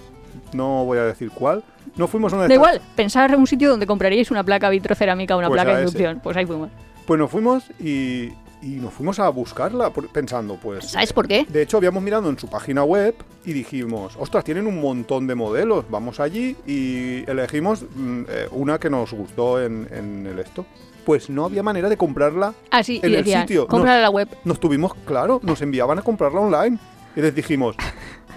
no 0.54 0.86
voy 0.86 0.98
a 1.00 1.04
decir 1.06 1.32
cuál, 1.32 1.64
no 1.98 2.08
fuimos 2.08 2.32
a 2.34 2.36
una 2.38 2.44
de 2.44 2.50
Da 2.50 2.54
estas... 2.56 2.74
igual, 2.76 2.88
pensar 2.96 3.34
en 3.34 3.40
un 3.40 3.48
sitio 3.48 3.70
donde 3.70 3.86
compraríais 3.88 4.30
una 4.32 4.44
placa 4.44 4.70
vitrocerámica 4.70 5.36
o 5.36 5.40
una 5.40 5.48
Pues 5.48 5.58
placa 5.62 5.76
de 5.78 5.84
inducción. 5.86 6.20
Pues 6.24 6.38
ahí 6.38 6.46
fuimos. 6.46 6.70
Pues 7.10 7.18
nos 7.18 7.32
fuimos 7.32 7.64
y, 7.80 8.26
y 8.62 8.68
nos 8.80 8.94
fuimos 8.94 9.18
a 9.18 9.28
buscarla 9.30 9.92
pensando, 10.14 10.58
pues... 10.62 10.86
¿Sabes 10.92 11.12
por 11.12 11.28
qué? 11.28 11.44
De 11.50 11.64
hecho, 11.64 11.78
habíamos 11.78 12.04
mirado 12.04 12.30
en 12.30 12.38
su 12.38 12.48
página 12.48 12.84
web 12.84 13.16
y 13.44 13.54
dijimos, 13.54 14.16
ostras, 14.20 14.44
tienen 14.44 14.68
un 14.68 14.80
montón 14.80 15.26
de 15.26 15.34
modelos, 15.34 15.86
vamos 15.90 16.20
allí 16.20 16.56
y 16.68 17.28
elegimos 17.28 17.82
mm, 17.96 18.22
eh, 18.30 18.48
una 18.52 18.80
que 18.80 18.92
nos 18.92 19.12
gustó 19.12 19.60
en, 19.60 19.88
en 19.92 20.28
el 20.28 20.38
esto. 20.38 20.68
Pues 21.04 21.32
no 21.32 21.46
había 21.46 21.64
manera 21.64 21.90
de 21.90 21.98
comprarla. 21.98 22.54
Ah, 22.70 22.84
sí, 22.84 23.00
En 23.02 23.10
y 23.10 23.16
el 23.16 23.24
decían, 23.24 23.42
sitio, 23.48 23.66
cómprala 23.66 23.94
no. 23.94 23.98
en 23.98 24.04
la 24.04 24.10
web. 24.12 24.30
Nos 24.44 24.60
tuvimos, 24.60 24.94
claro, 25.08 25.40
nos 25.42 25.64
enviaban 25.64 25.98
a 25.98 26.04
comprarla 26.04 26.42
online. 26.42 26.78
Y 27.16 27.22
les 27.22 27.34
dijimos, 27.34 27.76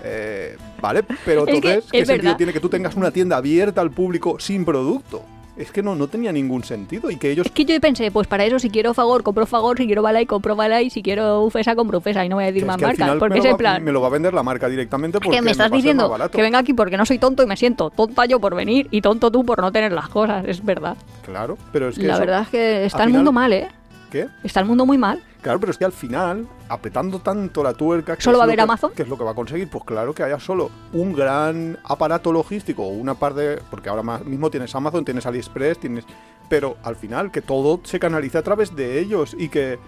eh, 0.02 0.56
vale, 0.80 1.02
pero 1.26 1.40
Es 1.40 1.46
que 1.46 1.56
entonces, 1.56 1.84
¿qué 1.92 2.06
sentido 2.06 2.22
verdad. 2.24 2.36
tiene 2.38 2.52
que 2.54 2.60
tú 2.60 2.70
tengas 2.70 2.94
una 2.96 3.10
tienda 3.10 3.36
abierta 3.36 3.82
al 3.82 3.90
público 3.90 4.40
sin 4.40 4.64
producto? 4.64 5.22
Es 5.54 5.70
que 5.70 5.82
no, 5.82 5.94
no 5.94 6.06
tenía 6.08 6.32
ningún 6.32 6.64
sentido 6.64 7.10
y 7.10 7.16
que 7.16 7.30
ellos 7.30 7.44
Es 7.46 7.52
que 7.52 7.66
yo 7.66 7.78
pensé, 7.78 8.10
pues 8.10 8.26
para 8.26 8.44
eso 8.46 8.58
si 8.58 8.70
quiero 8.70 8.94
Fagor, 8.94 9.22
compro 9.22 9.44
Fagor, 9.44 9.76
si 9.76 9.84
quiero 9.86 10.00
Balay, 10.02 10.24
compro 10.24 10.56
Balay, 10.56 10.88
si 10.88 11.02
quiero 11.02 11.42
Ufesa, 11.42 11.76
compro 11.76 11.98
Ufesa 11.98 12.24
y 12.24 12.30
no 12.30 12.36
voy 12.36 12.44
a 12.44 12.46
decir 12.46 12.62
que 12.62 12.64
es 12.64 12.66
más 12.68 12.76
que 12.78 12.84
al 12.84 12.88
marcas. 12.88 13.04
final 13.04 13.18
Porque 13.18 13.34
me 13.34 13.38
es 13.40 13.44
lo, 13.44 13.50
en 13.50 13.54
va, 13.54 13.58
plan, 13.58 13.84
me 13.84 13.92
lo 13.92 14.00
va 14.00 14.06
a 14.06 14.10
vender 14.10 14.32
la 14.32 14.42
marca 14.42 14.68
directamente 14.68 15.18
porque 15.20 15.36
que 15.36 15.42
me 15.42 15.50
estás 15.50 15.70
diciendo 15.70 16.10
que 16.32 16.40
venga 16.40 16.58
aquí 16.58 16.72
porque 16.72 16.96
no 16.96 17.04
soy 17.04 17.18
tonto 17.18 17.42
y 17.42 17.46
me 17.46 17.56
siento 17.58 17.90
tonta 17.90 18.24
yo 18.24 18.40
por 18.40 18.54
venir 18.54 18.88
y 18.90 19.02
tonto 19.02 19.30
tú 19.30 19.44
por 19.44 19.60
no 19.60 19.70
tener 19.70 19.92
las 19.92 20.08
cosas, 20.08 20.44
es 20.48 20.64
verdad. 20.64 20.96
Claro, 21.24 21.58
pero 21.70 21.88
es 21.88 21.96
que 21.98 22.06
La 22.06 22.14
eso- 22.14 22.20
verdad 22.20 22.42
es 22.42 22.48
que 22.48 22.84
está 22.86 23.04
el 23.04 23.10
mundo 23.10 23.30
mal, 23.30 23.52
¿eh? 23.52 23.68
¿Qué? 24.10 24.28
Está 24.44 24.60
el 24.60 24.66
mundo 24.66 24.86
muy 24.86 24.96
mal. 24.96 25.22
Claro, 25.42 25.58
pero 25.58 25.72
es 25.72 25.78
que 25.78 25.84
al 25.84 25.92
final, 25.92 26.46
apretando 26.68 27.18
tanto 27.18 27.64
la 27.64 27.74
tuerca... 27.74 28.14
¿qué 28.16 28.22
¿Solo 28.22 28.38
va 28.38 28.44
a 28.44 28.46
haber 28.46 28.56
que- 28.56 28.62
Amazon? 28.62 28.92
¿Qué 28.94 29.02
es 29.02 29.08
lo 29.08 29.18
que 29.18 29.24
va 29.24 29.32
a 29.32 29.34
conseguir? 29.34 29.68
Pues 29.68 29.82
claro 29.84 30.14
que 30.14 30.22
haya 30.22 30.38
solo 30.38 30.70
un 30.92 31.12
gran 31.12 31.76
aparato 31.84 32.32
logístico 32.32 32.84
o 32.84 32.88
una 32.90 33.14
par 33.14 33.34
de... 33.34 33.60
Porque 33.68 33.88
ahora 33.88 34.02
mismo 34.24 34.50
tienes 34.50 34.72
Amazon, 34.74 35.04
tienes 35.04 35.26
AliExpress, 35.26 35.78
tienes... 35.80 36.04
Pero 36.48 36.76
al 36.84 36.94
final 36.94 37.32
que 37.32 37.42
todo 37.42 37.80
se 37.82 37.98
canalice 37.98 38.38
a 38.38 38.42
través 38.42 38.76
de 38.76 39.00
ellos 39.00 39.34
y 39.36 39.48
que, 39.48 39.80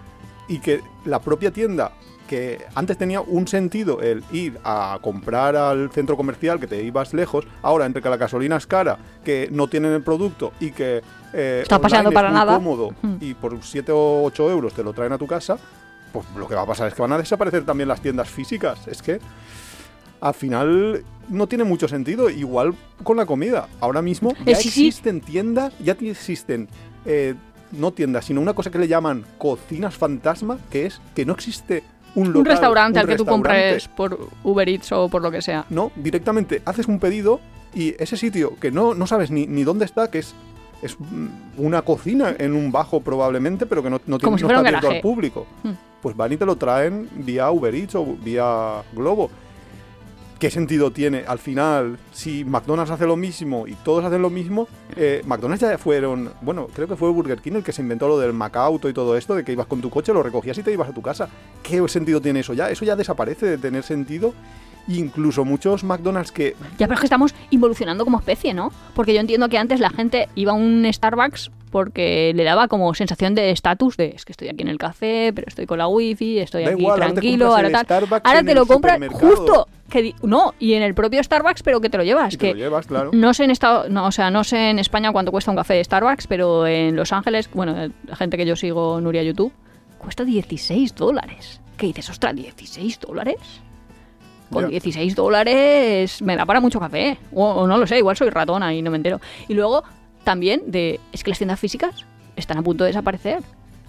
y 0.49 0.59
que 0.59 0.81
la 1.05 1.19
propia 1.21 1.51
tienda 1.51 1.93
que 2.27 2.65
antes 2.75 2.97
tenía 2.97 3.21
un 3.21 3.47
sentido 3.47 4.01
el 4.01 4.23
ir 4.31 4.59
a 4.63 4.97
comprar 5.01 5.55
al 5.55 5.89
centro 5.91 6.17
comercial, 6.17 6.59
que 6.59 6.67
te 6.67 6.81
ibas 6.83 7.13
lejos, 7.13 7.45
ahora 7.61 7.85
entre 7.85 8.01
que 8.01 8.09
la 8.09 8.17
gasolina 8.17 8.57
es 8.57 8.65
cara, 8.67 8.97
que 9.23 9.47
no 9.51 9.67
tienen 9.67 9.91
el 9.93 10.01
producto 10.03 10.51
y 10.59 10.71
que 10.71 11.01
eh, 11.33 11.59
Está 11.63 11.75
online 11.75 11.81
paseando 11.83 12.09
es 12.09 12.13
para 12.15 12.29
muy 12.29 12.35
nada. 12.37 12.55
cómodo 12.55 12.89
Hmm. 13.01 13.17
y 13.21 13.33
por 13.33 13.61
7 13.61 13.91
o 13.91 14.23
8 14.23 14.51
euros 14.51 14.73
te 14.73 14.83
lo 14.83 14.93
traen 14.93 15.11
a 15.13 15.17
tu 15.17 15.27
casa, 15.27 15.57
pues 16.11 16.25
lo 16.37 16.47
que 16.47 16.55
va 16.55 16.61
a 16.61 16.65
pasar 16.65 16.87
es 16.87 16.93
que 16.93 17.01
van 17.01 17.11
a 17.13 17.17
desaparecer 17.17 17.65
también 17.65 17.87
las 17.89 18.01
tiendas 18.01 18.29
físicas. 18.29 18.87
Es 18.87 19.01
que 19.01 19.19
al 20.21 20.33
final 20.33 21.03
no 21.29 21.47
tiene 21.47 21.63
mucho 21.65 21.87
sentido. 21.87 22.29
Igual 22.29 22.73
con 23.03 23.17
la 23.17 23.25
comida. 23.25 23.67
Ahora 23.81 24.01
mismo 24.01 24.33
ya 24.45 24.53
Eh, 24.53 24.55
sí. 24.55 24.69
existen 24.69 25.19
tiendas, 25.21 25.73
ya 25.83 25.91
existen, 25.99 26.69
eh, 27.05 27.35
no 27.73 27.91
tiendas, 27.91 28.25
sino 28.25 28.39
una 28.41 28.53
cosa 28.53 28.71
que 28.71 28.79
le 28.79 28.87
llaman 28.87 29.25
cocinas 29.37 29.95
fantasma, 29.95 30.57
que 30.71 30.85
es 30.85 31.01
que 31.15 31.25
no 31.25 31.33
existe 31.33 31.83
un 32.15 32.27
local. 32.27 32.39
un 32.39 32.45
restaurante 32.45 32.99
un 32.99 33.01
al 33.01 33.07
que 33.07 33.15
tú 33.15 33.23
restaurante. 33.23 33.71
compres 33.71 33.87
por 33.89 34.29
Uber 34.43 34.69
Eats 34.69 34.91
o 34.91 35.09
por 35.09 35.21
lo 35.21 35.31
que 35.31 35.41
sea. 35.41 35.65
No, 35.69 35.91
directamente 35.95 36.61
haces 36.65 36.87
un 36.87 36.99
pedido 36.99 37.39
y 37.73 37.95
ese 38.01 38.17
sitio 38.17 38.55
que 38.59 38.71
no, 38.71 38.93
no 38.93 39.05
sabes 39.05 39.31
ni, 39.31 39.47
ni 39.47 39.63
dónde 39.63 39.85
está, 39.85 40.09
que 40.09 40.19
es, 40.19 40.33
es 40.81 40.97
una 41.57 41.81
cocina 41.81 42.35
en 42.37 42.53
un 42.53 42.71
bajo 42.71 43.01
probablemente, 43.01 43.65
pero 43.65 43.83
que 43.83 43.89
no, 43.89 44.01
no, 44.05 44.17
tiene, 44.17 44.37
si 44.37 44.43
no 44.43 44.49
está 44.49 44.59
abierto 44.59 44.89
al 44.89 45.01
público. 45.01 45.45
Hmm. 45.63 45.71
Pues 46.01 46.15
van 46.15 46.31
y 46.33 46.37
te 46.37 46.45
lo 46.45 46.55
traen 46.55 47.09
vía 47.13 47.49
Uber 47.51 47.73
Eats 47.73 47.95
o 47.95 48.05
vía 48.05 48.83
Globo. 48.93 49.29
¿Qué 50.39 50.51
sentido 50.51 50.91
tiene 50.91 51.23
al 51.25 51.39
final 51.39 51.97
si 52.11 52.43
McDonald's 52.43 52.91
hace 52.91 53.05
lo 53.05 53.15
mismo 53.15 53.67
y 53.67 53.73
todos 53.73 54.03
hacen 54.03 54.21
lo 54.21 54.29
mismo? 54.29 54.67
eh, 54.97 55.21
McDonald's 55.25 55.61
ya 55.61 55.77
fueron, 55.77 56.31
bueno, 56.41 56.67
creo 56.73 56.87
que 56.87 56.95
fue 56.95 57.09
Burger 57.09 57.39
King 57.39 57.53
el 57.53 57.63
que 57.63 57.71
se 57.71 57.81
inventó 57.81 58.07
lo 58.07 58.19
del 58.19 58.33
Macauto 58.33 58.89
y 58.89 58.93
todo 58.93 59.15
esto, 59.15 59.33
de 59.35 59.43
que 59.43 59.53
ibas 59.53 59.67
con 59.67 59.81
tu 59.81 59.89
coche, 59.89 60.13
lo 60.13 60.23
recogías 60.23 60.57
y 60.57 60.63
te 60.63 60.71
ibas 60.71 60.89
a 60.89 60.93
tu 60.93 61.01
casa. 61.01 61.29
¿Qué 61.63 61.85
sentido 61.87 62.21
tiene 62.21 62.41
eso 62.41 62.53
ya? 62.53 62.69
Eso 62.69 62.83
ya 62.85 62.95
desaparece 62.95 63.45
de 63.45 63.57
tener 63.57 63.83
sentido. 63.83 64.33
Incluso 64.87 65.45
muchos 65.45 65.83
McDonald's 65.83 66.31
que 66.31 66.55
Ya, 66.77 66.85
pero 66.87 66.93
es 66.93 66.99
que 66.99 67.07
estamos 67.07 67.33
involucionando 67.49 68.03
como 68.03 68.19
especie, 68.19 68.53
¿no? 68.53 68.71
Porque 68.93 69.15
yo 69.15 69.19
entiendo 69.19 69.49
que 69.49 69.57
antes 69.57 69.79
la 69.79 69.89
gente 69.89 70.29
iba 70.35 70.51
a 70.51 70.55
un 70.55 70.85
Starbucks 70.91 71.49
porque 71.71 72.33
le 72.35 72.43
daba 72.43 72.67
como 72.67 72.93
sensación 72.93 73.33
de 73.35 73.49
estatus 73.49 73.97
de 73.97 74.13
es 74.15 74.25
que 74.25 74.31
estoy 74.31 74.47
aquí 74.47 74.61
en 74.61 74.67
el 74.69 74.77
café, 74.77 75.33
pero 75.33 75.47
estoy 75.47 75.65
con 75.65 75.79
la 75.79 75.87
wifi, 75.87 76.37
estoy 76.39 76.63
Da 76.65 76.71
aquí 76.71 76.81
igual, 76.81 76.99
tranquilo, 76.99 77.47
ahora 77.47 77.67
el 77.67 77.73
tal. 77.73 77.85
Starbucks 77.85 78.21
Ahora 78.25 78.43
te 78.43 78.53
lo 78.53 78.65
supermercado. 78.65 79.35
justo. 79.35 79.67
Que 79.95 80.13
no, 80.23 80.53
y 80.59 80.73
en 80.73 80.83
el 80.83 80.93
propio 80.93 81.23
Starbucks, 81.23 81.63
pero 81.63 81.79
que 81.79 81.89
te 81.89 81.97
lo 81.97 82.03
llevas. 82.03 82.33
y 82.33 82.37
te 82.37 82.47
que 82.47 82.53
lo 82.53 82.59
llevas, 82.59 82.85
claro. 82.85 83.11
no 83.13 83.33
sé 83.33 83.45
en 83.45 83.51
Estado, 83.51 83.87
no, 83.87 84.07
o 84.07 84.11
sea, 84.11 84.29
no 84.29 84.43
sé 84.43 84.69
en 84.69 84.77
España 84.79 85.09
cuánto 85.13 85.31
cuesta 85.31 85.51
un 85.51 85.57
café 85.57 85.75
de 85.75 85.83
Starbucks, 85.85 86.27
pero 86.27 86.67
en 86.67 86.97
Los 86.97 87.13
Ángeles, 87.13 87.49
bueno, 87.53 87.89
la 88.05 88.15
gente 88.17 88.35
que 88.35 88.45
yo 88.45 88.57
sigo, 88.57 88.99
Nuria 88.99 89.23
YouTube, 89.23 89.53
cuesta 89.97 90.25
16 90.25 90.95
dólares. 90.95 91.61
¿Qué 91.77 91.85
dices? 91.87 92.09
Ostras, 92.09 92.35
¿16 92.35 92.99
dólares? 92.99 93.37
Con 94.51 94.63
Ya. 94.63 94.69
16 94.69 95.15
dólares 95.15 96.21
me 96.21 96.35
da 96.35 96.45
para 96.45 96.59
mucho 96.59 96.79
café. 96.81 97.17
O, 97.33 97.45
o 97.45 97.65
no 97.67 97.77
lo 97.77 97.87
sé, 97.87 97.97
igual 97.97 98.17
soy 98.17 98.29
ratona 98.29 98.73
y 98.73 98.81
no 98.81 98.91
me 98.91 98.97
entero. 98.97 99.21
Y 99.47 99.53
luego 99.53 99.83
también 100.25 100.61
de... 100.67 100.99
Es 101.13 101.23
que 101.23 101.31
las 101.31 101.37
tiendas 101.37 101.59
físicas 101.59 102.05
están 102.35 102.57
a 102.57 102.63
punto 102.63 102.83
de 102.83 102.89
desaparecer. 102.89 103.43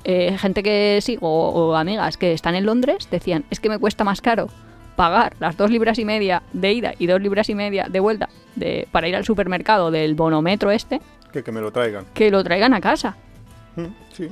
Eh, 0.05 0.37
gente 0.39 0.63
que 0.63 1.01
sigo 1.03 1.29
o, 1.29 1.71
o 1.71 1.75
amigas 1.75 2.17
que 2.17 2.33
están 2.33 2.55
en 2.55 2.65
Londres 2.65 3.09
decían, 3.11 3.45
es 3.51 3.59
que 3.59 3.69
me 3.69 3.79
cuesta 3.81 4.05
más 4.05 4.21
caro 4.21 4.49
pagar 4.97 5.35
las 5.39 5.57
dos 5.57 5.71
libras 5.71 5.99
y 5.99 6.05
media 6.05 6.43
de 6.53 6.73
ida 6.73 6.95
y 6.99 7.07
dos 7.07 7.21
libras 7.21 7.49
y 7.51 7.55
media 7.55 7.87
de 7.89 8.01
vuelta 8.01 8.29
de, 8.57 8.89
para 8.91 9.07
ir 9.09 9.15
al 9.17 9.25
supermercado 9.25 9.91
del 9.91 10.15
bonometro 10.15 10.71
este 10.71 11.01
Que, 11.33 11.43
que 11.45 11.53
me 11.53 11.61
lo 11.61 11.71
traigan. 11.71 12.07
que 12.15 12.31
lo 12.31 12.43
traigan 12.43 12.73
a 12.75 12.81
casa. 12.81 13.17
Mm, 13.77 13.85
Sí, 14.13 14.29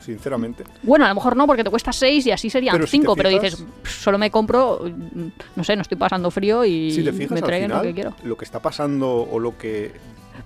sinceramente. 0.00 0.64
Bueno, 0.82 1.04
a 1.06 1.08
lo 1.08 1.14
mejor 1.14 1.34
no, 1.36 1.46
porque 1.46 1.64
te 1.64 1.70
cuesta 1.70 1.92
seis 1.92 2.26
y 2.26 2.30
así 2.30 2.50
serían 2.50 2.74
Pero 2.76 2.86
cinco, 2.86 3.16
pero 3.16 3.30
fijas- 3.30 3.42
dices, 3.42 3.64
solo 3.84 4.18
me 4.18 4.30
compro, 4.30 4.80
mm, 4.84 5.26
no 5.56 5.64
sé, 5.64 5.74
no 5.76 5.82
estoy 5.82 5.96
pasando 5.98 6.30
frío 6.30 6.64
y 6.64 6.90
Si 6.90 7.02
te 7.02 7.12
fijas 7.12 7.32
me 7.32 7.38
al 7.38 7.44
traigan 7.44 7.70
final, 7.70 7.82
lo 7.82 7.88
que 7.88 7.94
quiero. 7.94 8.14
lo 8.22 8.36
que 8.36 8.44
está 8.44 8.60
pasando 8.60 9.10
o 9.30 9.38
lo 9.40 9.56
que 9.58 9.92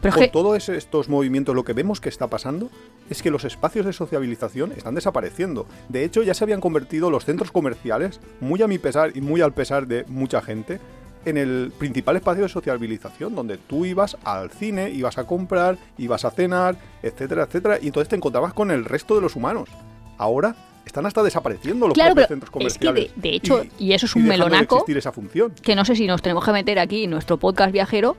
Pero 0.01 0.15
con 0.15 0.23
que, 0.23 0.29
todos 0.29 0.69
estos 0.69 1.09
movimientos 1.09 1.55
lo 1.55 1.65
que 1.65 1.73
vemos 1.73 2.01
que 2.01 2.09
está 2.09 2.29
pasando 2.29 2.71
es 3.11 3.23
que 3.23 3.31
los 3.31 3.45
espacios 3.45 3.87
de 3.87 3.93
sociabilización 3.93 4.73
están 4.73 4.95
desapareciendo. 4.95 5.67
De 5.89 6.05
hecho, 6.05 6.23
ya 6.23 6.35
se 6.35 6.45
habían 6.45 6.61
convertido 6.61 7.11
los 7.11 7.25
centros 7.25 7.51
comerciales, 7.51 8.21
muy 8.41 8.63
a 8.63 8.69
mi 8.69 8.79
pesar 8.79 9.17
y 9.17 9.21
muy 9.21 9.41
al 9.41 9.55
pesar 9.55 9.87
de 9.87 10.05
mucha 10.09 10.41
gente, 10.41 10.81
en 11.25 11.37
el 11.37 11.73
principal 11.79 12.17
espacio 12.17 12.45
de 12.45 12.49
sociabilización, 12.49 13.35
donde 13.35 13.59
tú 13.59 13.85
ibas 13.85 14.17
al 14.25 14.51
cine, 14.51 14.91
ibas 14.91 15.19
a 15.19 15.25
comprar, 15.25 15.77
ibas 15.99 16.25
a 16.25 16.31
cenar, 16.31 16.77
etcétera, 17.03 17.45
etcétera, 17.45 17.79
y 17.81 17.89
entonces 17.89 18.09
te 18.09 18.17
encontrabas 18.17 18.53
con 18.55 18.71
el 18.71 18.85
resto 18.85 19.15
de 19.15 19.21
los 19.21 19.37
humanos. 19.37 19.69
Ahora 20.17 20.55
están 20.87 21.07
hasta 21.07 21.23
desapareciendo 21.23 21.87
los 21.87 21.95
Claro, 21.95 22.15
propios 22.15 22.29
centros 22.29 22.49
es 22.49 22.79
que 22.79 22.87
de, 22.87 22.93
comerciales. 22.93 23.13
de 23.17 23.35
hecho, 23.35 23.63
y, 23.79 23.93
eso 23.93 24.07
es 24.07 24.17
un 24.17 24.27
melonaco, 24.27 24.77
existir 24.77 24.97
esa 24.97 25.13
función. 25.13 25.53
que 25.63 25.75
no 25.75 25.85
sé 25.85 25.97
si 25.97 26.07
nos 26.07 26.23
tenemos 26.23 26.45
que 26.45 26.53
meter 26.53 26.79
aquí 26.79 27.05
en 27.05 27.11
nuestro 27.11 27.37
podcast 27.37 27.73
viajero, 27.73 28.17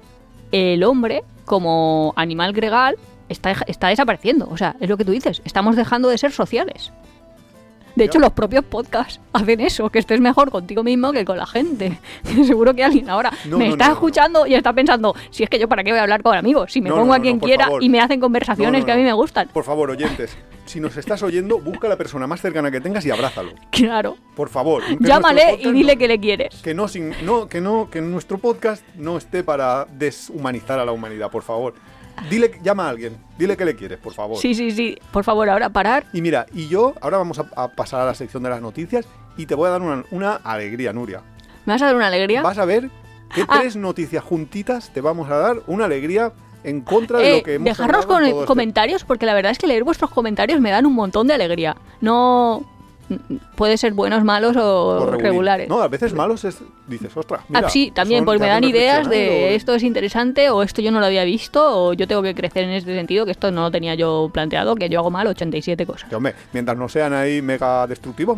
el 0.51 0.83
hombre 0.83 1.23
como 1.45 2.13
animal 2.15 2.53
gregal 2.53 2.95
está, 3.29 3.51
está 3.67 3.88
desapareciendo. 3.88 4.47
O 4.49 4.57
sea, 4.57 4.75
es 4.79 4.89
lo 4.89 4.97
que 4.97 5.05
tú 5.05 5.12
dices, 5.12 5.41
estamos 5.45 5.75
dejando 5.75 6.09
de 6.09 6.17
ser 6.17 6.31
sociales. 6.31 6.91
De 7.99 8.05
hecho, 8.05 8.19
los 8.19 8.31
propios 8.33 8.65
podcasts 8.65 9.19
hacen 9.33 9.59
eso, 9.59 9.89
que 9.89 9.99
estés 9.99 10.19
mejor 10.19 10.49
contigo 10.51 10.83
mismo 10.83 11.12
que 11.12 11.23
con 11.25 11.38
la 11.38 11.45
gente. 11.45 11.99
Seguro 12.45 12.73
que 12.73 12.83
alguien 12.83 13.09
ahora 13.09 13.31
No, 13.45 13.57
me 13.57 13.65
no, 13.67 13.71
está 13.73 13.88
no, 13.88 13.93
escuchando 13.93 14.47
y 14.47 14.55
está 14.55 14.73
pensando, 14.73 15.15
si 15.29 15.43
es 15.43 15.49
que 15.49 15.59
yo 15.59 15.67
para 15.67 15.83
qué 15.83 15.91
voy 15.91 15.99
a 15.99 16.03
hablar 16.03 16.23
con 16.23 16.35
amigos, 16.35 16.71
si 16.71 16.81
me 16.81 16.89
pongo 16.89 17.13
a 17.13 17.19
quien 17.19 17.39
quiera 17.39 17.65
favor. 17.65 17.83
y 17.83 17.89
me 17.89 17.99
hacen 17.99 18.19
conversaciones 18.19 18.83
que 18.85 18.91
a 18.91 18.95
mí 18.95 19.03
me 19.03 19.13
gustan. 19.13 19.47
Por 19.53 19.63
favor, 19.63 19.89
oyentes, 19.91 20.35
si 20.65 20.79
nos 20.79 20.97
estás 20.97 21.23
oyendo, 21.23 21.59
busca 21.59 21.88
a 21.88 21.89
la 21.89 21.97
persona 21.97 22.27
más 22.27 22.41
cercana 22.41 22.69
que 22.71 22.79
tengas 22.81 23.05
y 23.05 23.12
abrázalo. 23.12 23.51
Claro. 23.71 24.17
Por 24.35 24.49
favor. 24.49 24.83
Llámale 24.99 25.57
y 25.62 25.71
dile 25.71 25.97
que 25.97 26.07
le 26.07 26.19
quieres. 26.19 26.55
que 26.62 26.73
no, 26.73 26.88
sin- 26.88 27.13
no, 27.25 27.47
que 27.49 27.59
no, 27.62 27.89
que 27.89 28.01
nuestro 28.01 28.38
podcast 28.38 28.83
no 28.95 29.17
esté 29.17 29.43
para 29.43 29.85
deshumanizar 29.91 30.79
a 30.79 30.85
la 30.85 30.91
humanidad, 30.91 31.29
por 31.31 31.43
favor. 31.43 31.73
Dile, 32.30 32.52
llama 32.62 32.86
a 32.86 32.89
alguien, 32.89 33.17
dile 33.38 33.56
que 33.56 33.65
le 33.65 33.76
quieres, 33.76 33.98
por 33.98 34.13
favor. 34.13 34.38
Sí, 34.38 34.54
sí, 34.54 34.72
sí. 34.72 34.98
Por 35.12 35.24
favor, 35.24 35.50
ahora 35.50 35.69
parar. 35.69 36.06
Y 36.13 36.22
mira, 36.22 36.45
y 36.54 36.67
yo, 36.67 36.93
ahora 37.02 37.17
vamos 37.17 37.39
a, 37.39 37.45
a 37.56 37.67
pasar 37.69 38.02
a 38.02 38.06
la 38.06 38.13
sección 38.13 38.43
de 38.43 38.50
las 38.50 38.62
noticias 38.62 39.06
y 39.38 39.45
te 39.45 39.56
voy 39.56 39.67
a 39.67 39.72
dar 39.72 39.82
una, 39.82 40.04
una 40.12 40.34
alegría, 40.36 40.91
Nuria. 40.93 41.22
¿Me 41.65 41.74
vas 41.74 41.82
a 41.82 41.86
dar 41.86 41.95
una 41.95 42.08
alegría? 42.08 42.41
Vas 42.41 42.58
a 42.58 42.65
ver 42.65 42.89
qué 43.34 43.43
Ah. 43.48 43.60
tres 43.62 43.76
noticias 43.76 44.24
juntitas 44.24 44.89
te 44.93 45.02
vamos 45.02 45.30
a 45.30 45.38
dar 45.38 45.58
una 45.67 45.86
alegría 45.86 46.34
en 46.63 46.82
contra 46.82 47.19
de 47.19 47.32
Eh, 47.32 47.38
lo 47.38 47.43
que 47.43 47.54
hemos 47.54 47.65
dejarnos 47.65 48.06
con 48.06 48.45
comentarios 48.45 49.06
porque 49.06 49.26
la 49.26 49.34
verdad 49.34 49.52
es 49.54 49.58
que 49.60 49.67
leer 49.67 49.86
vuestros 49.86 50.10
comentarios 50.12 50.60
me 50.60 50.72
dan 50.72 50.86
un 50.86 50.93
montón 50.93 51.26
de 51.28 51.34
alegría. 51.36 51.78
No 52.02 52.65
puede 53.56 53.78
ser 53.78 53.93
buenos, 53.93 54.24
malos 54.24 54.56
o, 54.58 55.06
regulares. 55.12 55.67
No, 55.69 55.82
a 55.82 55.88
veces 55.88 56.13
malos 56.13 56.43
es, 56.45 56.60
dices, 56.88 57.15
ostras, 57.15 57.41
Ah, 57.54 57.69
sí, 57.69 57.91
también, 57.91 58.26
porque 58.26 58.39
me 58.41 58.48
dan 58.48 58.63
ideas 58.63 59.10
de 59.10 59.30
o- 59.52 59.56
esto 59.56 59.74
es 59.76 59.84
interesante 59.84 60.50
o 60.50 60.62
esto 60.63 60.82
yo 60.82 60.91
no 60.91 61.00
lo 61.00 61.06
había 61.06 61.24
visto 61.24 61.62
o 61.88 61.93
yo 61.93 62.08
tengo 62.08 62.22
que 62.22 62.36
crecer 62.36 62.63
en 62.65 62.72
este 62.72 62.95
sentido, 62.95 63.26
que 63.26 63.32
esto 63.32 63.52
no 63.52 63.62
lo 63.63 63.72
tenía 63.72 63.95
yo 63.95 64.30
planteado, 64.34 64.76
que 64.76 64.89
yo 64.89 65.00
hago 65.00 65.12
mal 65.12 65.28
87 65.28 65.86
cosas. 65.86 66.10
Que, 66.10 66.15
hombre, 66.15 66.36
mientras 66.54 66.78
no 66.78 66.88
sean 66.89 67.13
ahí 67.13 67.41
mega 67.41 67.88
destructivos, 67.88 68.38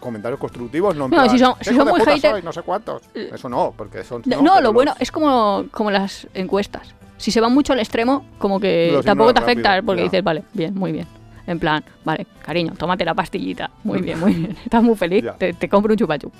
comentarios 0.00 0.38
constructivos, 0.40 0.94
no 0.96 1.04
No, 1.08 1.16
plan, 1.16 1.30
si 1.30 1.38
son- 1.38 1.54
"¿Qué 1.58 1.64
si 1.70 1.74
son 1.76 1.88
muy 1.88 1.98
puta 2.00 2.12
hater- 2.14 2.30
sois? 2.32 2.44
no 2.44 2.52
sé 2.52 2.62
cuántos. 2.62 3.02
Eso 3.14 3.48
no, 3.48 3.74
porque 3.76 4.04
son... 4.04 4.22
No, 4.26 4.42
no, 4.42 4.54
lo 4.56 4.60
los- 4.62 4.72
bueno 4.74 4.94
es 4.98 5.10
como, 5.10 5.64
como 5.70 5.90
las 5.90 6.26
encuestas. 6.34 6.94
Si 7.16 7.32
se 7.32 7.40
van 7.40 7.52
mucho 7.52 7.72
al 7.72 7.80
extremo, 7.80 8.24
como 8.38 8.60
que 8.60 8.90
Los 8.92 9.04
tampoco 9.04 9.34
te 9.34 9.40
afecta 9.40 9.70
rápido, 9.70 9.86
porque 9.86 10.00
ya. 10.02 10.04
dices, 10.04 10.22
vale, 10.22 10.44
bien, 10.52 10.72
muy 10.74 10.92
bien. 10.92 11.06
En 11.48 11.58
plan, 11.58 11.82
vale, 12.04 12.26
cariño, 12.42 12.74
tómate 12.76 13.06
la 13.06 13.14
pastillita. 13.14 13.70
Muy 13.82 14.02
bien, 14.02 14.20
muy 14.20 14.34
bien. 14.34 14.56
Estás 14.62 14.82
muy 14.82 14.94
feliz, 14.96 15.24
te, 15.38 15.54
te 15.54 15.68
compro 15.68 15.94
un 15.94 15.96
chupachup. 15.96 16.32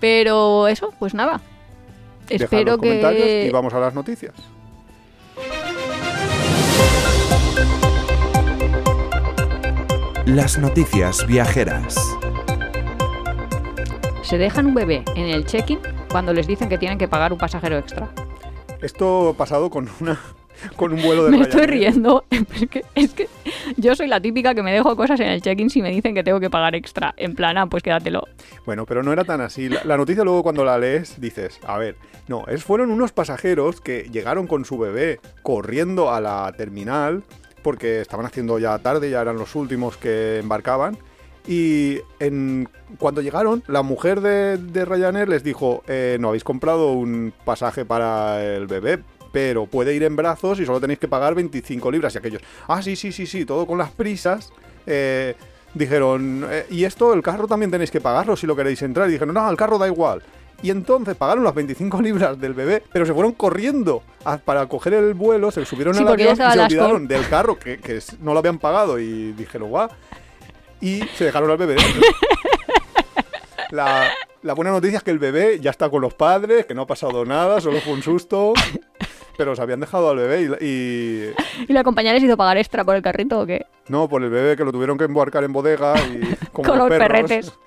Pero 0.00 0.66
eso, 0.66 0.92
pues 0.98 1.14
nada. 1.14 1.40
Deja 2.28 2.44
Espero 2.44 2.72
los 2.72 2.78
comentarios 2.80 3.24
que... 3.24 3.46
y 3.46 3.50
vamos 3.50 3.72
a 3.74 3.78
las 3.78 3.94
noticias. 3.94 4.34
Las 10.26 10.58
noticias 10.58 11.24
viajeras. 11.28 11.96
Se 14.22 14.36
dejan 14.36 14.66
un 14.66 14.74
bebé 14.74 15.04
en 15.14 15.26
el 15.26 15.44
check-in 15.46 15.78
cuando 16.10 16.32
les 16.32 16.48
dicen 16.48 16.68
que 16.68 16.78
tienen 16.78 16.98
que 16.98 17.06
pagar 17.06 17.32
un 17.32 17.38
pasajero 17.38 17.78
extra. 17.78 18.08
Esto 18.82 19.28
ha 19.28 19.34
pasado 19.34 19.70
con 19.70 19.88
una 20.00 20.18
con 20.76 20.92
un 20.92 21.02
vuelo 21.02 21.24
de 21.24 21.30
Me 21.30 21.42
estoy 21.42 21.66
riendo. 21.66 22.24
Es 22.54 22.68
que, 22.68 22.84
es 22.94 23.12
que 23.12 23.28
yo 23.76 23.94
soy 23.96 24.06
la 24.06 24.20
típica 24.20 24.54
que 24.54 24.62
me 24.62 24.72
dejo 24.72 24.94
cosas 24.96 25.18
en 25.20 25.28
el 25.28 25.42
check-in 25.42 25.70
si 25.70 25.82
me 25.82 25.90
dicen 25.90 26.14
que 26.14 26.22
tengo 26.22 26.40
que 26.40 26.50
pagar 26.50 26.74
extra. 26.74 27.14
En 27.16 27.34
plan, 27.34 27.58
ah, 27.58 27.66
pues 27.66 27.82
quédatelo. 27.82 28.26
Bueno, 28.64 28.86
pero 28.86 29.02
no 29.02 29.12
era 29.12 29.24
tan 29.24 29.40
así. 29.40 29.68
La, 29.68 29.82
la 29.84 29.96
noticia 29.96 30.24
luego 30.24 30.42
cuando 30.42 30.64
la 30.64 30.78
lees 30.78 31.20
dices, 31.20 31.58
a 31.66 31.78
ver, 31.78 31.96
no, 32.28 32.44
es, 32.46 32.62
fueron 32.62 32.90
unos 32.90 33.12
pasajeros 33.12 33.80
que 33.80 34.08
llegaron 34.10 34.46
con 34.46 34.64
su 34.64 34.78
bebé 34.78 35.20
corriendo 35.42 36.12
a 36.12 36.20
la 36.20 36.52
terminal 36.56 37.24
porque 37.64 38.00
estaban 38.00 38.26
haciendo 38.26 38.60
ya 38.60 38.78
tarde, 38.78 39.10
ya 39.10 39.22
eran 39.22 39.36
los 39.36 39.56
últimos 39.56 39.96
que 39.96 40.38
embarcaban. 40.38 40.96
Y 41.46 41.98
en, 42.20 42.68
cuando 42.98 43.20
llegaron, 43.20 43.62
la 43.66 43.82
mujer 43.82 44.20
de, 44.20 44.56
de 44.56 44.84
Ryanair 44.84 45.28
les 45.28 45.42
dijo, 45.42 45.82
eh, 45.88 46.16
no 46.20 46.28
habéis 46.28 46.44
comprado 46.44 46.92
un 46.92 47.34
pasaje 47.44 47.84
para 47.84 48.42
el 48.42 48.66
bebé, 48.66 49.00
pero 49.34 49.66
puede 49.66 49.92
ir 49.96 50.04
en 50.04 50.14
brazos 50.14 50.60
y 50.60 50.64
solo 50.64 50.80
tenéis 50.80 51.00
que 51.00 51.08
pagar 51.08 51.34
25 51.34 51.90
libras. 51.90 52.14
Y 52.14 52.18
aquellos, 52.18 52.40
ah, 52.68 52.80
sí, 52.80 52.94
sí, 52.94 53.10
sí, 53.10 53.26
sí, 53.26 53.44
todo 53.44 53.66
con 53.66 53.76
las 53.78 53.90
prisas. 53.90 54.52
Eh, 54.86 55.34
dijeron, 55.74 56.46
eh, 56.48 56.66
y 56.70 56.84
esto, 56.84 57.12
el 57.12 57.20
carro 57.20 57.48
también 57.48 57.68
tenéis 57.72 57.90
que 57.90 58.00
pagarlo 58.00 58.36
si 58.36 58.46
lo 58.46 58.54
queréis 58.54 58.80
entrar. 58.82 59.08
Y 59.08 59.12
dijeron, 59.14 59.34
no, 59.34 59.50
el 59.50 59.56
carro 59.56 59.76
da 59.76 59.88
igual. 59.88 60.22
Y 60.62 60.70
entonces 60.70 61.16
pagaron 61.16 61.42
las 61.42 61.52
25 61.52 62.00
libras 62.00 62.40
del 62.40 62.54
bebé, 62.54 62.80
pero 62.92 63.04
se 63.04 63.12
fueron 63.12 63.32
corriendo 63.32 64.04
a- 64.24 64.38
para 64.38 64.66
coger 64.66 64.94
el 64.94 65.14
vuelo, 65.14 65.50
se 65.50 65.64
subieron 65.66 65.94
Sí, 65.94 66.02
al 66.02 66.08
avión 66.12 66.34
y 66.34 66.36
se 66.36 66.60
olvidaron 66.60 67.08
del 67.08 67.28
carro, 67.28 67.58
que, 67.58 68.00
no 68.20 68.34
lo 68.34 68.38
habían 68.38 68.58
pagado, 68.60 69.00
y 69.00 69.32
dijeron, 69.32 69.68
guau. 69.68 69.88
Y 70.80 71.00
se 71.16 71.24
dejaron 71.24 71.50
al 71.50 71.56
bebé. 71.56 71.74
La, 73.70 74.08
la 74.42 74.52
buena 74.54 74.70
noticia 74.70 74.98
es 74.98 75.02
que 75.02 75.10
el 75.10 75.18
bebé 75.18 75.58
ya 75.60 75.70
está 75.70 75.90
con 75.90 76.00
los 76.02 76.14
padres, 76.14 76.66
que 76.66 76.74
no 76.74 76.82
ha 76.82 76.86
pasado 76.86 77.24
nada, 77.24 77.60
solo 77.60 77.80
fue 77.80 77.94
un 77.94 78.02
susto. 78.02 78.52
Pero 79.36 79.56
se 79.56 79.62
habían 79.62 79.80
dejado 79.80 80.10
al 80.10 80.16
bebé 80.16 80.42
y, 80.60 80.64
y- 80.64 81.30
¿Y 81.68 81.72
la 81.72 81.82
compañía 81.84 82.12
les 82.12 82.22
hizo 82.22 82.36
pagar 82.36 82.56
extra 82.58 82.84
por 82.84 82.94
el 82.96 83.02
carrito 83.02 83.40
o 83.40 83.46
qué? 83.46 83.66
No, 83.88 84.08
por 84.08 84.22
el 84.22 84.30
bebé 84.30 84.56
que 84.56 84.64
lo 84.64 84.72
tuvieron 84.72 84.96
que 84.98 85.04
embarcar 85.04 85.44
en 85.44 85.52
bodega 85.52 85.94
y 86.06 86.20
Con 86.52 86.66
los 86.78 86.88
perros. 86.88 86.98
perretes. 87.08 87.52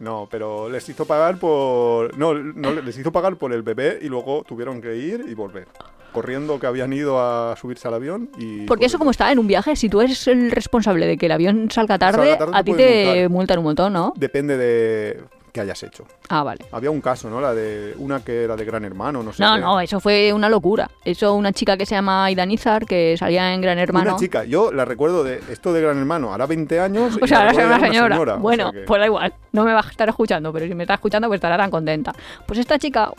No, 0.00 0.28
pero 0.30 0.68
les 0.68 0.88
hizo 0.88 1.06
pagar 1.06 1.38
por. 1.40 2.16
No, 2.16 2.32
no, 2.32 2.70
les 2.70 2.96
hizo 2.96 3.10
pagar 3.10 3.34
por 3.34 3.52
el 3.52 3.62
bebé 3.62 3.98
y 4.00 4.06
luego 4.08 4.44
tuvieron 4.46 4.80
que 4.80 4.94
ir 4.96 5.24
y 5.28 5.34
volver. 5.34 5.66
Corriendo 6.12 6.60
que 6.60 6.68
habían 6.68 6.92
ido 6.92 7.18
a 7.20 7.56
subirse 7.56 7.88
al 7.88 7.94
avión 7.94 8.30
y. 8.38 8.64
Porque 8.66 8.86
eso 8.86 8.96
como 8.98 9.10
está 9.10 9.32
en 9.32 9.40
un 9.40 9.48
viaje, 9.48 9.74
si 9.74 9.88
tú 9.88 10.00
eres 10.00 10.28
el 10.28 10.52
responsable 10.52 11.04
de 11.04 11.18
que 11.18 11.26
el 11.26 11.32
avión 11.32 11.68
salga 11.72 11.98
tarde, 11.98 12.18
Salga 12.30 12.38
tarde, 12.38 12.52
a 12.54 12.62
te 12.62 12.70
ti 12.70 12.76
te 12.76 13.04
multar. 13.04 13.28
multan 13.30 13.58
un 13.58 13.64
montón, 13.64 13.92
¿no? 13.92 14.12
Depende 14.16 14.56
de 14.56 15.20
qué 15.58 15.62
hayas 15.62 15.82
hecho. 15.82 16.04
Ah, 16.28 16.42
vale. 16.42 16.64
Había 16.72 16.90
un 16.90 17.00
caso, 17.00 17.28
¿no? 17.28 17.40
La 17.40 17.52
de 17.54 17.94
una 17.98 18.20
que 18.24 18.44
era 18.44 18.56
de 18.56 18.64
Gran 18.64 18.84
Hermano, 18.84 19.22
no 19.22 19.32
sé. 19.32 19.42
No, 19.42 19.54
qué. 19.56 19.60
no, 19.60 19.80
eso 19.80 19.98
fue 20.00 20.32
una 20.32 20.48
locura. 20.48 20.90
Eso, 21.04 21.34
una 21.34 21.52
chica 21.52 21.76
que 21.76 21.84
se 21.86 21.94
llama 21.94 22.30
Idanizar, 22.30 22.86
que 22.86 23.16
salía 23.18 23.52
en 23.52 23.60
Gran 23.60 23.78
Hermano. 23.78 24.10
Una 24.10 24.18
chica, 24.18 24.44
yo 24.44 24.70
la 24.72 24.84
recuerdo 24.84 25.24
de 25.24 25.40
esto 25.50 25.72
de 25.72 25.80
Gran 25.82 25.98
Hermano, 25.98 26.32
hará 26.32 26.46
20 26.46 26.80
años. 26.80 27.18
O 27.22 27.26
sea, 27.26 27.38
ahora 27.38 27.50
recuerdo 27.50 27.74
una 27.76 27.86
señora. 27.86 28.34
o 28.34 28.38
Bueno, 28.38 28.70
sea 28.70 28.80
que- 28.80 28.86
pues 28.86 29.00
da 29.00 29.06
igual. 29.06 29.34
No 29.52 29.64
me 29.64 29.72
va 29.72 29.80
a 29.80 29.90
estar 29.90 30.08
escuchando, 30.08 30.52
pero 30.52 30.66
si 30.66 30.74
me 30.74 30.84
está 30.84 30.94
escuchando, 30.94 31.28
pues 31.28 31.38
estará 31.38 31.56
tan 31.56 31.70
contenta. 31.70 32.12
Pues 32.46 32.58
esta 32.58 32.78
chica, 32.78 33.10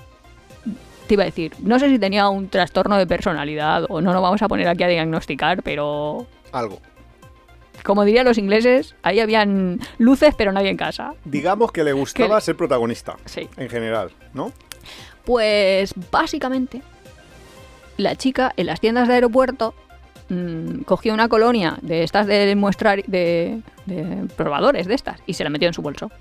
te 1.08 1.14
iba 1.16 1.24
a 1.24 1.26
decir, 1.26 1.54
no 1.64 1.80
sé 1.80 1.90
si 1.90 1.98
tenía 2.00 2.30
un 2.30 2.50
trastorno 2.50 2.98
de 2.98 3.08
personalidad 3.08 3.86
o 3.90 4.00
no 4.00 4.14
nos 4.14 4.22
vamos 4.22 4.42
a 4.42 4.48
poner 4.48 4.68
aquí 4.68 4.84
a 4.84 4.88
diagnosticar, 4.88 5.64
pero 5.64 6.28
Algo. 6.52 6.80
Como 7.84 8.06
dirían 8.06 8.26
los 8.26 8.38
ingleses, 8.38 8.96
ahí 9.04 9.20
habían 9.20 9.80
luces, 9.98 10.34
pero 10.38 10.52
nadie 10.52 10.70
en 10.70 10.78
casa. 10.78 11.14
Digamos 11.26 11.72
que 11.72 11.84
le 11.84 11.94
gustaba 11.94 12.38
Que- 12.38 12.42
ser 12.46 12.56
protagonista. 12.58 13.16
Sí. 13.26 13.48
En 13.58 13.70
general, 13.70 14.12
¿no? 14.34 14.52
Pues 15.26 15.94
básicamente, 16.12 16.82
la 17.98 18.16
chica 18.16 18.54
en 18.58 18.66
las 18.68 18.80
tiendas 18.80 19.08
de 19.08 19.16
aeropuerto 19.16 19.74
mm, 20.30 20.82
cogió 20.82 21.14
una 21.14 21.28
colonia 21.30 21.78
de 21.82 22.04
estas 22.04 22.26
de 22.28 22.56
mostrar 22.56 23.04
de, 23.06 23.62
de 23.86 24.26
probadores 24.36 24.88
de 24.88 24.96
estas 24.96 25.20
y 25.26 25.34
se 25.34 25.44
la 25.44 25.50
metió 25.50 25.68
en 25.68 25.74
su 25.74 25.82
bolso. 25.82 26.12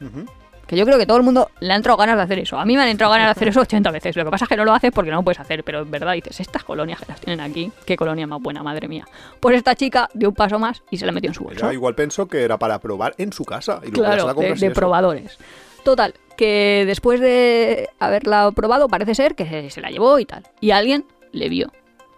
Ujú. 0.00 0.26
Que 0.68 0.76
yo 0.76 0.84
creo 0.84 0.98
que 0.98 1.06
todo 1.06 1.16
el 1.16 1.22
mundo 1.22 1.50
le 1.60 1.72
ha 1.72 1.76
entrado 1.76 1.96
ganas 1.96 2.16
de 2.16 2.22
hacer 2.22 2.38
eso. 2.38 2.58
A 2.58 2.64
mí 2.66 2.76
me 2.76 2.82
han 2.82 2.88
entrado 2.88 3.10
ganas 3.10 3.28
de 3.28 3.30
hacer 3.30 3.48
eso 3.48 3.60
80 3.60 3.90
veces. 3.90 4.14
Lo 4.14 4.24
que 4.24 4.30
pasa 4.30 4.44
es 4.44 4.48
que 4.50 4.56
no 4.56 4.64
lo 4.66 4.74
haces 4.74 4.92
porque 4.92 5.10
no 5.10 5.16
lo 5.16 5.22
puedes 5.22 5.40
hacer. 5.40 5.64
Pero 5.64 5.80
en 5.80 5.90
verdad 5.90 6.12
dices, 6.12 6.38
estas 6.40 6.62
colonias 6.62 7.00
que 7.00 7.06
las 7.08 7.20
tienen 7.20 7.40
aquí, 7.40 7.72
qué 7.86 7.96
colonia 7.96 8.26
más 8.26 8.40
buena, 8.42 8.62
madre 8.62 8.86
mía. 8.86 9.06
Pues 9.40 9.56
esta 9.56 9.74
chica 9.74 10.10
dio 10.12 10.28
un 10.28 10.34
paso 10.34 10.58
más 10.58 10.82
y 10.90 10.98
se 10.98 11.06
la 11.06 11.12
metió 11.12 11.30
en 11.30 11.34
su 11.34 11.42
bolso. 11.42 11.64
Ella 11.64 11.72
igual 11.72 11.94
pensó 11.94 12.28
que 12.28 12.42
era 12.42 12.58
para 12.58 12.78
probar 12.80 13.14
en 13.16 13.32
su 13.32 13.44
casa. 13.44 13.80
Y 13.82 13.90
Claro, 13.90 14.26
la 14.26 14.34
de, 14.34 14.54
de 14.54 14.70
probadores. 14.70 15.38
Total, 15.84 16.12
que 16.36 16.84
después 16.86 17.18
de 17.18 17.88
haberla 17.98 18.50
probado, 18.52 18.88
parece 18.88 19.14
ser 19.14 19.34
que 19.34 19.46
se, 19.48 19.70
se 19.70 19.80
la 19.80 19.88
llevó 19.90 20.18
y 20.18 20.26
tal. 20.26 20.44
Y 20.60 20.72
alguien 20.72 21.06
le 21.32 21.48
vio. 21.48 21.72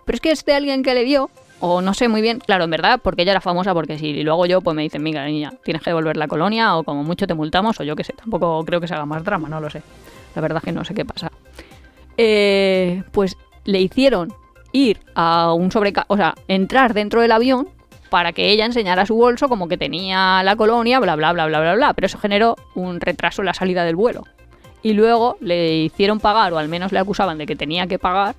Pero 0.05 0.17
es 0.17 0.21
que 0.21 0.33
este 0.33 0.55
alguien 0.55 0.83
que 0.83 0.93
le 0.93 1.05
vio, 1.05 1.31
o 1.61 1.81
no 1.83 1.95
sé 1.95 2.09
muy 2.09 2.23
bien, 2.23 2.39
claro, 2.39 2.65
en 2.65 2.71
verdad, 2.71 3.01
porque 3.03 3.23
ella 3.23 3.33
era 3.33 3.41
famosa, 3.41 3.75
porque 3.75 3.99
si 3.99 4.23
lo 4.23 4.33
hago 4.33 4.47
yo, 4.47 4.61
pues 4.61 4.75
me 4.75 4.83
dicen, 4.83 5.03
mira, 5.03 5.25
niña, 5.27 5.53
tienes 5.63 5.83
que 5.83 5.91
devolver 5.91 6.17
la 6.17 6.27
colonia, 6.27 6.77
o 6.77 6.85
como 6.85 7.05
mucho 7.05 7.27
te 7.27 7.35
multamos, 7.35 7.79
o 7.81 7.85
yo 7.85 7.95
qué 7.95 8.05
sé, 8.05 8.15
tampoco 8.15 8.65
creo 8.65 8.81
que 8.81 8.89
se 8.89 8.95
haga 8.95 9.07
más 9.07 9.23
drama, 9.23 9.49
no 9.49 9.61
lo 9.61 9.71
sé. 9.71 9.83
La 10.35 10.43
verdad 10.43 10.59
es 10.59 10.65
que 10.65 10.73
no 10.73 10.85
sé 10.85 10.95
qué 10.95 11.05
pasa. 11.05 11.31
Eh, 12.17 13.03
pues 13.13 13.37
le 13.65 13.81
hicieron 13.81 14.33
ir 14.73 15.01
a 15.15 15.53
un 15.53 15.71
sobreca... 15.71 16.05
O 16.09 16.17
sea, 16.17 16.35
entrar 16.49 16.95
dentro 16.95 17.21
del 17.21 17.33
avión 17.33 17.69
para 18.11 18.33
que 18.33 18.51
ella 18.51 18.65
enseñara 18.67 19.07
su 19.07 19.17
bolso 19.17 19.49
como 19.49 19.69
que 19.69 19.77
tenía 19.77 20.43
la 20.45 20.57
colonia, 20.57 21.01
bla, 21.01 21.17
bla, 21.17 21.33
bla, 21.33 21.47
bla, 21.47 21.61
bla, 21.61 21.75
bla. 21.75 21.95
Pero 21.95 22.07
eso 22.07 22.19
generó 22.19 22.57
un 22.75 23.01
retraso 23.01 23.43
en 23.43 23.47
la 23.47 23.55
salida 23.55 23.85
del 23.85 23.97
vuelo. 23.97 24.25
y 24.83 24.93
luego 24.95 25.37
le 25.41 25.77
hicieron 25.77 26.21
pagar, 26.21 26.53
o 26.53 26.59
al 26.59 26.69
menos 26.69 26.93
le 26.93 26.99
acusaban 26.99 27.39
de 27.39 27.47
que 27.47 27.57
tenía 27.57 27.87
que 27.87 27.99
pagar, 27.99 28.35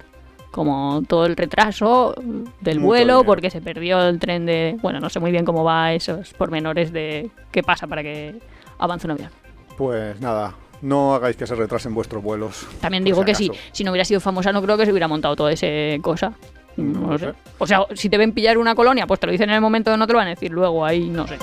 como 0.51 1.01
todo 1.07 1.25
el 1.25 1.35
retraso 1.37 2.13
del 2.59 2.79
Mucho 2.79 2.87
vuelo, 2.87 3.13
dinero. 3.13 3.23
porque 3.25 3.49
se 3.49 3.61
perdió 3.61 4.01
el 4.07 4.19
tren 4.19 4.45
de... 4.45 4.77
Bueno, 4.81 4.99
no 4.99 5.09
sé 5.09 5.19
muy 5.19 5.31
bien 5.31 5.45
cómo 5.45 5.63
va 5.63 5.93
esos 5.93 6.33
pormenores 6.33 6.91
de 6.91 7.31
qué 7.51 7.63
pasa 7.63 7.87
para 7.87 8.03
que 8.03 8.35
avance 8.77 9.07
un 9.07 9.11
avión. 9.11 9.29
Pues 9.77 10.19
nada, 10.19 10.53
no 10.81 11.15
hagáis 11.15 11.37
que 11.37 11.47
se 11.47 11.55
retrasen 11.55 11.93
vuestros 11.95 12.21
vuelos. 12.21 12.67
También 12.81 13.03
digo 13.03 13.21
si 13.21 13.25
que 13.25 13.35
sí, 13.35 13.51
si 13.71 13.83
no 13.83 13.91
hubiera 13.91 14.05
sido 14.05 14.19
famosa 14.19 14.51
no 14.51 14.61
creo 14.61 14.77
que 14.77 14.85
se 14.85 14.91
hubiera 14.91 15.07
montado 15.07 15.35
toda 15.35 15.51
esa 15.53 15.67
cosa. 16.01 16.33
No 16.77 17.11
No, 17.11 17.17
sé. 17.17 17.33
O 17.57 17.65
sea, 17.67 17.85
si 17.93 18.09
te 18.09 18.17
ven 18.17 18.31
pillar 18.33 18.57
una 18.57 18.75
colonia, 18.75 19.07
pues 19.07 19.19
te 19.19 19.25
lo 19.27 19.31
dicen 19.31 19.49
en 19.49 19.55
el 19.55 19.61
momento, 19.61 19.95
no 19.97 20.05
te 20.07 20.13
lo 20.13 20.17
van 20.17 20.27
a 20.27 20.31
decir 20.31 20.51
luego, 20.51 20.85
ahí 20.85 21.09
no 21.09 21.27
sé. 21.27 21.37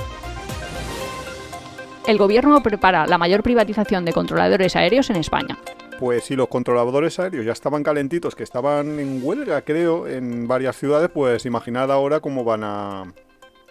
El 2.06 2.16
gobierno 2.16 2.62
prepara 2.62 3.06
la 3.06 3.18
mayor 3.18 3.42
privatización 3.42 4.04
de 4.06 4.12
controladores 4.12 4.74
aéreos 4.76 5.10
en 5.10 5.16
España. 5.16 5.58
Pues 5.98 6.24
si 6.24 6.36
los 6.36 6.48
controladores 6.48 7.18
aéreos 7.18 7.44
ya 7.44 7.52
estaban 7.52 7.82
calentitos, 7.82 8.34
que 8.34 8.44
estaban 8.44 9.00
en 9.00 9.20
huelga, 9.22 9.62
creo, 9.62 10.06
en 10.06 10.46
varias 10.46 10.76
ciudades, 10.76 11.10
pues 11.12 11.44
imaginad 11.44 11.90
ahora 11.90 12.20
cómo 12.20 12.44
van 12.44 12.62
a 12.62 13.12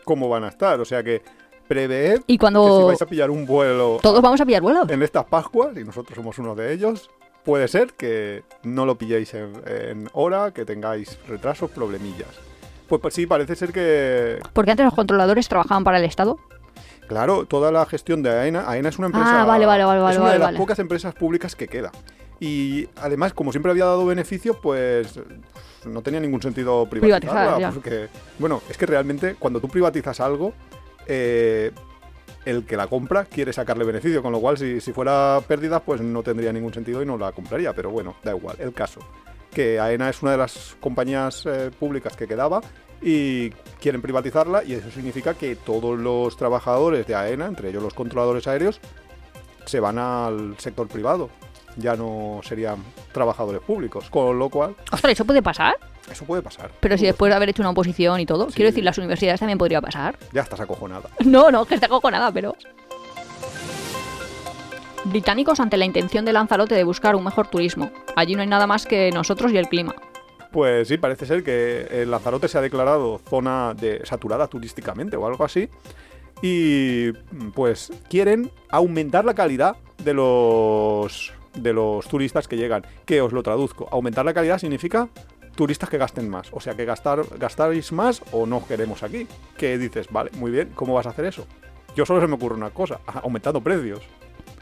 cómo 0.03 0.28
van 0.28 0.43
a 0.43 0.49
estar. 0.49 0.80
O 0.82 0.86
sea 0.86 1.03
que 1.03 1.21
preveed 1.67 2.17
Y 2.19 2.19
que 2.19 2.32
si 2.34 2.38
cuando 2.38 2.88
vais 2.88 3.01
a 3.01 3.05
pillar 3.05 3.30
un 3.30 3.45
vuelo 3.45 3.99
todos 4.01 4.21
vamos 4.21 4.41
a 4.41 4.45
pillar 4.45 4.61
vuelo. 4.61 4.86
en 4.89 5.03
estas 5.03 5.25
Pascuas, 5.25 5.78
y 5.78 5.84
nosotros 5.84 6.15
somos 6.15 6.38
uno 6.39 6.55
de 6.55 6.73
ellos, 6.73 7.09
puede 7.43 7.67
ser 7.67 7.93
que 7.93 8.43
no 8.63 8.86
lo 8.86 8.97
pilléis 8.97 9.34
en, 9.34 9.53
en 9.65 10.09
hora, 10.13 10.51
que 10.51 10.65
tengáis 10.65 11.17
retrasos, 11.28 11.71
problemillas. 11.71 12.30
Pues, 12.88 13.01
pues 13.01 13.13
sí, 13.13 13.25
parece 13.25 13.55
ser 13.55 13.73
que, 13.73 14.39
Porque 14.53 14.71
antes 14.71 14.86
los 14.86 14.93
controladores 14.93 15.47
trabajaban 15.47 15.84
para 15.84 15.97
el 15.97 16.05
Estado. 16.05 16.39
Claro, 17.08 17.45
toda 17.45 17.72
la 17.72 17.86
gestión 17.86 18.22
de 18.22 18.30
AENA, 18.30 18.70
AENA 18.70 18.89
es 18.89 18.97
una 18.97 19.08
empresa, 19.08 19.41
Ah, 19.41 19.45
vale, 19.45 19.66
vale, 19.66 19.84
vale, 19.84 19.99
es 19.99 20.03
vale, 20.03 20.20
una 20.20 20.32
de 20.34 20.39
las 20.39 20.47
vale. 20.49 20.58
pocas 20.58 20.80
empresas 20.80 21.14
públicas 21.16 21.55
que 21.55 21.68
queda. 21.68 21.91
Y 22.39 22.88
además, 23.01 23.34
como 23.34 23.51
siempre 23.51 23.72
había 23.72 23.86
dado 23.86 24.05
beneficios, 24.05 24.58
pues 24.62 25.20
no 25.86 26.01
tenía 26.03 26.20
ningún 26.20 26.41
sentido 26.41 26.88
privatizarla. 26.88 27.55
Privatizar, 27.55 27.74
porque, 27.74 28.08
bueno, 28.38 28.62
es 28.70 28.78
que 28.78 28.86
realmente 28.86 29.36
cuando 29.39 29.60
tú 29.60 29.68
privatizas 29.68 30.20
algo, 30.20 30.53
eh, 31.08 31.72
el 32.45 32.66
que 32.66 32.78
la 32.78 32.88
compra 32.88 33.26
quiere 33.26 33.51
sacarle 33.51 33.84
beneficio, 33.86 34.22
con 34.22 34.32
lo 34.32 34.39
cual 34.39 34.58
si, 34.58 34.80
si 34.82 34.93
fuera 34.93 35.39
pérdida, 35.47 35.80
pues 35.80 35.99
no 36.01 36.22
tendría 36.24 36.53
ningún 36.53 36.74
sentido 36.74 37.01
y 37.01 37.05
no 37.05 37.18
la 37.18 37.32
compraría. 37.32 37.74
Pero 37.74 37.89
bueno, 37.89 38.16
da 38.24 38.36
igual, 38.36 38.55
el 38.60 38.74
caso. 38.74 38.99
Que 39.51 39.80
AENA 39.80 40.10
es 40.10 40.22
una 40.22 40.32
de 40.32 40.38
las 40.38 40.78
compañías 40.80 41.43
eh, 41.45 41.72
públicas 41.80 42.16
que 42.16 42.28
quedaba 42.28 42.62
y 43.01 43.51
quieren 43.79 44.01
privatizarla 44.01 44.63
y 44.63 44.73
eso 44.73 44.89
significa 44.91 45.33
que 45.35 45.55
todos 45.55 45.97
los 45.99 46.35
trabajadores 46.37 47.05
de 47.07 47.15
AENA, 47.15 47.45
entre 47.45 47.69
ellos 47.69 47.83
los 47.83 47.93
controladores 47.93 48.47
aéreos, 48.47 48.79
se 49.65 49.79
van 49.79 49.97
al 49.99 50.55
sector 50.57 50.87
privado. 50.87 51.29
Ya 51.75 51.95
no 51.95 52.39
serían 52.43 52.77
trabajadores 53.11 53.61
públicos. 53.61 54.09
Con 54.09 54.39
lo 54.39 54.49
cual, 54.49 54.75
Ostras, 54.91 55.13
¿eso 55.13 55.25
puede 55.25 55.43
pasar? 55.43 55.75
eso 56.11 56.25
puede 56.25 56.41
pasar. 56.41 56.71
Pero 56.79 56.97
si 56.97 57.05
después 57.05 57.29
de 57.29 57.35
haber 57.35 57.49
hecho 57.49 57.61
una 57.61 57.69
oposición 57.69 58.19
y 58.19 58.25
todo, 58.25 58.47
Sí. 58.49 58.55
quiero 58.55 58.71
decir, 58.71 58.83
las 58.83 58.97
universidades 58.97 59.39
también 59.41 59.57
podría 59.59 59.79
pasar. 59.81 60.17
Ya 60.33 60.41
estás 60.41 60.59
acojonada. 60.59 61.09
No, 61.25 61.51
no, 61.51 61.65
que 61.65 61.75
está 61.75 61.87
nada, 62.11 62.31
pero... 62.31 62.55
Británicos 65.05 65.59
ante 65.59 65.77
la 65.77 65.85
intención 65.85 66.25
de 66.25 66.33
Lanzarote 66.33 66.75
de 66.75 66.83
buscar 66.83 67.15
un 67.15 67.23
mejor 67.23 67.47
turismo. 67.47 67.91
Allí 68.15 68.35
no 68.35 68.41
hay 68.41 68.47
nada 68.47 68.67
más 68.67 68.85
que 68.85 69.11
nosotros 69.11 69.51
y 69.53 69.57
el 69.57 69.67
clima. 69.69 69.95
Pues 70.51 70.87
sí, 70.87 70.97
parece 70.97 71.25
ser 71.25 71.43
que 71.43 71.87
el 71.91 72.11
Lanzarote 72.11 72.47
se 72.47 72.57
ha 72.57 72.61
declarado 72.61 73.19
zona 73.29 73.73
de 73.73 74.05
saturada 74.05 74.47
turísticamente 74.47 75.17
o 75.17 75.27
algo 75.27 75.43
así. 75.43 75.69
Y 76.41 77.11
pues 77.53 77.91
quieren 78.09 78.51
aumentar 78.69 79.25
la 79.25 79.33
calidad 79.33 79.75
de 80.03 80.13
los 80.13 81.33
de 81.55 81.73
los 81.73 82.07
turistas 82.07 82.47
que 82.47 82.57
llegan. 82.57 82.85
Que 83.05 83.21
os 83.21 83.33
lo 83.33 83.43
traduzco. 83.43 83.87
Aumentar 83.91 84.25
la 84.25 84.33
calidad 84.33 84.59
significa 84.59 85.09
turistas 85.55 85.89
que 85.89 85.97
gasten 85.97 86.29
más. 86.29 86.49
O 86.51 86.61
sea, 86.61 86.75
que 86.75 86.85
gastar, 86.85 87.23
gastáis 87.37 87.91
más 87.91 88.21
o 88.31 88.45
no 88.45 88.65
queremos 88.65 89.03
aquí. 89.03 89.27
Que 89.57 89.77
dices, 89.77 90.07
vale, 90.09 90.31
muy 90.37 90.51
bien, 90.51 90.71
¿cómo 90.75 90.93
vas 90.93 91.07
a 91.07 91.09
hacer 91.09 91.25
eso? 91.25 91.45
Yo 91.95 92.05
solo 92.05 92.21
se 92.21 92.27
me 92.27 92.35
ocurre 92.35 92.55
una 92.55 92.69
cosa, 92.69 92.99
aumentando 93.23 93.61
precios. 93.61 94.01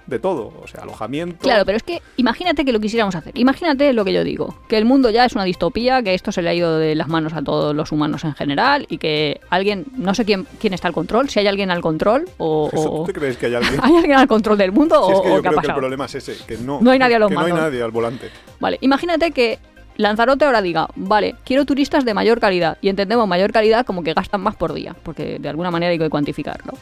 De 0.08 0.20
todo, 0.20 0.54
o 0.62 0.68
sea, 0.68 0.84
alojamiento. 0.84 1.40
Claro, 1.40 1.66
pero 1.66 1.78
es 1.78 1.84
que 1.84 2.02
imagínate 2.18 2.64
que 2.64 2.72
lo 2.72 2.80
quisiéramos 2.80 3.16
hacer. 3.16 3.32
Imagínate 3.38 3.92
lo 3.94 4.06
que 4.06 4.14
yo 4.14 4.24
digo, 4.24 4.56
que 4.68 4.78
el 4.78 4.86
mundo 4.86 5.10
ya 5.10 5.26
es 5.26 5.34
una 5.34 5.44
distopía, 5.46 6.04
que 6.04 6.14
esto 6.14 6.32
se 6.32 6.42
le 6.44 6.50
ha 6.50 6.54
ido 6.54 6.78
de 6.78 6.94
las 6.96 7.08
manos 7.08 7.34
a 7.34 7.42
todos 7.42 7.76
los 7.76 7.92
humanos 7.92 8.24
en 8.24 8.36
general 8.36 8.86
y 8.90 9.00
que 9.00 9.42
alguien, 9.50 9.86
no 9.98 10.14
sé 10.14 10.24
quién, 10.26 10.46
quién 10.60 10.74
está 10.74 10.88
al 10.88 10.94
control, 10.94 11.30
si 11.30 11.40
hay 11.40 11.48
alguien 11.48 11.72
al 11.72 11.82
control 11.82 12.26
o... 12.38 12.70
¿Eso 12.74 12.92
o- 12.92 12.98
tú 13.06 13.12
te 13.12 13.14
crees 13.20 13.38
que 13.38 13.48
hay 13.48 13.56
alguien? 13.56 13.80
¿Hay 13.84 13.96
alguien 13.96 14.18
al 14.18 14.28
control 14.28 14.58
del 14.58 14.72
mundo 14.72 14.96
Si 15.08 15.12
o, 15.12 15.16
es 15.16 15.22
que 15.22 15.28
o 15.28 15.36
yo 15.38 15.42
qué 15.42 15.48
ha 15.48 15.52
creo 15.52 15.52
que 15.52 15.56
el 15.56 15.56
pasado? 15.62 15.80
problema 15.80 16.06
es 16.06 16.16
ese, 16.16 16.38
que 16.46 16.58
no, 16.58 16.80
No 16.82 16.92
hay 16.92 17.00
nadie 17.00 17.16
a 17.16 17.20
los 17.20 17.30
que 17.30 17.36
no 17.36 17.42
hay 17.42 17.54
nadie 17.54 17.82
al 17.82 17.92
volante. 17.92 18.30
Vale, 18.60 18.78
imagínate 18.82 19.32
que 19.32 19.58
Lanzarote 19.98 20.44
ahora 20.44 20.62
diga, 20.62 20.88
vale, 20.98 21.36
quiero 21.46 21.64
turistas 21.66 22.04
de 22.04 22.14
mayor 22.14 22.42
calidad. 22.42 22.78
Y 22.82 22.90
entendemos 22.90 23.28
mayor 23.30 23.54
calidad 23.54 23.86
como 23.86 24.04
que 24.04 24.14
gastan 24.14 24.42
más 24.42 24.54
por 24.56 24.74
día, 24.74 24.94
porque 25.04 25.40
de 25.40 25.48
alguna 25.48 25.72
manera 25.72 25.92
hay 25.94 25.98
que 25.98 26.10
cuantificarlo. 26.10 26.74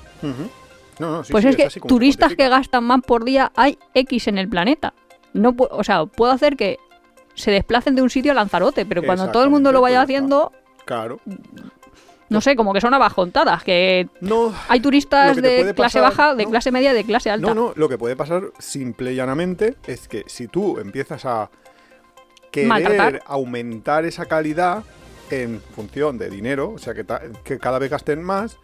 No, 1.04 1.12
no, 1.18 1.24
sí, 1.24 1.32
pues 1.32 1.44
sí, 1.44 1.50
es 1.50 1.56
que 1.74 1.80
turistas 1.82 2.36
que 2.36 2.48
gastan 2.50 2.84
más 2.86 3.02
por 3.02 3.24
día 3.26 3.52
hay 3.56 3.78
X 3.94 4.28
en 4.28 4.38
el 4.38 4.48
planeta. 4.50 4.94
No 5.34 5.56
o 5.58 5.84
sea, 5.84 6.06
puedo 6.06 6.32
hacer 6.32 6.56
que 6.56 6.78
se 7.36 7.52
desplacen 7.52 7.96
de 7.96 8.02
un 8.02 8.10
sitio 8.10 8.32
a 8.32 8.36
Lanzarote, 8.36 8.86
pero 8.86 9.04
cuando 9.04 9.30
todo 9.32 9.44
el 9.44 9.50
mundo 9.50 9.72
lo 9.72 9.82
vaya 9.82 10.02
haciendo, 10.02 10.52
Claro. 10.86 11.20
no 12.30 12.42
sé, 12.42 12.56
como 12.56 12.74
que 12.74 12.82
son 12.82 12.94
abajontadas, 12.94 13.64
que 13.64 14.08
No, 14.22 14.54
hay 14.70 14.80
turistas 14.80 15.36
de 15.38 15.74
clase 15.74 16.00
pasar, 16.00 16.02
baja, 16.04 16.36
de 16.36 16.44
¿no? 16.46 16.52
clase 16.52 16.72
media 16.72 16.94
de 16.94 17.04
clase 17.04 17.30
alta. 17.32 17.48
no, 17.48 17.54
no, 17.54 17.74
lo 17.76 17.90
que 17.90 17.98
puede 17.98 18.16
pasar 18.16 18.52
simple 18.60 19.14
y 19.14 19.16
llanamente 19.16 19.76
es 19.88 20.08
que 20.08 20.24
si 20.28 20.48
tú 20.48 20.78
empiezas 20.80 21.26
a 21.26 21.50
querer 22.52 22.70
Maltratar. 22.70 23.24
aumentar 23.26 24.06
esa 24.06 24.26
calidad 24.26 24.84
en 25.32 25.60
función 25.76 26.18
de 26.20 26.30
dinero, 26.30 26.70
o 26.72 26.78
sea, 26.78 26.94
que 26.94 27.58
cada 27.60 27.80
vez 27.80 27.90
gasten 27.90 28.22
más, 28.22 28.58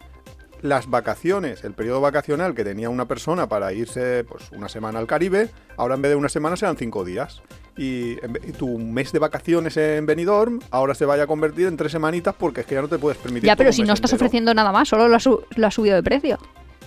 las 0.62 0.88
vacaciones, 0.90 1.64
el 1.64 1.72
periodo 1.72 2.00
vacacional 2.00 2.54
que 2.54 2.64
tenía 2.64 2.90
una 2.90 3.06
persona 3.06 3.48
para 3.48 3.72
irse 3.72 4.24
pues 4.24 4.50
una 4.52 4.68
semana 4.68 4.98
al 4.98 5.06
Caribe, 5.06 5.48
ahora 5.76 5.94
en 5.94 6.02
vez 6.02 6.10
de 6.10 6.16
una 6.16 6.28
semana 6.28 6.56
serán 6.56 6.76
cinco 6.76 7.04
días. 7.04 7.42
Y, 7.76 8.16
tu 8.58 8.78
mes 8.78 9.10
de 9.12 9.18
vacaciones 9.20 9.76
en 9.78 10.04
Benidorm 10.04 10.58
ahora 10.70 10.94
se 10.94 11.06
vaya 11.06 11.22
a 11.22 11.26
convertir 11.26 11.66
en 11.66 11.76
tres 11.78 11.92
semanitas 11.92 12.34
porque 12.34 12.60
es 12.60 12.66
que 12.66 12.74
ya 12.74 12.82
no 12.82 12.88
te 12.88 12.98
puedes 12.98 13.16
permitir. 13.16 13.46
Ya, 13.46 13.56
pero 13.56 13.72
si 13.72 13.82
no 13.84 13.94
estás 13.94 14.12
entero. 14.12 14.26
ofreciendo 14.26 14.52
nada 14.52 14.70
más, 14.70 14.88
solo 14.88 15.08
lo 15.08 15.16
has, 15.16 15.22
su- 15.22 15.42
lo 15.56 15.66
has 15.66 15.72
subido 15.74 15.96
de 15.96 16.02
precio. 16.02 16.38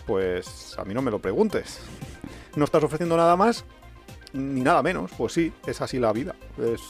Pues 0.05 0.76
a 0.78 0.84
mí 0.86 0.93
no 0.93 1.01
me 1.01 1.09
lo 1.09 1.19
preguntes. 1.19 1.80
No 2.55 2.65
estás 2.65 2.84
ofreciendo 2.84 3.17
nada 3.17 3.36
más 3.36 3.65
ni 4.34 4.61
nada 4.61 4.84
menos. 4.84 5.11
Pues 5.17 5.34
sí, 5.34 5.51
es 5.65 5.82
así 5.82 5.97
la 5.97 6.13
vida. 6.13 6.36
Es... 6.61 6.82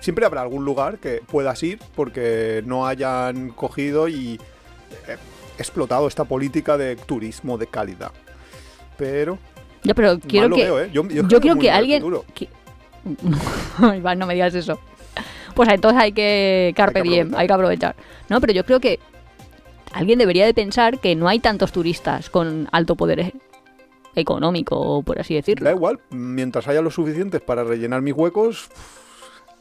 Siempre 0.00 0.26
habrá 0.26 0.42
algún 0.42 0.64
lugar 0.64 0.98
que 0.98 1.22
puedas 1.26 1.62
ir 1.62 1.78
porque 1.96 2.62
no 2.66 2.86
hayan 2.86 3.50
cogido 3.50 4.08
y 4.08 4.34
eh, 5.08 5.16
explotado 5.58 6.06
esta 6.08 6.24
política 6.24 6.76
de 6.78 6.96
turismo 6.96 7.58
de 7.58 7.66
calidad. 7.66 8.12
Pero 8.96 9.38
Ya, 9.82 9.94
pero 9.94 10.18
quiero 10.18 10.54
que... 10.54 10.64
veo, 10.64 10.80
¿eh? 10.80 10.90
Yo, 10.92 11.06
yo 11.08 11.26
Yo 11.28 11.40
creo 11.40 11.58
que 11.58 11.70
alguien... 11.70 12.02
que- 12.34 12.48
va, 14.04 14.14
no 14.14 14.26
me 14.26 14.34
digas 14.34 14.54
eso. 14.54 14.78
Pues 15.54 15.68
entonces 15.70 16.00
hay 16.00 16.12
que 16.12 16.72
carpe 16.76 17.00
Hay 17.00 17.04
que 17.04 17.10
diem, 17.10 17.34
hay 17.34 17.46
que 17.46 17.52
aprovechar. 17.52 17.96
No, 18.28 18.40
pero 18.40 18.52
yo 18.52 18.64
creo 18.64 18.80
que 18.80 18.98
alguien 19.92 20.18
debería 20.18 20.46
de 20.46 20.54
pensar 20.54 21.00
que 21.00 21.14
no 21.16 21.28
hay 21.28 21.40
tantos 21.40 21.72
turistas 21.72 22.30
con 22.30 22.68
alto 22.72 22.94
poder 22.96 23.32
económico, 24.14 25.02
por 25.02 25.18
así 25.20 25.34
Da 25.34 25.38
decirlo. 25.38 25.70
igual, 25.70 26.00
mientras 26.10 26.66
haya 26.68 26.82
los 26.82 26.94
suficientes 26.94 27.40
para 27.40 27.64
rellenar 27.64 28.02
mis 28.02 28.14
huecos, 28.14 28.68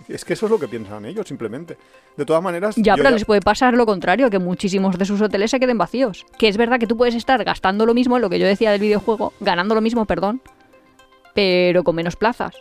es 0.07 0.23
que 0.25 0.33
eso 0.33 0.45
es 0.45 0.51
lo 0.51 0.59
que 0.59 0.67
piensan 0.67 1.05
ellos, 1.05 1.27
simplemente. 1.27 1.77
De 2.15 2.25
todas 2.25 2.41
maneras, 2.41 2.75
Ya, 2.77 2.95
pero 2.95 3.09
les 3.09 3.25
puede 3.25 3.41
pasar 3.41 3.73
lo 3.73 3.85
contrario, 3.85 4.29
que 4.29 4.39
muchísimos 4.39 4.97
de 4.97 5.05
sus 5.05 5.21
hoteles 5.21 5.51
se 5.51 5.59
queden 5.59 5.77
vacíos. 5.77 6.25
Que 6.37 6.47
es 6.47 6.57
verdad 6.57 6.79
que 6.79 6.87
tú 6.87 6.97
puedes 6.97 7.15
estar 7.15 7.43
gastando 7.43 7.85
lo 7.85 7.93
mismo, 7.93 8.19
lo 8.19 8.29
que 8.29 8.39
yo 8.39 8.47
decía 8.47 8.71
del 8.71 8.81
videojuego, 8.81 9.33
ganando 9.39 9.75
lo 9.75 9.81
mismo, 9.81 10.05
perdón, 10.05 10.41
pero 11.33 11.83
con 11.83 11.95
menos 11.95 12.15
plazas, 12.15 12.55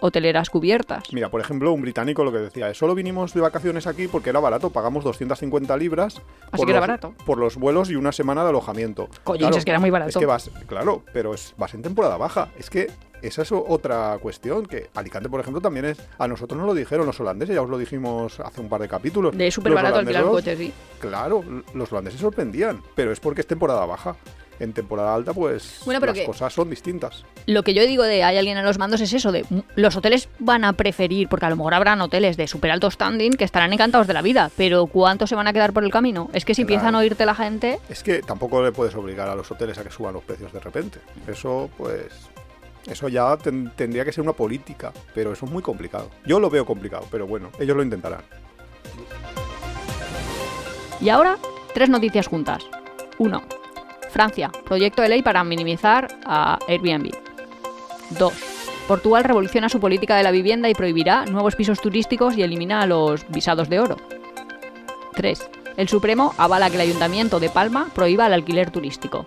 hoteleras 0.00 0.50
cubiertas. 0.50 1.04
Mira, 1.12 1.30
por 1.30 1.40
ejemplo, 1.40 1.72
un 1.72 1.80
británico 1.82 2.24
lo 2.24 2.32
que 2.32 2.38
decía 2.38 2.68
es, 2.68 2.76
solo 2.76 2.94
vinimos 2.94 3.32
de 3.34 3.40
vacaciones 3.40 3.86
aquí 3.86 4.08
porque 4.08 4.30
era 4.30 4.40
barato, 4.40 4.70
pagamos 4.70 5.04
250 5.04 5.76
libras 5.76 6.20
Así 6.52 6.64
que 6.64 6.70
era 6.70 6.80
los, 6.80 6.88
barato. 6.88 7.14
por 7.24 7.38
los 7.38 7.56
vuelos 7.56 7.90
y 7.90 7.96
una 7.96 8.12
semana 8.12 8.42
de 8.42 8.50
alojamiento. 8.50 9.08
Coño, 9.24 9.48
es 9.48 9.64
que 9.64 9.70
era 9.70 9.80
muy 9.80 9.90
barato. 9.90 10.10
Es 10.10 10.16
que 10.16 10.26
vas, 10.26 10.50
claro, 10.66 11.02
pero 11.12 11.34
es, 11.34 11.54
vas 11.56 11.74
en 11.74 11.82
temporada 11.82 12.16
baja. 12.16 12.48
Es 12.58 12.70
que 12.70 12.90
esa 13.22 13.42
es 13.42 13.52
otra 13.52 14.18
cuestión, 14.20 14.66
que 14.66 14.90
Alicante, 14.94 15.28
por 15.28 15.40
ejemplo, 15.40 15.60
también 15.60 15.86
es, 15.86 15.98
a 16.18 16.28
nosotros 16.28 16.58
nos 16.58 16.66
lo 16.66 16.74
dijeron 16.74 17.06
los 17.06 17.18
holandeses, 17.20 17.54
ya 17.54 17.62
os 17.62 17.68
lo 17.70 17.78
dijimos 17.78 18.40
hace 18.40 18.60
un 18.60 18.68
par 18.68 18.80
de 18.80 18.88
capítulos. 18.88 19.36
De 19.36 19.50
súper 19.50 19.74
barato 19.74 19.98
alquilar 19.98 20.24
coches, 20.24 20.58
sí. 20.58 20.72
Claro, 21.00 21.44
los 21.74 21.92
holandeses 21.92 22.20
sorprendían, 22.20 22.82
pero 22.94 23.12
es 23.12 23.20
porque 23.20 23.40
es 23.42 23.46
temporada 23.46 23.84
baja. 23.86 24.16
En 24.60 24.72
temporada 24.72 25.14
alta, 25.14 25.32
pues 25.32 25.82
Bueno, 25.84 26.00
pero 26.00 26.12
las 26.12 26.24
cosas 26.26 26.52
son 26.52 26.68
distintas. 26.68 27.24
Lo 27.46 27.62
que 27.62 27.74
yo 27.74 27.86
digo 27.86 28.02
de 28.02 28.24
hay 28.24 28.38
alguien 28.38 28.58
en 28.58 28.64
los 28.64 28.76
mandos 28.76 29.00
es 29.00 29.12
eso, 29.12 29.30
de 29.30 29.44
los 29.76 29.94
hoteles 29.94 30.28
van 30.40 30.64
a 30.64 30.72
preferir, 30.72 31.28
porque 31.28 31.46
a 31.46 31.50
lo 31.50 31.54
mejor 31.54 31.74
habrán 31.74 32.00
hoteles 32.00 32.36
de 32.36 32.48
súper 32.48 32.72
alto 32.72 32.90
standing 32.90 33.34
que 33.34 33.44
estarán 33.44 33.72
encantados 33.72 34.08
de 34.08 34.14
la 34.14 34.20
vida, 34.20 34.50
pero 34.56 34.86
¿cuántos 34.86 35.28
se 35.30 35.36
van 35.36 35.46
a 35.46 35.52
quedar 35.52 35.72
por 35.72 35.84
el 35.84 35.92
camino? 35.92 36.28
Es 36.32 36.44
que 36.44 36.54
si 36.56 36.62
Claro. 36.64 36.74
empiezan 36.74 36.94
a 36.96 36.98
oírte 36.98 37.24
la 37.24 37.36
gente, 37.36 37.78
Es 37.88 38.02
que 38.02 38.20
tampoco 38.20 38.60
le 38.60 38.72
puedes 38.72 38.96
obligar 38.96 39.28
a 39.28 39.36
los 39.36 39.48
hoteles 39.48 39.78
a 39.78 39.84
que 39.84 39.92
suban 39.92 40.12
los 40.12 40.24
precios 40.24 40.52
de 40.52 40.58
repente. 40.58 40.98
Eso, 41.28 41.70
pues, 41.78 42.08
Eso 42.90 43.08
ya 43.08 43.36
ten- 43.36 43.70
tendría 43.76 44.04
que 44.04 44.12
ser 44.12 44.22
una 44.22 44.32
política, 44.32 44.92
pero 45.14 45.32
eso 45.32 45.44
es 45.46 45.50
muy 45.52 45.62
complicado. 45.62 46.10
Yo 46.24 46.40
lo 46.40 46.48
veo 46.50 46.64
complicado, 46.64 47.06
pero 47.10 47.26
bueno, 47.26 47.50
ellos 47.58 47.76
lo 47.76 47.82
intentarán. 47.82 48.22
Y 51.00 51.08
ahora, 51.10 51.36
tres 51.74 51.88
noticias 51.88 52.26
juntas. 52.26 52.64
1. 53.18 53.42
Francia, 54.10 54.50
proyecto 54.64 55.02
de 55.02 55.08
ley 55.10 55.22
para 55.22 55.44
minimizar 55.44 56.08
a 56.24 56.58
Airbnb. 56.66 57.10
2. 58.18 58.32
Portugal 58.88 59.22
revoluciona 59.24 59.68
su 59.68 59.80
política 59.80 60.16
de 60.16 60.22
la 60.22 60.30
vivienda 60.30 60.68
y 60.70 60.74
prohibirá 60.74 61.26
nuevos 61.26 61.54
pisos 61.56 61.80
turísticos 61.80 62.36
y 62.36 62.42
elimina 62.42 62.86
los 62.86 63.28
visados 63.28 63.68
de 63.68 63.80
oro. 63.80 63.96
3. 65.14 65.50
El 65.76 65.88
Supremo 65.88 66.34
avala 66.38 66.70
que 66.70 66.76
el 66.76 66.80
Ayuntamiento 66.82 67.38
de 67.38 67.50
Palma 67.50 67.88
prohíba 67.94 68.26
el 68.26 68.32
alquiler 68.32 68.70
turístico. 68.70 69.26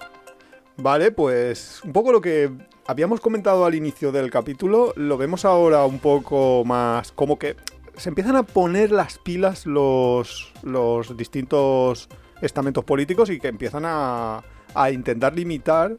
Vale, 0.78 1.12
pues 1.12 1.80
un 1.84 1.94
poco 1.94 2.12
lo 2.12 2.22
que 2.22 2.50
habíamos 2.88 3.20
comentado 3.22 3.66
al 3.66 3.76
inicio 3.76 4.12
del 4.12 4.30
capítulo, 4.32 4.94
lo 4.96 5.18
vemos 5.18 5.46
ahora 5.46 5.86
un 5.86 6.00
poco 6.00 6.64
más 6.66 7.12
como 7.12 7.38
que 7.38 7.56
se 7.98 8.10
empiezan 8.10 8.36
a 8.36 8.44
poner 8.44 8.92
las 8.92 9.18
pilas 9.20 9.66
los, 9.66 10.52
los 10.64 11.16
distintos 11.18 12.10
estamentos 12.42 12.84
políticos 12.84 13.30
y 13.30 13.40
que 13.40 13.50
empiezan 13.50 13.84
a, 13.86 14.44
a 14.74 14.92
intentar 14.92 15.36
limitar, 15.36 15.96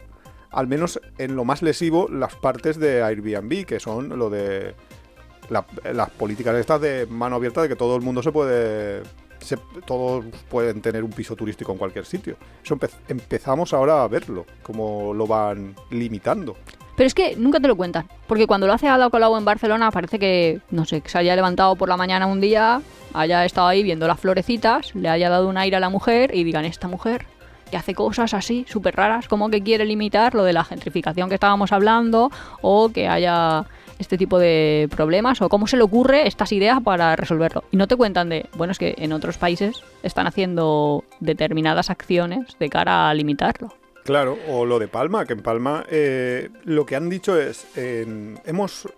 al 0.51 0.66
menos 0.66 1.01
en 1.18 1.37
lo 1.37 1.45
más 1.45 1.62
lesivo, 1.62 2.09
las 2.09 2.35
partes 2.35 2.78
de 2.78 3.03
Airbnb, 3.03 3.64
que 3.64 3.78
son 3.78 4.18
lo 4.18 4.30
de 4.30 4.74
la- 5.51 5.66
las 5.93 6.11
políticas 6.11 6.57
estas 6.57 6.80
de 6.80 7.07
mano 7.07 7.37
abierta 7.37 7.62
de 7.62 7.68
que 7.68 7.76
todo 7.76 7.95
el 7.97 8.03
mundo 8.03 8.22
se 8.22 8.33
puede... 8.33 9.03
se- 9.43 9.59
todos 9.86 10.24
pueden 10.51 10.80
tener 10.80 11.05
un 11.05 11.11
piso 11.11 11.36
turístico 11.36 11.72
en 11.72 11.78
cualquier 11.78 12.05
sitio. 12.07 12.36
Eso 12.64 12.76
empe- 12.76 12.90
empezamos 13.09 13.72
ahora 13.74 14.03
a 14.03 14.09
verlo, 14.09 14.47
cómo 14.62 15.12
lo 15.14 15.26
van 15.26 15.74
limitando. 15.90 16.57
Pero 16.97 17.07
es 17.07 17.14
que 17.14 17.36
nunca 17.36 17.59
te 17.59 17.68
lo 17.68 17.76
cuentan. 17.76 18.07
Porque 18.26 18.47
cuando 18.47 18.66
lo 18.66 18.74
hace 18.74 18.86
Ada 18.88 19.09
Colau 19.09 19.36
en 19.36 19.45
Barcelona, 19.45 19.90
parece 19.90 20.18
que, 20.18 20.61
no 20.70 20.84
sé, 20.84 21.01
que 21.01 21.09
se 21.09 21.18
haya 21.18 21.34
levantado 21.34 21.74
por 21.76 21.88
la 21.88 21.97
mañana 21.97 22.26
un 22.26 22.40
día, 22.40 22.82
haya 23.14 23.45
estado 23.45 23.68
ahí 23.68 23.82
viendo 23.82 24.07
las 24.07 24.20
florecitas, 24.20 24.95
le 24.95 25.09
haya 25.09 25.30
dado 25.30 25.49
un 25.49 25.57
aire 25.57 25.76
a 25.76 25.80
la 25.80 25.88
mujer 25.88 26.34
y 26.34 26.45
digan, 26.45 26.64
esta 26.66 26.88
mujer 26.88 27.26
que 27.70 27.78
hace 27.78 27.95
cosas 27.95 28.34
así, 28.34 28.66
súper 28.68 28.95
raras, 28.95 29.28
como 29.28 29.49
que 29.49 29.62
quiere 29.62 29.86
limitar 29.86 30.34
lo 30.34 30.45
de 30.45 30.53
la 30.53 30.62
gentrificación 30.64 31.30
que 31.30 31.36
estábamos 31.36 31.72
hablando, 31.72 32.30
o 32.61 32.90
que 32.90 33.09
haya 33.09 33.64
este 34.03 34.18
tipo 34.18 34.38
de 34.38 34.88
problemas, 34.94 35.40
o 35.40 35.48
cómo 35.48 35.66
se 35.66 35.78
le 35.78 35.82
ocurre 35.82 36.26
estas 36.28 36.53
ideas 36.53 36.80
para 36.82 37.16
resolverlo. 37.16 37.64
Y 37.70 37.76
no 37.78 37.88
te 37.88 37.96
cuentan 37.96 38.28
de, 38.28 38.46
bueno, 38.57 38.72
es 38.72 38.78
que 38.78 38.94
en 38.98 39.12
otros 39.14 39.38
países 39.38 39.82
están 40.03 40.26
haciendo 40.26 41.05
determinadas 41.20 41.88
acciones 41.88 42.57
de 42.59 42.68
cara 42.68 43.09
a 43.09 43.14
limitarlo. 43.14 43.74
Claro, 44.05 44.36
o 44.48 44.64
lo 44.66 44.78
de 44.78 44.88
Palma, 44.88 45.24
que 45.26 45.32
en 45.32 45.42
Palma 45.42 45.84
eh, 45.88 46.50
lo 46.64 46.84
que 46.84 46.96
han 46.96 47.09
dicho 47.09 47.40
es, 47.40 47.66
hemos 47.76 48.88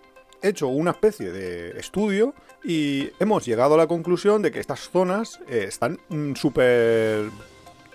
hecho 0.41 0.67
una 0.67 0.91
especie 0.91 1.31
de 1.31 1.79
estudio 1.79 2.33
y 2.63 3.09
hemos 3.19 3.45
llegado 3.45 3.75
a 3.75 3.77
la 3.77 3.87
conclusión 3.87 4.41
de 4.41 4.51
que 4.51 4.59
estas 4.59 4.89
zonas 4.89 5.39
eh, 5.47 5.65
están 5.67 5.99
mm, 6.09 6.33
súper, 6.33 7.25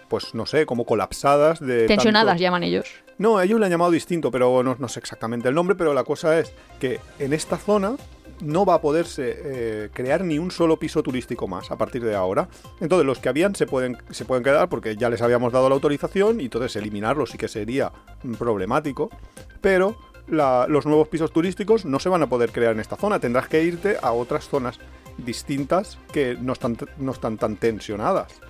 pues 0.09 0.35
no 0.35 0.47
sé, 0.47 0.67
como 0.67 0.85
colapsadas 0.85 1.59
de... 1.61 1.87
Tensionadas 1.87 2.29
tanto- 2.33 2.43
llaman 2.43 2.63
ellos. 2.63 2.89
No, 3.21 3.39
ellos 3.39 3.61
le 3.61 3.67
han 3.67 3.71
llamado 3.71 3.91
distinto, 3.91 4.31
pero 4.31 4.63
no, 4.63 4.77
no 4.79 4.89
sé 4.89 4.99
exactamente 4.99 5.47
el 5.47 5.55
nombre, 5.55 5.77
pero 5.77 5.93
la 5.93 6.05
cosa 6.05 6.39
es 6.39 6.55
que 6.79 7.01
en 7.19 7.35
esta 7.35 7.59
zona 7.59 7.97
no 8.41 8.65
va 8.65 8.77
a 8.77 8.81
poderse 8.81 9.37
eh, 9.45 9.91
crear 9.93 10.25
ni 10.25 10.39
un 10.39 10.51
solo 10.51 10.79
piso 10.79 11.03
turístico 11.03 11.47
más 11.47 11.71
a 11.71 11.77
partir 11.77 12.03
de 12.03 12.15
ahora. 12.15 12.49
Entonces 12.81 13.05
los 13.05 13.19
que 13.19 13.29
habían 13.29 13.55
se 13.55 13.67
pueden, 13.67 13.99
quedar 14.43 14.71
porque 14.71 14.97
ya 14.97 15.11
les 15.11 15.21
habíamos 15.21 15.53
dado 15.53 15.69
la 15.69 15.75
autorización 15.75 16.41
y 16.41 16.45
entonces 16.45 16.75
eliminarlos 16.77 17.29
sí 17.29 17.37
que 17.37 17.49
sería 17.49 17.93
mm, 18.23 18.37
problemático. 18.37 19.11
Pero 19.61 19.97
los 20.27 20.87
nuevos 20.87 21.09
pisos 21.09 21.31
turísticos 21.31 21.85
no 21.85 21.99
se 21.99 22.09
van 22.09 22.23
a 22.23 22.27
poder 22.27 22.53
crear 22.53 22.73
en 22.73 22.81
esta 22.81 22.97
zona. 22.97 23.19
Tendrás 23.19 23.49
que 23.49 23.63
irte 23.63 23.99
a 24.01 24.13
otras 24.13 24.49
zonas 24.49 24.79
distintas 25.19 25.99
que 26.11 26.39
no 26.41 26.55
están 26.55 27.37
tan 27.37 27.57
tensionadas. 27.57 28.41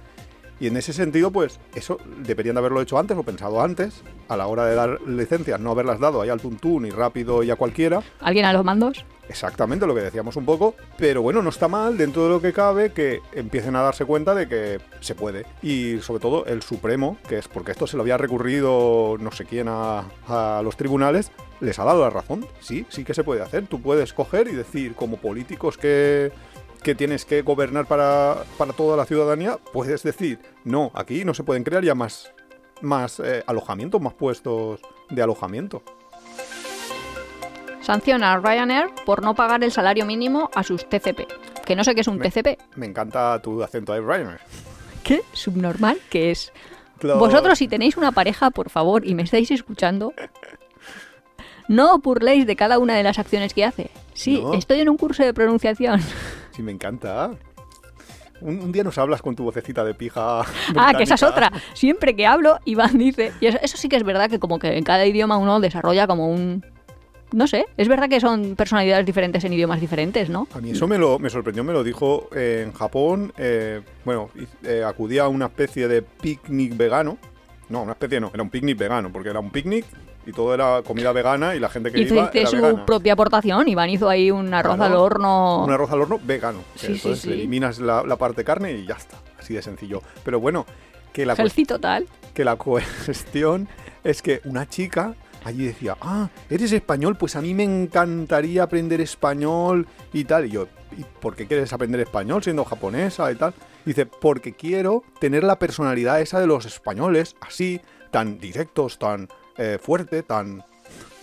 Y 0.61 0.67
en 0.67 0.77
ese 0.77 0.93
sentido, 0.93 1.31
pues 1.31 1.59
eso 1.75 1.99
deberían 2.19 2.55
de 2.55 2.59
haberlo 2.59 2.83
hecho 2.83 2.99
antes 2.99 3.17
o 3.17 3.23
pensado 3.23 3.63
antes, 3.63 4.03
a 4.29 4.37
la 4.37 4.47
hora 4.47 4.67
de 4.67 4.75
dar 4.75 5.01
licencias, 5.07 5.59
no 5.59 5.71
haberlas 5.71 5.99
dado 5.99 6.21
ahí 6.21 6.29
al 6.29 6.41
tuntún 6.41 6.85
y 6.85 6.91
rápido 6.91 7.43
y 7.43 7.51
a 7.51 7.57
cualquiera. 7.57 8.03
¿Alguien 8.21 8.45
a 8.45 8.53
los 8.53 8.63
mandos? 8.63 9.05
Exactamente 9.31 9.87
lo 9.87 9.95
que 9.95 10.03
decíamos 10.03 10.37
un 10.37 10.45
poco, 10.45 10.75
pero 10.99 11.23
bueno, 11.23 11.41
no 11.41 11.51
está 11.51 11.69
mal 11.69 11.97
dentro 11.97 12.25
de 12.25 12.31
lo 12.31 12.43
que 12.43 12.53
cabe 12.53 12.93
que 12.93 13.21
empiecen 13.33 13.77
a 13.77 13.81
darse 13.81 14.05
cuenta 14.05 14.35
de 14.35 14.49
que 14.49 14.81
se 15.01 15.15
puede. 15.15 15.47
Y 15.63 15.99
sobre 16.01 16.21
todo 16.21 16.45
el 16.47 16.63
Supremo, 16.63 17.17
que 17.29 17.39
es 17.39 17.49
porque 17.49 17.71
esto 17.71 17.87
se 17.87 17.97
lo 17.97 18.03
había 18.03 18.19
recurrido 18.19 19.17
no 19.19 19.31
sé 19.31 19.47
quién 19.47 19.69
a, 19.69 20.05
a 20.27 20.61
los 20.63 20.77
tribunales, 20.77 21.31
les 21.61 21.79
ha 21.79 21.85
dado 21.85 22.01
la 22.01 22.11
razón. 22.11 22.45
Sí, 22.61 22.87
sí 22.89 23.05
que 23.05 23.15
se 23.15 23.23
puede 23.23 23.43
hacer. 23.43 23.67
Tú 23.67 23.81
puedes 23.81 24.13
coger 24.13 24.49
y 24.49 24.53
decir 24.53 24.95
como 24.95 25.17
políticos 25.17 25.79
que, 25.79 26.33
que 26.83 26.95
tienes 26.95 27.25
que 27.25 27.43
gobernar 27.43 27.87
para, 27.87 28.45
para 28.59 28.73
toda 28.73 28.97
la 28.97 29.05
ciudadanía, 29.05 29.59
puedes 29.73 30.03
decir, 30.03 30.39
no, 30.65 30.91
aquí 30.95 31.25
no 31.25 31.35
se 31.35 31.45
pueden 31.45 31.65
crear 31.65 31.85
ya 31.85 31.95
más, 31.95 32.33
más 32.81 33.21
eh, 33.21 33.43
alojamientos, 33.47 34.01
más 34.01 34.15
puestos 34.15 34.81
de 35.11 35.23
alojamiento. 35.23 35.83
Sanciona 37.83 38.33
a 38.35 38.39
Ryanair 38.39 38.91
por 39.07 39.23
no 39.23 39.35
pagar 39.35 39.65
el 39.65 39.73
salario 39.73 40.05
mínimo 40.07 40.51
a 40.55 40.63
sus 40.63 40.89
TCP. 40.89 41.21
Que 41.65 41.75
no 41.77 41.83
sé 41.85 41.95
qué 41.95 42.03
es 42.03 42.09
un 42.09 42.19
Me- 42.19 42.31
TCP. 42.31 42.59
Me 42.77 42.87
encanta 42.87 43.41
tu 43.43 43.63
acento 43.63 43.93
de 43.93 44.01
Ryanair. 44.01 44.41
¿Qué? 45.03 45.23
Subnormal 45.33 45.99
que 46.11 46.31
es. 46.31 46.53
Claro. 46.99 47.19
Vosotros 47.19 47.59
si 47.59 47.69
tenéis 47.69 47.97
una 47.97 48.13
pareja, 48.13 48.51
por 48.51 48.69
favor, 48.69 49.07
y 49.07 49.15
me 49.15 49.23
estáis 49.23 49.51
escuchando, 49.51 50.13
no 51.71 51.95
os 51.95 52.03
burléis 52.03 52.47
de 52.47 52.57
cada 52.57 52.79
una 52.79 52.95
de 52.97 53.03
las 53.05 53.19
acciones 53.19 53.55
que 53.55 53.65
hace. 53.65 53.91
Sí, 54.13 54.41
No. 54.43 54.55
estoy 54.55 54.81
en 54.81 54.89
un 54.89 54.97
curso 54.97 55.23
de 55.25 55.33
pronunciación. 55.33 56.01
Sí, 56.51 56.63
me 56.65 56.73
encanta. 56.73 57.31
Un, 58.41 58.61
un 58.61 58.73
día 58.73 58.83
nos 58.83 58.99
hablas 58.99 59.23
con 59.23 59.37
tu 59.37 59.45
vocecita 59.45 59.85
de 59.85 59.95
pija. 59.95 60.41
Ah, 60.77 60.93
que 60.97 61.05
esa 61.05 61.15
es 61.15 61.23
otra. 61.23 61.51
Siempre 61.75 62.17
que 62.17 62.27
hablo, 62.27 62.59
Iván 62.65 62.99
dice... 62.99 63.33
Y 63.41 63.47
eso, 63.47 63.59
eso 63.63 63.77
sí 63.77 63.89
que 63.89 63.97
es 63.97 64.03
verdad 64.03 64.29
que 64.29 64.39
como 64.41 64.59
que 64.59 64.77
en 64.77 64.83
cada 64.85 65.07
idioma 65.07 65.37
uno 65.39 65.61
desarrolla 65.61 66.07
como 66.07 66.29
un... 66.29 66.65
No 67.33 67.47
sé, 67.47 67.67
es 67.77 67.87
verdad 67.87 68.09
que 68.09 68.19
son 68.19 68.57
personalidades 68.57 69.07
diferentes 69.07 69.45
en 69.45 69.53
idiomas 69.53 69.81
diferentes, 69.81 70.29
¿no? 70.29 70.49
A 70.53 70.61
mí 70.61 70.73
eso 70.73 70.89
me, 70.89 70.99
lo, 70.99 71.21
me 71.21 71.31
sorprendió, 71.31 71.63
me 71.63 71.73
lo 71.73 71.85
dijo 71.85 72.29
eh, 72.35 72.65
en 72.67 72.73
Japón. 72.73 73.33
eh, 73.39 73.81
bueno, 74.05 74.31
eh, 74.65 74.83
acudía 74.85 75.23
a 75.23 75.29
una 75.29 75.47
especie 75.47 75.87
de 75.87 76.03
picnic 76.03 76.77
vegano. 76.77 77.17
No, 77.69 77.83
una 77.85 77.93
especie 77.93 78.19
no, 78.21 78.33
era 78.35 78.43
un 78.43 78.51
picnic 78.51 78.77
vegano, 78.77 79.13
porque 79.13 79.29
era 79.31 79.39
un 79.39 79.51
picnic 79.51 79.87
y 80.27 80.33
todo 80.33 80.55
era 80.55 80.83
comida 80.83 81.13
vegana 81.13 81.55
y 81.55 81.61
la 81.61 81.69
gente 81.69 81.91
que 81.91 82.01
Hizo 82.01 82.15
iba 82.15 82.31
era 82.33 82.49
su 82.51 82.57
vegana. 82.57 82.85
propia 82.87 83.13
aportación. 83.15 83.69
Iván 83.69 83.91
hizo 83.91 84.09
ahí 84.09 84.31
un 84.31 84.53
arroz 84.53 84.79
al 84.81 84.95
horno. 84.95 85.65
Un 85.65 85.71
arroz 85.73 85.91
al 85.93 86.03
horno 86.03 86.21
vegano. 86.23 86.61
que 86.75 86.79
Sí, 86.81 86.87
sí, 86.87 86.93
entonces 86.95 87.21
sí. 87.21 87.29
le 87.31 87.35
eliminas 87.37 87.79
la, 87.79 88.03
la 88.03 88.17
parte 88.17 88.45
carne 88.45 88.73
y 88.73 88.87
ya 88.87 88.95
está. 88.95 89.17
Así 89.39 89.55
de 89.55 89.63
sencillo. 89.63 90.03
Pero 90.25 90.39
bueno, 90.41 90.67
que 91.13 91.25
la, 91.27 91.35
total. 91.35 92.07
que 92.35 92.45
la 92.45 92.57
cuestión 92.57 93.69
es 94.05 94.23
que 94.23 94.41
una 94.45 94.69
chica 94.69 95.15
allí 95.45 95.65
decía, 95.65 95.97
ah, 96.03 96.29
eres 96.51 96.73
español, 96.73 97.17
pues 97.17 97.35
a 97.37 97.41
mí 97.41 97.55
me 97.55 97.65
encantaría 97.65 98.63
aprender 98.63 99.01
español 99.01 99.87
y 100.13 100.25
tal. 100.25 100.47
Y 100.47 100.51
yo, 100.51 100.67
¿y 100.97 101.05
por 101.21 101.35
qué 101.35 101.47
quieres 101.47 101.73
aprender 101.73 102.01
español 102.01 102.43
siendo 102.43 102.65
japonesa 102.65 103.31
y 103.33 103.37
tal? 103.37 103.55
Dice, 103.85 104.05
porque 104.07 104.53
quiero 104.53 105.03
tener 105.19 105.43
la 105.45 105.59
personalidad 105.59 106.21
esa 106.21 106.39
de 106.39 106.47
los 106.47 106.67
españoles, 106.67 107.37
así, 107.41 107.81
tan 108.11 108.39
directos, 108.39 108.99
tan 108.99 109.29
eh, 109.61 109.79
fuerte, 109.81 110.23
tan... 110.23 110.63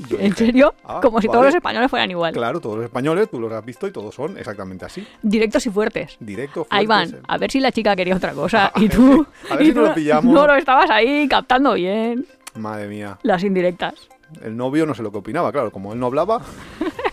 Yo 0.09 0.17
¿En 0.19 0.25
dije, 0.25 0.45
serio? 0.45 0.75
"Ah, 0.85 0.99
Como 1.01 1.19
si 1.19 1.25
todos 1.27 1.39
vale". 1.39 1.47
los 1.49 1.55
españoles 1.55 1.89
fueran 1.89 2.11
igual. 2.11 2.31
Claro, 2.31 2.59
todos 2.61 2.75
los 2.77 2.85
españoles, 2.85 3.29
tú 3.31 3.39
los 3.39 3.51
has 3.51 3.65
visto 3.65 3.87
y 3.87 3.91
todos 3.91 4.13
son 4.13 4.37
exactamente 4.37 4.85
así. 4.85 5.05
Directos 5.23 5.65
y 5.65 5.71
fuertes. 5.71 6.15
Directo, 6.19 6.67
Ahí 6.69 6.85
fuertes, 6.85 7.11
van, 7.13 7.19
eh. 7.21 7.23
a 7.27 7.37
ver 7.39 7.51
si 7.51 7.59
la 7.59 7.71
chica 7.71 7.95
quería 7.95 8.15
otra 8.15 8.33
cosa. 8.33 8.71
Y 8.77 8.87
tú, 8.89 9.25
a 9.49 9.55
ver 9.55 9.63
y 9.63 9.67
si 9.69 9.73
tú 9.73 9.79
nos 9.79 9.89
lo 9.89 9.95
pillamos. 9.95 10.25
no 10.33 10.45
lo 10.45 10.55
estabas 10.55 10.89
ahí 10.91 11.27
captando 11.27 11.73
bien 11.73 12.27
Madre 12.55 12.87
mía. 12.87 13.17
las 13.23 13.43
indirectas. 13.43 13.95
El 14.43 14.55
novio 14.55 14.85
no 14.85 14.93
sé 14.93 15.01
lo 15.01 15.11
que 15.11 15.17
opinaba, 15.17 15.51
claro, 15.51 15.71
como 15.71 15.91
él 15.93 15.99
no 15.99 16.05
hablaba. 16.05 16.41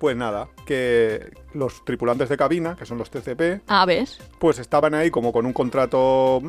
pues 0.00 0.16
nada, 0.16 0.48
que 0.64 1.30
los 1.54 1.84
tripulantes 1.84 2.28
de 2.30 2.36
cabina, 2.38 2.74
que 2.74 2.86
son 2.86 2.96
los 2.98 3.10
TCP, 3.10 3.60
Ah, 3.68 3.84
¿ves? 3.84 4.18
pues 4.38 4.58
estaban 4.58 4.94
ahí 4.94 5.10
como 5.10 5.30
con 5.30 5.44
un 5.44 5.52
contrato 5.52 6.40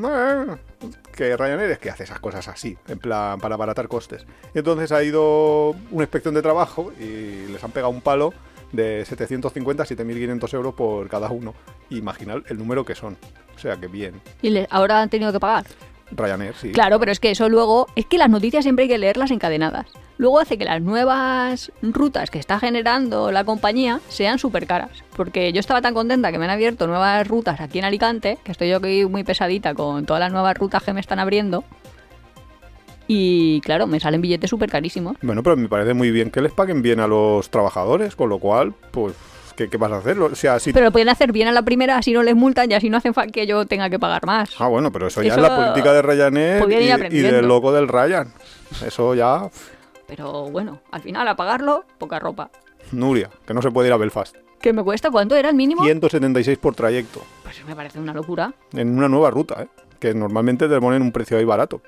que 1.16 1.36
Ryanair 1.36 1.72
es 1.72 1.80
que 1.80 1.90
hace 1.90 2.06
esas 2.06 2.20
cosas 2.20 2.48
así, 2.48 2.78
en 2.88 2.98
plan 2.98 3.40
para 3.40 3.56
abaratar 3.56 3.88
costes. 3.88 4.26
Y 4.56 4.60
entonces 4.60 4.92
ha 4.94 5.04
ido 5.04 5.72
una 5.92 6.04
inspección 6.04 6.34
de 6.34 6.42
trabajo 6.42 6.94
y 7.00 7.48
les 7.52 7.64
han 7.64 7.72
pegado 7.72 7.92
un 7.92 8.02
palo 8.02 8.34
de 8.72 9.04
750 9.06 9.84
a 9.84 9.86
7.500 9.86 10.54
euros 10.54 10.74
por 10.74 11.10
cada 11.10 11.30
uno. 11.30 11.54
Imaginad 11.90 12.38
el 12.48 12.58
número 12.58 12.86
que 12.86 12.96
son. 12.96 13.18
O 13.54 13.60
sea 13.60 13.76
que 13.76 13.88
bien. 13.88 14.22
Y 14.42 14.50
le- 14.50 14.68
ahora 14.72 15.02
han 15.02 15.10
tenido 15.10 15.34
que 15.34 15.42
pagar. 15.42 15.66
Ryanair, 16.12 16.54
sí. 16.56 16.72
Claro, 16.72 17.00
pero 17.00 17.12
es 17.12 17.20
que 17.20 17.32
eso 17.32 17.50
luego. 17.50 17.88
Es 17.96 18.06
que 18.06 18.18
las 18.18 18.30
noticias 18.30 18.64
siempre 18.64 18.84
hay 18.84 18.90
que 18.90 18.98
leerlas 18.98 19.32
encadenadas. 19.32 19.88
Luego 20.18 20.40
hace 20.40 20.58
que 20.58 20.66
las 20.66 20.82
nuevas 20.82 21.72
rutas 21.82 22.30
que 22.30 22.38
está 22.38 22.60
generando 22.60 23.32
la 23.32 23.44
compañía 23.44 24.02
sean 24.08 24.38
súper 24.38 24.68
caras. 24.68 25.04
Porque 25.16 25.52
yo 25.52 25.60
estaba 25.60 25.82
tan 25.82 25.94
contenta 25.94 26.32
que 26.32 26.38
me 26.38 26.46
han 26.46 26.52
abierto 26.52 26.88
nuevas 26.88 27.28
rutas 27.28 27.60
aquí 27.60 27.80
en 27.80 27.86
Alicante, 27.86 28.38
que 28.44 28.52
estoy 28.52 28.70
yo 28.70 28.78
aquí 28.78 29.06
muy 29.06 29.24
pesadita 29.24 29.74
con 29.74 30.06
todas 30.06 30.20
las 30.20 30.32
nuevas 30.32 30.56
rutas 30.58 30.84
que 30.84 30.94
me 30.94 31.00
están 31.00 31.20
abriendo. 31.20 31.64
Y 33.08 33.60
claro, 33.62 33.88
me 33.88 34.00
salen 34.00 34.22
billetes 34.22 34.50
súper 34.50 34.70
carísimos. 34.70 35.18
Bueno, 35.22 35.44
pero 35.44 35.58
me 35.58 35.68
parece 35.68 35.94
muy 35.94 36.12
bien 36.12 36.30
que 36.32 36.42
les 36.42 36.54
paguen 36.54 36.82
bien 36.82 37.00
a 37.00 37.08
los 37.08 37.50
trabajadores, 37.50 38.16
con 38.16 38.30
lo 38.30 38.40
cual, 38.40 38.74
pues, 38.92 39.16
¿qué, 39.64 39.70
qué 39.70 39.78
vas 39.78 39.92
a 39.92 39.98
hacer? 39.98 40.20
O 40.20 40.36
sea, 40.36 40.60
si... 40.60 40.74
Pero 40.74 40.86
lo 40.86 40.92
pueden 40.92 41.10
hacer 41.10 41.32
bien 41.32 41.48
a 41.48 41.52
la 41.52 41.62
primera, 41.62 41.98
así 41.98 42.12
no 42.14 42.24
les 42.24 42.36
multan 42.36 42.70
y 42.72 42.74
así 42.74 42.90
no 42.90 42.98
hacen 42.98 43.14
que 43.32 43.46
yo 43.46 43.66
tenga 43.66 43.90
que 43.90 44.00
pagar 44.00 44.26
más. 44.26 44.50
Ah, 44.60 44.68
bueno, 44.68 44.92
pero 44.92 45.08
eso 45.08 45.22
ya 45.22 45.34
Eso 45.34 45.42
es 45.44 45.50
la 45.50 45.56
política 45.56 45.94
de 45.94 46.02
Ryanair 46.02 47.12
y, 47.12 47.18
y 47.18 47.22
del 47.22 47.48
loco 47.48 47.72
del 47.72 47.88
Ryan. 47.88 48.34
Eso 48.86 49.14
ya, 49.16 49.50
Pero 50.08 50.50
bueno, 50.50 50.82
al 50.92 51.02
final 51.02 51.28
a 51.28 51.36
pagarlo, 51.36 51.86
poca 51.98 52.20
ropa. 52.20 52.50
Nuria, 52.92 53.30
que 53.46 53.54
no 53.54 53.62
se 53.62 53.72
puede 53.72 53.88
ir 53.90 53.94
a 53.94 53.98
Belfast. 53.98 54.36
¿Qué 54.60 54.74
me 54.74 54.84
cuesta? 54.84 55.10
¿Cuánto 55.10 55.36
era 55.36 55.50
el 55.50 55.56
mínimo? 55.56 55.84
176 55.84 56.58
por 56.58 56.76
trayecto, 56.76 57.22
Pues 57.44 57.64
me 57.66 57.76
parece 57.76 58.00
una 58.00 58.14
locura. 58.14 58.54
en 58.74 58.98
una 58.98 59.08
nueva 59.08 59.30
ruta, 59.32 59.64
¿eh? 59.64 59.68
que 60.00 60.14
normalmente 60.14 60.68
te 60.68 60.80
ponen 60.80 61.02
un 61.02 61.12
precio 61.12 61.38
ahí 61.38 61.46
barato. 61.46 61.82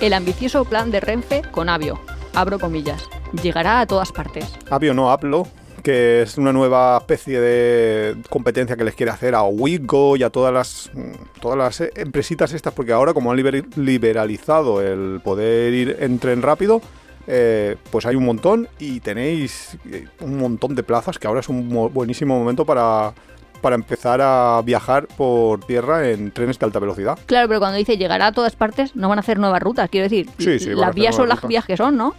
El 0.00 0.12
ambicioso 0.12 0.64
plan 0.64 0.90
de 0.90 1.00
Renfe 1.00 1.42
con 1.50 1.68
Avio, 1.68 1.98
abro 2.34 2.58
comillas, 2.58 3.08
llegará 3.42 3.80
a 3.80 3.86
todas 3.86 4.12
partes. 4.12 4.52
Avio 4.70 4.92
no 4.94 5.10
Aplo, 5.10 5.46
que 5.86 6.22
es 6.22 6.36
una 6.36 6.52
nueva 6.52 6.96
especie 6.98 7.38
de 7.40 8.16
competencia 8.28 8.74
que 8.76 8.82
les 8.82 8.96
quiere 8.96 9.12
hacer 9.12 9.36
a 9.36 9.44
Wigo 9.44 10.16
y 10.16 10.24
a 10.24 10.30
todas 10.30 10.52
las 10.52 10.90
mm, 10.92 11.40
todas 11.40 11.56
las 11.56 11.80
eh, 11.80 11.92
empresitas 11.94 12.52
estas, 12.52 12.72
porque 12.74 12.90
ahora 12.92 13.14
como 13.14 13.30
han 13.30 13.38
liber- 13.38 13.64
liberalizado 13.76 14.82
el 14.82 15.20
poder 15.22 15.72
ir 15.72 15.96
en 16.00 16.18
tren 16.18 16.42
rápido, 16.42 16.82
eh, 17.28 17.76
pues 17.92 18.04
hay 18.04 18.16
un 18.16 18.24
montón 18.24 18.68
y 18.80 18.98
tenéis 18.98 19.78
eh, 19.88 20.06
un 20.22 20.38
montón 20.38 20.74
de 20.74 20.82
plazas 20.82 21.20
que 21.20 21.28
ahora 21.28 21.38
es 21.38 21.48
un 21.48 21.68
mo- 21.68 21.88
buenísimo 21.88 22.36
momento 22.36 22.64
para, 22.64 23.12
para 23.60 23.76
empezar 23.76 24.20
a 24.20 24.60
viajar 24.64 25.06
por 25.16 25.60
tierra 25.66 26.10
en 26.10 26.32
trenes 26.32 26.58
de 26.58 26.66
alta 26.66 26.80
velocidad. 26.80 27.16
Claro, 27.26 27.46
pero 27.46 27.60
cuando 27.60 27.78
dice 27.78 27.96
llegará 27.96 28.26
a 28.26 28.32
todas 28.32 28.56
partes, 28.56 28.96
no 28.96 29.08
van 29.08 29.18
a 29.18 29.20
hacer 29.20 29.38
nuevas 29.38 29.62
rutas. 29.62 29.88
Quiero 29.88 30.06
decir, 30.06 30.28
Sí, 30.38 30.58
sí, 30.58 30.70
las 30.74 30.92
vías 30.96 31.14
son 31.14 31.28
las 31.28 31.46
vías 31.46 31.64
que 31.64 31.76
son, 31.76 31.96
¿no? 31.96 32.16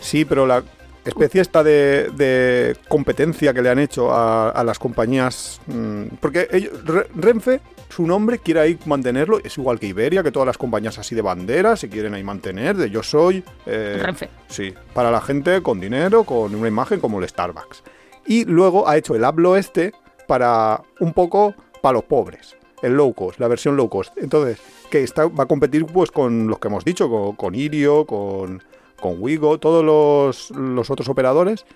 Sí, 0.00 0.24
pero 0.24 0.46
la 0.46 0.62
especie 1.04 1.40
esta 1.40 1.62
de, 1.64 2.10
de 2.14 2.76
competencia 2.88 3.52
que 3.52 3.62
le 3.62 3.70
han 3.70 3.78
hecho 3.78 4.12
a, 4.12 4.50
a 4.50 4.64
las 4.64 4.78
compañías. 4.78 5.60
mm, 5.66 6.02
porque 6.20 6.48
ellos- 6.52 6.84
Re- 6.84 7.08
Renfe, 7.14 7.60
su 7.88 8.06
nombre, 8.06 8.38
quiere 8.38 8.60
ahí 8.60 8.78
mantenerlo. 8.86 9.38
Es 9.42 9.58
igual 9.58 9.78
que 9.80 9.86
Iberia, 9.86 10.22
que 10.22 10.30
todas 10.32 10.46
las 10.46 10.58
compañías 10.58 10.98
así 10.98 11.14
de 11.14 11.22
bandera 11.22 11.76
se 11.76 11.88
quieren 11.88 12.14
ahí 12.14 12.22
mantener. 12.24 12.76
De 12.76 12.88
yo 12.90 13.02
soy. 13.02 13.44
eh, 13.66 14.00
Renfe. 14.02 14.28
Sí, 14.48 14.72
para 14.94 15.10
la 15.10 15.20
gente 15.20 15.60
con 15.62 15.80
dinero, 15.80 16.24
con 16.24 16.54
una 16.54 16.68
imagen 16.68 17.00
como 17.00 17.20
el 17.20 17.28
Starbucks. 17.28 17.82
Y 18.26 18.44
luego 18.44 18.88
ha 18.88 18.96
hecho 18.96 19.14
el 19.16 19.24
hablo 19.24 19.56
este 19.56 19.92
para 20.28 20.80
un 21.00 21.12
poco 21.12 21.54
para 21.82 21.94
los 21.94 22.04
pobres. 22.04 22.56
El 22.80 22.94
low 22.94 23.12
cost, 23.14 23.38
la 23.38 23.48
versión 23.48 23.76
low 23.76 23.88
cost. 23.88 24.16
Entonces, 24.16 24.58
que 24.90 25.02
está, 25.04 25.26
va 25.26 25.44
a 25.44 25.46
competir 25.46 25.86
pues 25.86 26.10
con 26.10 26.48
los 26.48 26.58
que 26.58 26.68
hemos 26.68 26.84
dicho, 26.84 27.08
con, 27.08 27.36
con 27.36 27.54
Irio, 27.54 28.04
con, 28.06 28.62
con 29.02 29.20
Wigo, 29.20 29.58
todos 29.58 29.84
los, 29.84 30.50
los 30.58 30.88
otros 30.88 31.10
operadores. 31.10 31.66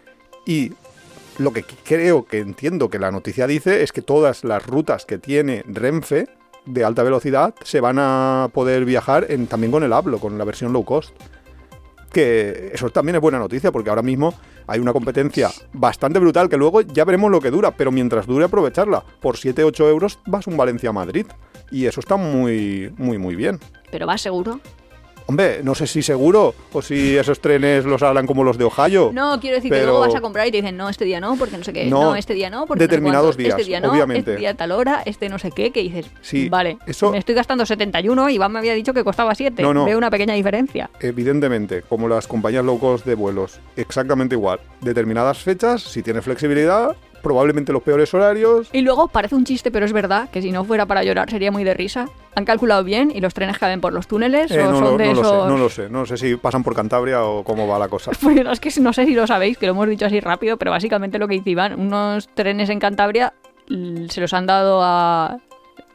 Y 0.46 0.72
lo 1.36 1.52
que 1.52 1.64
creo 1.64 2.24
que 2.24 2.38
entiendo 2.38 2.88
que 2.88 2.98
la 2.98 3.10
noticia 3.10 3.46
dice 3.46 3.82
es 3.82 3.92
que 3.92 4.00
todas 4.00 4.44
las 4.44 4.64
rutas 4.64 5.04
que 5.04 5.18
tiene 5.18 5.62
Renfe 5.66 6.28
de 6.64 6.84
alta 6.84 7.02
velocidad 7.02 7.54
se 7.62 7.80
van 7.80 7.98
a 7.98 8.48
poder 8.54 8.86
viajar 8.86 9.26
también 9.48 9.70
con 9.70 9.82
el 9.82 9.92
hablo, 9.92 10.18
con 10.18 10.38
la 10.38 10.44
versión 10.44 10.72
low 10.72 10.84
cost 10.84 11.12
que 12.16 12.70
eso 12.72 12.88
también 12.88 13.16
es 13.16 13.20
buena 13.20 13.38
noticia 13.38 13.70
porque 13.70 13.90
ahora 13.90 14.00
mismo 14.00 14.32
hay 14.66 14.80
una 14.80 14.94
competencia 14.94 15.50
bastante 15.74 16.18
brutal 16.18 16.48
que 16.48 16.56
luego 16.56 16.80
ya 16.80 17.04
veremos 17.04 17.30
lo 17.30 17.42
que 17.42 17.50
dura, 17.50 17.76
pero 17.76 17.92
mientras 17.92 18.26
dure 18.26 18.46
aprovecharla. 18.46 19.04
Por 19.20 19.36
7-8 19.36 19.90
euros 19.90 20.18
vas 20.26 20.46
un 20.46 20.56
Valencia 20.56 20.88
a 20.88 20.92
Madrid 20.94 21.26
y 21.70 21.84
eso 21.84 22.00
está 22.00 22.16
muy, 22.16 22.90
muy, 22.96 23.18
muy 23.18 23.36
bien. 23.36 23.60
Pero 23.90 24.06
va 24.06 24.16
seguro. 24.16 24.60
Hombre, 25.28 25.60
no 25.64 25.74
sé 25.74 25.86
si 25.88 26.02
seguro 26.02 26.54
o 26.72 26.82
si 26.82 27.16
esos 27.16 27.40
trenes 27.40 27.84
los 27.84 28.02
hablan 28.02 28.26
como 28.26 28.44
los 28.44 28.58
de 28.58 28.64
Ohio. 28.64 29.10
No, 29.12 29.40
quiero 29.40 29.56
decir 29.56 29.72
que 29.72 29.82
luego 29.82 30.00
vas 30.00 30.14
a 30.14 30.20
comprar 30.20 30.46
y 30.46 30.50
te 30.52 30.58
dicen, 30.58 30.76
no, 30.76 30.88
este 30.88 31.04
día 31.04 31.20
no, 31.20 31.36
porque 31.36 31.58
no 31.58 31.64
sé 31.64 31.72
qué. 31.72 31.86
No, 31.86 32.00
No, 32.02 32.16
este 32.16 32.34
día 32.34 32.48
no, 32.48 32.66
porque 32.66 32.80
no 32.80 32.84
sé 32.84 32.88
determinados 32.88 33.26
cuánto, 33.36 33.42
días, 33.42 33.54
Este 33.58 33.64
día 33.68 33.80
no, 33.80 33.90
obviamente. 33.90 34.30
este 34.32 34.40
día 34.40 34.50
a 34.50 34.54
tal 34.54 34.70
hora, 34.72 35.02
este 35.04 35.28
no 35.28 35.38
sé 35.38 35.50
qué, 35.50 35.72
que 35.72 35.82
dices, 35.82 36.06
Sí, 36.20 36.48
vale, 36.48 36.78
eso- 36.86 37.10
me 37.10 37.18
estoy 37.18 37.34
gastando 37.34 37.66
71 37.66 38.30
y 38.30 38.34
Iván 38.36 38.52
me 38.52 38.60
había 38.60 38.74
dicho 38.74 38.94
que 38.94 39.02
costaba 39.02 39.34
7. 39.34 39.62
No, 39.62 39.74
no. 39.74 39.84
Veo 39.84 39.98
una 39.98 40.10
pequeña 40.10 40.34
diferencia. 40.34 40.90
Evidentemente, 41.00 41.82
como 41.82 42.08
las 42.08 42.26
compañías 42.28 42.64
low 42.64 42.78
cost 42.78 43.04
de 43.04 43.14
vuelos, 43.16 43.58
exactamente 43.74 44.34
igual. 44.36 44.60
Determinadas 44.80 45.38
fechas, 45.38 45.82
si 45.82 46.02
tiene 46.02 46.22
flexibilidad, 46.22 46.94
probablemente 47.22 47.72
los 47.72 47.82
peores 47.82 48.12
horarios. 48.14 48.68
Y 48.72 48.80
luego 48.82 49.08
parece 49.08 49.34
un 49.34 49.44
chiste, 49.44 49.70
pero 49.70 49.84
es 49.86 49.92
verdad 49.92 50.28
que 50.30 50.42
si 50.42 50.52
no 50.52 50.64
fuera 50.64 50.86
para 50.86 51.02
llorar 51.04 51.30
sería 51.30 51.50
muy 51.50 51.64
de 51.64 51.74
risa. 51.74 52.08
Han 52.34 52.44
calculado 52.44 52.84
bien 52.84 53.10
y 53.14 53.20
los 53.20 53.34
trenes 53.34 53.58
caben 53.58 53.80
por 53.80 53.92
los 53.92 54.06
túneles 54.06 54.50
Eh, 54.50 54.60
o 54.62 54.70
no, 54.70 54.78
son 54.78 54.84
lo, 54.92 54.96
de 54.98 55.06
no 55.06 55.14
lo 55.14 55.24
sé, 55.24 55.48
no 55.48 55.56
lo 55.58 55.68
sé. 55.70 55.88
No 55.90 56.06
sé 56.06 56.16
si 56.16 56.36
pasan 56.36 56.62
por 56.62 56.74
Cantabria 56.74 57.24
o 57.24 57.42
cómo 57.44 57.66
va 57.66 57.78
la 57.78 57.88
cosa. 57.88 58.10
Pues 58.20 58.36
es 58.38 58.60
que 58.60 58.80
no 58.80 58.92
sé 58.92 59.06
si 59.06 59.14
lo 59.14 59.26
sabéis, 59.26 59.58
que 59.58 59.66
lo 59.66 59.72
hemos 59.72 59.88
dicho 59.88 60.06
así 60.06 60.20
rápido, 60.20 60.56
pero 60.56 60.70
básicamente 60.70 61.18
lo 61.18 61.26
que 61.28 61.40
Iván, 61.44 61.78
unos 61.80 62.28
trenes 62.28 62.68
en 62.70 62.78
Cantabria 62.80 63.32
se 64.08 64.20
los 64.20 64.32
han 64.32 64.46
dado 64.46 64.80
a, 64.82 65.38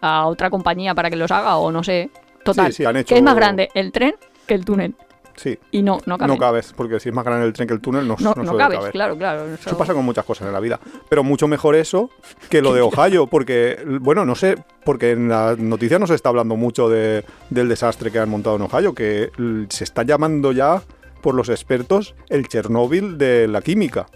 a 0.01 0.25
otra 0.27 0.49
compañía 0.49 0.93
para 0.95 1.09
que 1.09 1.15
los 1.15 1.31
haga 1.31 1.57
o 1.57 1.71
no 1.71 1.83
sé. 1.83 2.09
Total, 2.43 2.67
Sí, 2.67 2.77
sí, 2.77 2.85
han 2.85 2.97
hecho- 2.97 3.09
que 3.09 3.17
es 3.17 3.23
más 3.23 3.35
grande 3.35 3.69
el 3.75 3.91
tren 3.91 4.15
que 4.47 4.55
el 4.55 4.65
túnel. 4.65 4.95
Sí, 5.35 5.57
Y 5.71 5.81
no, 5.81 5.99
no 6.05 6.17
cabe. 6.17 6.31
no 6.31 6.37
cabes, 6.37 6.73
porque 6.75 6.99
si 6.99 7.09
es 7.09 7.15
más 7.15 7.23
grande 7.25 7.45
el 7.47 7.53
tren 7.53 7.67
que 7.67 7.73
el 7.73 7.81
túnel, 7.81 8.07
no, 8.07 8.15
No, 8.19 8.33
no 8.35 8.43
no 8.43 8.57
cabes, 8.57 8.77
caber. 8.79 8.91
claro, 8.91 9.17
claro. 9.17 9.45
Eso, 9.53 9.69
Eso 9.69 9.77
pasa 9.77 9.93
con 9.93 10.03
muchas 10.05 10.25
cosas 10.25 10.47
en 10.47 10.53
la 10.53 10.59
vida. 10.59 10.79
Pero 11.09 11.23
mucho 11.23 11.47
mejor 11.47 11.75
eso 11.75 12.09
que 12.49 12.61
lo 12.61 12.73
de 12.73 12.81
Ohio, 12.81 13.27
porque, 13.27 13.79
bueno, 14.01 14.25
no 14.25 14.35
sé, 14.35 14.57
porque 14.85 15.11
en 15.11 15.29
la 15.29 15.55
noticia 15.57 15.99
no 15.99 16.07
se 16.07 16.15
está 16.15 16.29
hablando 16.29 16.55
mucho 16.55 16.89
de- 16.89 17.23
del 17.49 17.69
desastre 17.69 18.11
que 18.11 18.19
han 18.19 18.29
montado 18.29 18.55
en 18.57 18.61
Ohio, 18.63 18.93
que 18.93 19.31
se 19.69 19.83
está 19.83 20.03
llamando 20.03 20.51
ya 20.51 20.81
por 21.21 21.35
los 21.35 21.49
expertos 21.49 22.15
el 22.29 22.47
Chernóbil 22.47 23.17
de 23.17 23.47
la 23.47 23.61
química. 23.61 24.07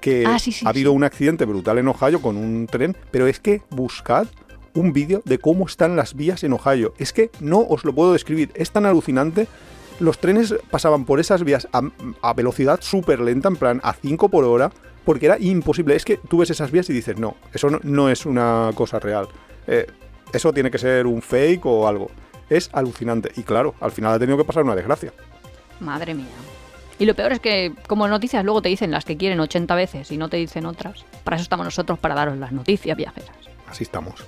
Que 0.00 0.24
Ah, 0.26 0.38
sí, 0.38 0.50
sí, 0.52 0.64
ha 0.64 0.70
habido 0.70 0.92
sí. 0.92 0.96
un 0.96 1.04
accidente 1.04 1.44
brutal 1.44 1.76
en 1.78 1.86
Ohio 1.88 2.22
con 2.22 2.36
un 2.38 2.66
tren, 2.66 2.96
pero 3.10 3.26
es 3.26 3.38
que 3.40 3.60
buscad 3.70 4.26
un 4.72 4.92
vídeo 4.94 5.20
de 5.26 5.38
cómo 5.38 5.66
están 5.66 5.96
las 5.96 6.14
vías 6.14 6.42
en 6.44 6.52
Ohio. 6.54 6.94
Es 6.96 7.12
que 7.12 7.30
no 7.40 7.58
os 7.60 7.84
lo 7.84 7.92
puedo 7.94 8.12
describir, 8.14 8.50
es 8.54 8.70
tan 8.70 8.86
alucinante. 8.86 9.46
Los 10.00 10.18
trenes 10.18 10.54
pasaban 10.70 11.04
por 11.04 11.20
esas 11.20 11.44
vías 11.44 11.68
a, 11.72 11.82
a 12.22 12.34
velocidad 12.34 12.80
súper 12.82 13.20
lenta, 13.20 13.48
en 13.48 13.56
plan 13.56 13.80
a 13.84 13.92
5 13.92 14.28
por 14.28 14.44
hora, 14.44 14.72
porque 15.04 15.26
era 15.26 15.38
imposible. 15.38 15.94
Es 15.94 16.04
que 16.04 16.16
tú 16.16 16.38
ves 16.38 16.50
esas 16.50 16.70
vías 16.70 16.88
y 16.90 16.92
dices, 16.92 17.18
no, 17.18 17.36
eso 17.52 17.70
no, 17.70 17.80
no 17.82 18.08
es 18.08 18.26
una 18.26 18.70
cosa 18.74 18.98
real. 18.98 19.28
Eh, 19.66 19.86
eso 20.32 20.52
tiene 20.52 20.70
que 20.70 20.78
ser 20.78 21.06
un 21.06 21.22
fake 21.22 21.66
o 21.66 21.86
algo. 21.86 22.10
Es 22.48 22.70
alucinante. 22.72 23.30
Y 23.36 23.42
claro, 23.42 23.74
al 23.80 23.92
final 23.92 24.14
ha 24.14 24.18
tenido 24.18 24.36
que 24.36 24.44
pasar 24.44 24.64
una 24.64 24.74
desgracia. 24.74 25.12
Madre 25.80 26.14
mía. 26.14 26.26
Y 26.98 27.06
lo 27.06 27.14
peor 27.14 27.32
es 27.32 27.40
que, 27.40 27.72
como 27.86 28.06
noticias, 28.08 28.44
luego 28.44 28.60
te 28.60 28.68
dicen 28.68 28.90
las 28.90 29.04
que 29.04 29.16
quieren 29.16 29.40
80 29.40 29.74
veces 29.74 30.10
y 30.12 30.18
no 30.18 30.28
te 30.28 30.36
dicen 30.36 30.66
otras. 30.66 31.04
Para 31.24 31.36
eso 31.36 31.44
estamos 31.44 31.64
nosotros, 31.64 31.98
para 31.98 32.14
daros 32.14 32.36
las 32.36 32.52
noticias 32.52 32.96
viajeras. 32.96 33.30
Así 33.68 33.84
estamos. 33.84 34.22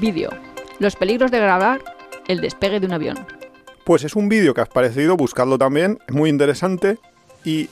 Vídeo. 0.00 0.30
Los 0.78 0.94
peligros 0.96 1.30
de 1.30 1.40
grabar 1.40 1.82
el 2.28 2.40
despegue 2.40 2.78
de 2.78 2.86
un 2.86 2.92
avión. 2.92 3.26
Pues 3.84 4.02
es 4.04 4.16
un 4.16 4.28
vídeo 4.28 4.54
que 4.54 4.60
has 4.62 4.68
parecido, 4.68 5.16
buscadlo 5.16 5.58
también, 5.58 5.98
es 6.08 6.14
muy 6.14 6.30
interesante 6.30 6.98
y 7.44 7.68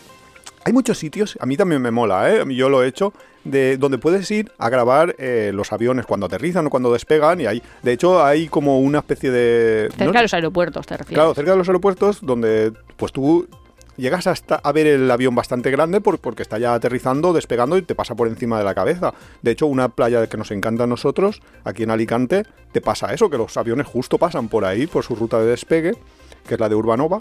hay 0.65 0.73
muchos 0.73 0.99
sitios, 0.99 1.37
a 1.41 1.47
mí 1.47 1.57
también 1.57 1.81
me 1.83 1.91
mola, 1.91 2.31
¿eh? 2.33 2.45
yo 2.55 2.69
lo 2.69 2.83
he 2.83 2.89
hecho, 2.89 3.13
de 3.45 3.77
donde 3.79 3.99
puedes 3.99 4.31
ir 4.31 4.53
a 4.59 4.69
grabar 4.69 5.17
eh, 5.19 5.51
los 5.55 5.73
aviones 5.73 6.07
cuando 6.07 6.27
aterrizan 6.27 6.67
o 6.67 6.71
cuando 6.71 6.93
despegan 6.93 7.41
y 7.41 7.47
hay, 7.47 7.63
de 7.83 7.93
hecho 7.93 8.23
hay 8.23 8.47
como 8.49 8.79
una 8.81 8.99
especie 8.99 9.31
de... 9.31 9.89
Cerca 9.91 10.05
no- 10.05 10.13
de 10.13 10.23
los 10.23 10.35
aeropuertos, 10.35 10.87
te 10.87 10.97
refieres. 10.97 11.15
Claro, 11.17 11.35
cerca 11.35 11.53
de 11.53 11.57
los 11.57 11.69
aeropuertos 11.69 12.19
donde 12.23 12.73
pues 12.97 13.11
tú 13.11 13.49
llegas 13.97 14.27
hasta 14.27 14.57
a 14.57 14.73
ver 14.73 14.87
el 14.87 15.11
avión 15.11 15.35
bastante 15.35 15.71
grande 15.71 16.01
por- 16.01 16.19
porque 16.19 16.43
está 16.43 16.59
ya 16.59 16.75
aterrizando, 16.75 17.33
despegando 17.33 17.77
y 17.77 17.83
te 17.83 17.95
pasa 17.95 18.15
por 18.15 18.29
encima 18.29 18.59
de 18.59 18.65
la 18.65 18.75
cabeza. 18.75 19.13
De 19.43 19.51
hecho, 19.51 19.67
una 19.67 19.89
playa 19.91 20.27
que 20.27 20.37
nos 20.37 20.51
encanta 20.51 20.85
a 20.85 20.87
nosotros, 20.87 21.41
aquí 21.65 21.83
en 21.83 21.91
Alicante, 21.91 22.45
te 22.73 22.81
pasa 22.81 23.13
eso, 23.13 23.29
que 23.31 23.39
los 23.39 23.57
aviones 23.57 23.87
justo 23.87 24.19
pasan 24.19 24.49
por 24.49 24.65
ahí, 24.65 24.87
por 24.87 25.05
su 25.05 25.15
ruta 25.15 25.39
de 25.41 25.47
despegue, 25.47 25.93
que 26.47 26.55
es 26.55 26.61
la 26.61 26.69
de 26.69 26.75
Urbanova. 26.75 27.21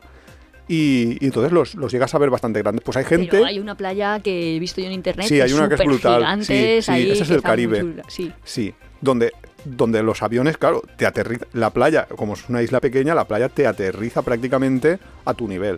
Y, 0.68 1.18
y 1.20 1.26
entonces 1.26 1.52
los, 1.52 1.76
los 1.76 1.92
llegas 1.92 2.16
a 2.16 2.18
ver 2.18 2.30
bastante 2.30 2.60
grandes. 2.62 2.84
Pues 2.86 2.96
hay 2.96 3.04
gente... 3.04 3.28
Pero 3.32 3.46
hay 3.46 3.60
una 3.60 3.76
playa 3.76 4.20
que 4.22 4.56
he 4.56 4.60
visto 4.60 4.80
yo 4.80 4.88
en 4.88 4.94
internet. 4.94 5.28
Sí, 5.28 5.42
hay 5.42 5.52
una 5.52 5.68
que 5.68 5.76
es 5.76 5.84
brutal. 5.84 6.20
gigantes, 6.22 6.48
Sí, 6.48 6.82
sí, 6.82 6.92
ahí, 6.92 7.12
ese 7.12 7.24
es 7.24 7.30
el 7.32 7.42
Caribe. 7.42 7.96
Sí. 8.08 8.32
Sí, 8.46 8.74
donde, 9.02 9.34
donde 9.66 10.02
los 10.02 10.22
aviones, 10.22 10.58
claro, 10.58 10.82
te 10.96 11.06
aterriza. 11.06 11.46
La 11.52 11.72
playa, 11.72 12.08
como 12.16 12.36
es 12.36 12.48
una 12.48 12.62
isla 12.62 12.80
pequeña, 12.80 13.14
la 13.14 13.26
playa 13.28 13.50
te 13.50 13.68
aterriza 13.68 14.22
prácticamente 14.22 15.00
a 15.26 15.34
tu 15.34 15.46
nivel. 15.48 15.78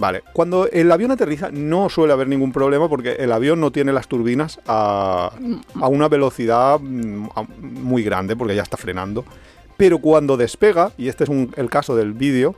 Vale, 0.00 0.22
cuando 0.32 0.66
el 0.66 0.90
avión 0.90 1.10
aterriza 1.10 1.50
no 1.52 1.90
suele 1.90 2.14
haber 2.14 2.26
ningún 2.26 2.52
problema 2.52 2.88
porque 2.88 3.12
el 3.18 3.30
avión 3.32 3.60
no 3.60 3.70
tiene 3.70 3.92
las 3.92 4.08
turbinas 4.08 4.58
a, 4.66 5.30
a 5.78 5.88
una 5.88 6.08
velocidad 6.08 6.80
mm, 6.80 7.26
a- 7.36 7.42
muy 7.60 8.02
grande 8.02 8.34
porque 8.34 8.54
ya 8.56 8.62
está 8.62 8.78
frenando. 8.78 9.26
Pero 9.76 9.98
cuando 9.98 10.38
despega, 10.38 10.92
y 10.96 11.08
este 11.08 11.24
es 11.24 11.30
un- 11.30 11.52
el 11.54 11.68
caso 11.68 11.94
del 11.96 12.14
vídeo, 12.14 12.54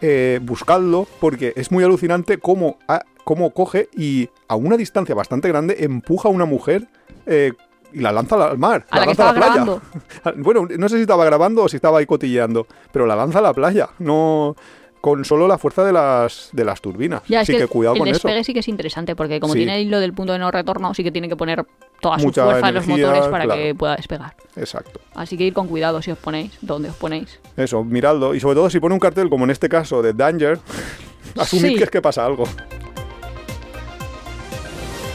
eh, 0.00 0.40
buscadlo 0.42 1.06
porque 1.20 1.52
es 1.54 1.70
muy 1.70 1.84
alucinante 1.84 2.38
cómo, 2.38 2.78
a- 2.88 3.04
cómo 3.24 3.50
coge 3.50 3.90
y 3.94 4.30
a 4.48 4.56
una 4.56 4.78
distancia 4.78 5.14
bastante 5.14 5.48
grande 5.48 5.76
empuja 5.80 6.28
a 6.28 6.32
una 6.32 6.46
mujer 6.46 6.88
eh, 7.26 7.52
y 7.92 8.00
la 8.00 8.10
lanza 8.10 8.36
al 8.42 8.56
mar. 8.56 8.86
A 8.90 9.00
la 9.00 9.06
lanza 9.06 9.30
estaba 9.30 9.32
grabando. 9.34 9.82
Bueno, 10.38 10.66
no 10.78 10.88
sé 10.88 10.96
si 10.96 11.02
estaba 11.02 11.26
grabando 11.26 11.62
o 11.62 11.68
si 11.68 11.76
estaba 11.76 11.98
ahí 11.98 12.06
cotilleando, 12.06 12.66
pero 12.90 13.04
la 13.06 13.16
lanza 13.16 13.40
a 13.40 13.42
la 13.42 13.52
playa, 13.52 13.90
no 13.98 14.56
con 15.04 15.22
solo 15.26 15.46
la 15.46 15.58
fuerza 15.58 15.84
de 15.84 15.92
las, 15.92 16.48
de 16.52 16.64
las 16.64 16.80
turbinas. 16.80 17.20
Ya, 17.28 17.42
es 17.42 17.50
Así 17.50 17.52
que, 17.52 17.58
que, 17.58 17.66
cuidado 17.66 17.94
el 17.94 17.98
con 17.98 18.08
eso. 18.08 18.14
despegue 18.26 18.42
sí 18.42 18.54
que 18.54 18.60
es 18.60 18.68
interesante, 18.68 19.14
porque 19.14 19.38
como 19.38 19.52
Sí. 19.52 19.58
tiene 19.58 19.76
el 19.78 19.86
hilo 19.88 20.00
del 20.00 20.14
punto 20.14 20.32
de 20.32 20.38
no 20.38 20.50
retorno, 20.50 20.94
sí 20.94 21.04
que 21.04 21.10
tiene 21.12 21.28
que 21.28 21.36
poner 21.36 21.62
toda 22.00 22.18
su 22.18 22.32
fuerza 22.32 22.66
en 22.70 22.74
los 22.74 22.86
motores 22.86 23.26
para 23.26 23.44
claro. 23.44 23.60
que 23.60 23.74
pueda 23.74 23.96
despegar. 23.96 24.34
Exacto. 24.56 25.00
Así 25.14 25.36
que 25.36 25.44
ir 25.44 25.52
con 25.52 25.68
cuidado 25.68 26.00
si 26.00 26.10
os 26.10 26.16
ponéis, 26.16 26.52
donde 26.62 26.88
os 26.88 26.96
ponéis. 26.96 27.38
Eso, 27.54 27.84
miradlo. 27.84 28.34
Y 28.34 28.40
sobre 28.40 28.54
todo 28.54 28.70
si 28.70 28.80
pone 28.80 28.94
un 28.94 28.98
cartel, 28.98 29.28
como 29.28 29.44
en 29.44 29.50
este 29.50 29.68
caso, 29.68 30.00
de 30.00 30.14
Danger, 30.14 30.58
asumid 31.38 31.66
Sí. 31.72 31.74
que 31.76 31.84
es 31.84 31.90
que 31.90 32.00
pasa 32.00 32.24
algo. 32.24 32.44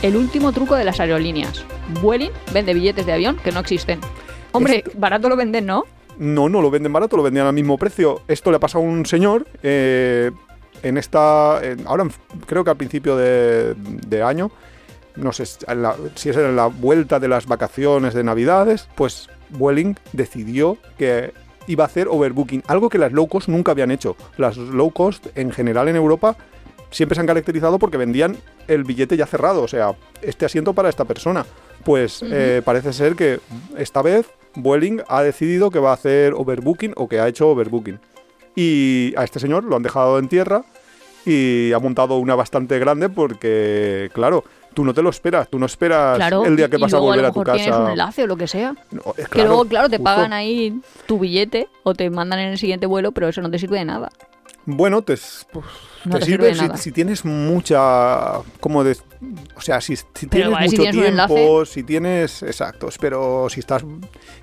El 0.03 0.15
último 0.15 0.51
truco 0.51 0.75
de 0.75 0.85
las 0.85 0.99
aerolíneas. 0.99 1.65
Vueling 2.01 2.31
vende 2.53 2.75
billetes 2.75 3.07
de 3.07 3.13
avión 3.13 3.37
que 3.43 3.51
no 3.51 3.59
existen. 3.59 3.99
Hombre, 4.51 4.83
barato 4.93 5.29
lo 5.29 5.35
venden, 5.35 5.65
¿no? 5.65 5.85
No, 6.20 6.49
no 6.49 6.61
lo 6.61 6.70
venden 6.70 6.93
barato, 6.93 7.17
lo 7.17 7.24
vendían 7.24 7.47
al 7.47 7.53
mismo 7.53 7.78
precio. 7.78 8.22
Esto 8.28 8.51
le 8.51 8.57
ha 8.57 8.59
pasado 8.59 8.84
a 8.84 8.88
un 8.88 9.05
señor 9.05 9.47
eh, 9.63 10.30
en 10.84 10.97
esta. 10.97 11.59
en- 11.63 11.88
ahora 11.88 12.05
creo 12.45 12.63
que 12.63 12.70
al 12.70 12.78
principio 12.78 13.15
de, 13.17 13.74
de 13.76 14.22
año, 14.24 14.51
no 15.15 15.32
sé 15.34 15.45
si 15.45 15.57
en 15.67 15.82
la- 15.82 15.95
si 16.15 16.30
es 16.30 16.38
en 16.38 16.55
la 16.55 16.67
vuelta 16.67 17.20
de 17.20 17.28
las 17.30 17.45
vacaciones 17.47 18.13
de 18.13 18.24
Navidades, 18.24 18.88
pues 18.95 19.30
Vueling 19.49 19.95
decidió 20.13 20.78
que 20.97 21.34
iba 21.67 21.84
a 21.84 21.88
hacer 21.88 22.07
overbooking, 22.09 22.63
algo 22.67 22.89
que 22.89 22.97
las 22.97 23.11
low 23.13 23.28
cost 23.28 23.47
nunca 23.47 23.72
habían 23.72 23.91
hecho. 23.91 24.15
Las 24.38 24.57
low 24.57 24.91
cost 24.91 25.28
en 25.36 25.51
general 25.51 25.88
en 25.88 25.95
Europa 25.95 26.36
siempre 26.91 27.15
se 27.15 27.22
han 27.22 27.28
caracterizado 27.28 27.80
porque 27.80 27.97
vendían 27.97 28.36
el 28.67 28.84
billete 28.84 29.15
ya 29.15 29.26
cerrado, 29.26 29.61
o 29.63 29.67
sea, 29.67 29.93
este 30.22 30.45
asiento 30.45 30.74
para 30.74 30.89
esta 30.89 31.05
persona. 31.05 31.45
Pues 31.86 32.22
eh, 32.24 32.61
parece 32.65 32.91
ser 32.93 33.15
que 33.15 33.39
esta 33.78 34.01
vez 34.01 34.26
Vueling 34.55 35.01
ha 35.07 35.21
decidido 35.23 35.69
que 35.71 35.79
va 35.79 35.91
a 35.91 35.93
hacer 35.93 36.33
overbooking 36.33 36.93
o 36.95 37.07
que 37.07 37.19
ha 37.19 37.27
hecho 37.27 37.49
overbooking. 37.49 37.99
Y 38.55 39.13
a 39.17 39.23
este 39.23 39.39
señor 39.39 39.63
lo 39.63 39.75
han 39.75 39.83
dejado 39.83 40.19
en 40.19 40.27
tierra 40.27 40.63
y 41.25 41.71
ha 41.73 41.79
montado 41.79 42.17
una 42.17 42.35
bastante 42.35 42.79
grande 42.79 43.09
porque, 43.09 44.09
claro, 44.13 44.43
tú 44.73 44.83
no 44.83 44.93
te 44.93 45.01
lo 45.01 45.09
esperas, 45.09 45.49
tú 45.49 45.59
no 45.59 45.65
esperas 45.65 46.15
Claro. 46.17 46.45
el 46.45 46.55
día 46.55 46.69
que 46.69 46.77
vas 46.77 46.93
a 46.93 46.99
volver 46.99 47.21
lo 47.21 47.27
a, 47.27 47.31
tu 47.31 47.43
tienes 47.43 47.67
un 47.67 47.71
casa. 47.73 47.91
enlace 47.91 48.23
o 48.23 48.27
lo 48.27 48.37
que 48.37 48.47
sea. 48.47 48.75
No, 48.91 49.01
es 49.17 49.27
que 49.29 49.43
luego, 49.43 49.65
claro, 49.65 49.89
te 49.89 49.97
justo. 49.97 50.03
pagan 50.03 50.33
ahí 50.33 50.79
tu 51.05 51.19
billete 51.19 51.67
o 51.83 51.93
te 51.93 52.09
mandan 52.09 52.39
en 52.39 52.49
el 52.49 52.57
siguiente 52.57 52.85
vuelo, 52.85 53.11
pero 53.11 53.27
eso 53.27 53.41
no 53.41 53.51
te 53.51 53.59
sirve 53.59 53.77
de 53.79 53.85
nada. 53.85 54.09
Bueno, 54.65 55.01
te, 55.01 55.15
pues, 55.51 55.65
No 56.05 56.13
te 56.13 56.19
te 56.19 56.25
sirve 56.25 56.53
si, 56.77 56.91
tienes 56.91 57.25
mucha. 57.25 58.39
como 58.59 58.83
de, 58.83 58.97
O 59.55 59.61
sea, 59.61 59.81
si, 59.81 59.95
si 59.95 60.27
tienes 60.27 60.47
igual, 60.47 60.69
si 60.69 60.77
mucho 60.77 60.91
tienes 60.91 61.27
tiempo, 61.27 61.65
si 61.65 61.83
tienes. 61.83 62.43
Exactos, 62.43 62.97
pero 62.99 63.47
si 63.49 63.59
estás. 63.59 63.83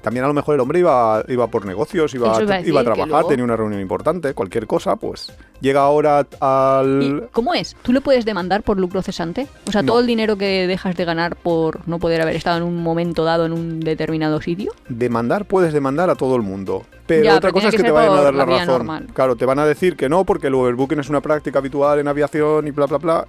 También 0.03 0.25
a 0.25 0.29
lo 0.29 0.35
mejor 0.35 0.55
el 0.55 0.61
hombre 0.61 0.81
iba, 0.81 1.25
iba 1.29 1.47
por 1.49 1.65
negocios, 1.65 2.15
iba, 2.15 2.41
iba 2.43 2.55
a 2.57 2.61
iba 2.61 2.83
trabajar, 2.85 3.09
luego- 3.09 3.29
tenía 3.29 3.45
una 3.45 3.57
reunión 3.57 3.81
importante, 3.81 4.35
cualquier 4.35 4.67
cosa, 4.67 4.97
pues 4.97 5.33
llega 5.61 5.81
ahora 5.81 6.27
¿Y 6.31 6.37
al. 6.41 7.29
cómo 7.33 7.55
es? 7.55 7.75
¿Tú 7.83 7.93
le 7.93 8.01
puedes 8.01 8.25
demandar 8.25 8.63
por 8.63 8.79
lucro 8.79 9.01
cesante? 9.03 9.47
O 9.67 9.73
sea, 9.73 9.83
No. 9.83 9.93
todo 9.93 10.01
el 10.01 10.07
dinero 10.07 10.37
que 10.37 10.67
dejas 10.67 10.95
de 10.97 11.05
ganar 11.05 11.37
por 11.37 11.87
no 11.89 11.99
poder 11.99 12.21
haber 12.21 12.37
estado 12.37 12.59
en 12.59 12.63
un 12.65 12.83
momento 12.83 13.25
dado 13.25 13.47
en 13.47 13.53
un 13.53 13.81
determinado 13.81 14.41
sitio. 14.43 14.73
Demandar 14.89 15.47
puedes 15.47 15.73
demandar 15.73 16.11
a 16.11 16.15
todo 16.17 16.37
el 16.37 16.43
mundo. 16.43 16.85
Pero 17.07 17.23
Ya, 17.25 17.31
otra 17.37 17.51
pero 17.51 17.53
cosa 17.55 17.69
es 17.69 17.71
que 17.73 17.77
que 17.79 17.83
te 17.85 17.91
vayan 17.93 18.19
a 18.19 18.21
dar 18.21 18.35
la 18.35 18.45
razón. 18.45 18.67
normal. 18.67 19.07
Claro, 19.15 19.37
te 19.37 19.47
van 19.47 19.61
a 19.61 19.65
decir 19.67 19.97
que 19.97 20.09
no 20.09 20.25
porque 20.25 20.49
el 20.49 20.55
overbooking 20.57 20.99
es 20.99 21.09
una 21.09 21.21
práctica 21.21 21.46
habitual 21.55 21.99
en 21.99 22.09
aviación 22.09 22.67
y 22.67 22.71
bla, 22.71 22.87
bla, 22.87 22.99
bla. 22.99 23.27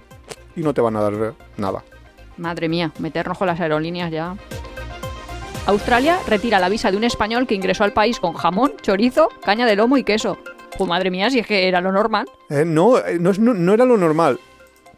Y 0.56 0.60
no 0.62 0.74
te 0.74 0.80
van 0.80 0.96
a 0.96 1.00
dar 1.02 1.34
nada. 1.56 1.84
Madre 2.36 2.68
mía, 2.68 2.92
meternos 2.98 3.36
con 3.38 3.46
las 3.46 3.60
aerolíneas 3.60 4.10
ya. 4.10 4.34
Australia 5.66 6.18
retira 6.26 6.58
la 6.58 6.68
visa 6.68 6.90
de 6.90 6.96
un 6.96 7.04
español 7.04 7.46
que 7.46 7.54
ingresó 7.54 7.84
al 7.84 7.92
país 7.92 8.18
con 8.20 8.32
jamón, 8.32 8.72
chorizo, 8.80 9.28
caña 9.44 9.66
de 9.66 9.76
lomo 9.76 9.96
y 9.98 10.04
queso. 10.04 10.38
Pues 10.76 10.88
madre 10.88 11.10
mía, 11.10 11.30
si 11.30 11.38
es 11.40 11.46
que 11.46 11.68
era 11.68 11.80
lo 11.80 11.92
normal. 11.92 12.26
Eh, 12.48 12.64
no, 12.64 12.98
eh, 12.98 13.18
no, 13.20 13.32
no- 13.38 13.54
no 13.54 13.74
era 13.74 13.84
lo 13.84 13.96
normal. 13.96 14.38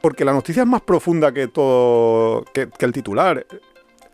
Porque 0.00 0.24
la 0.24 0.32
noticia 0.32 0.62
es 0.62 0.68
más 0.68 0.80
profunda 0.82 1.32
que 1.32 1.48
todo. 1.48 2.44
que, 2.54 2.68
que 2.68 2.84
el 2.84 2.92
titular. 2.92 3.46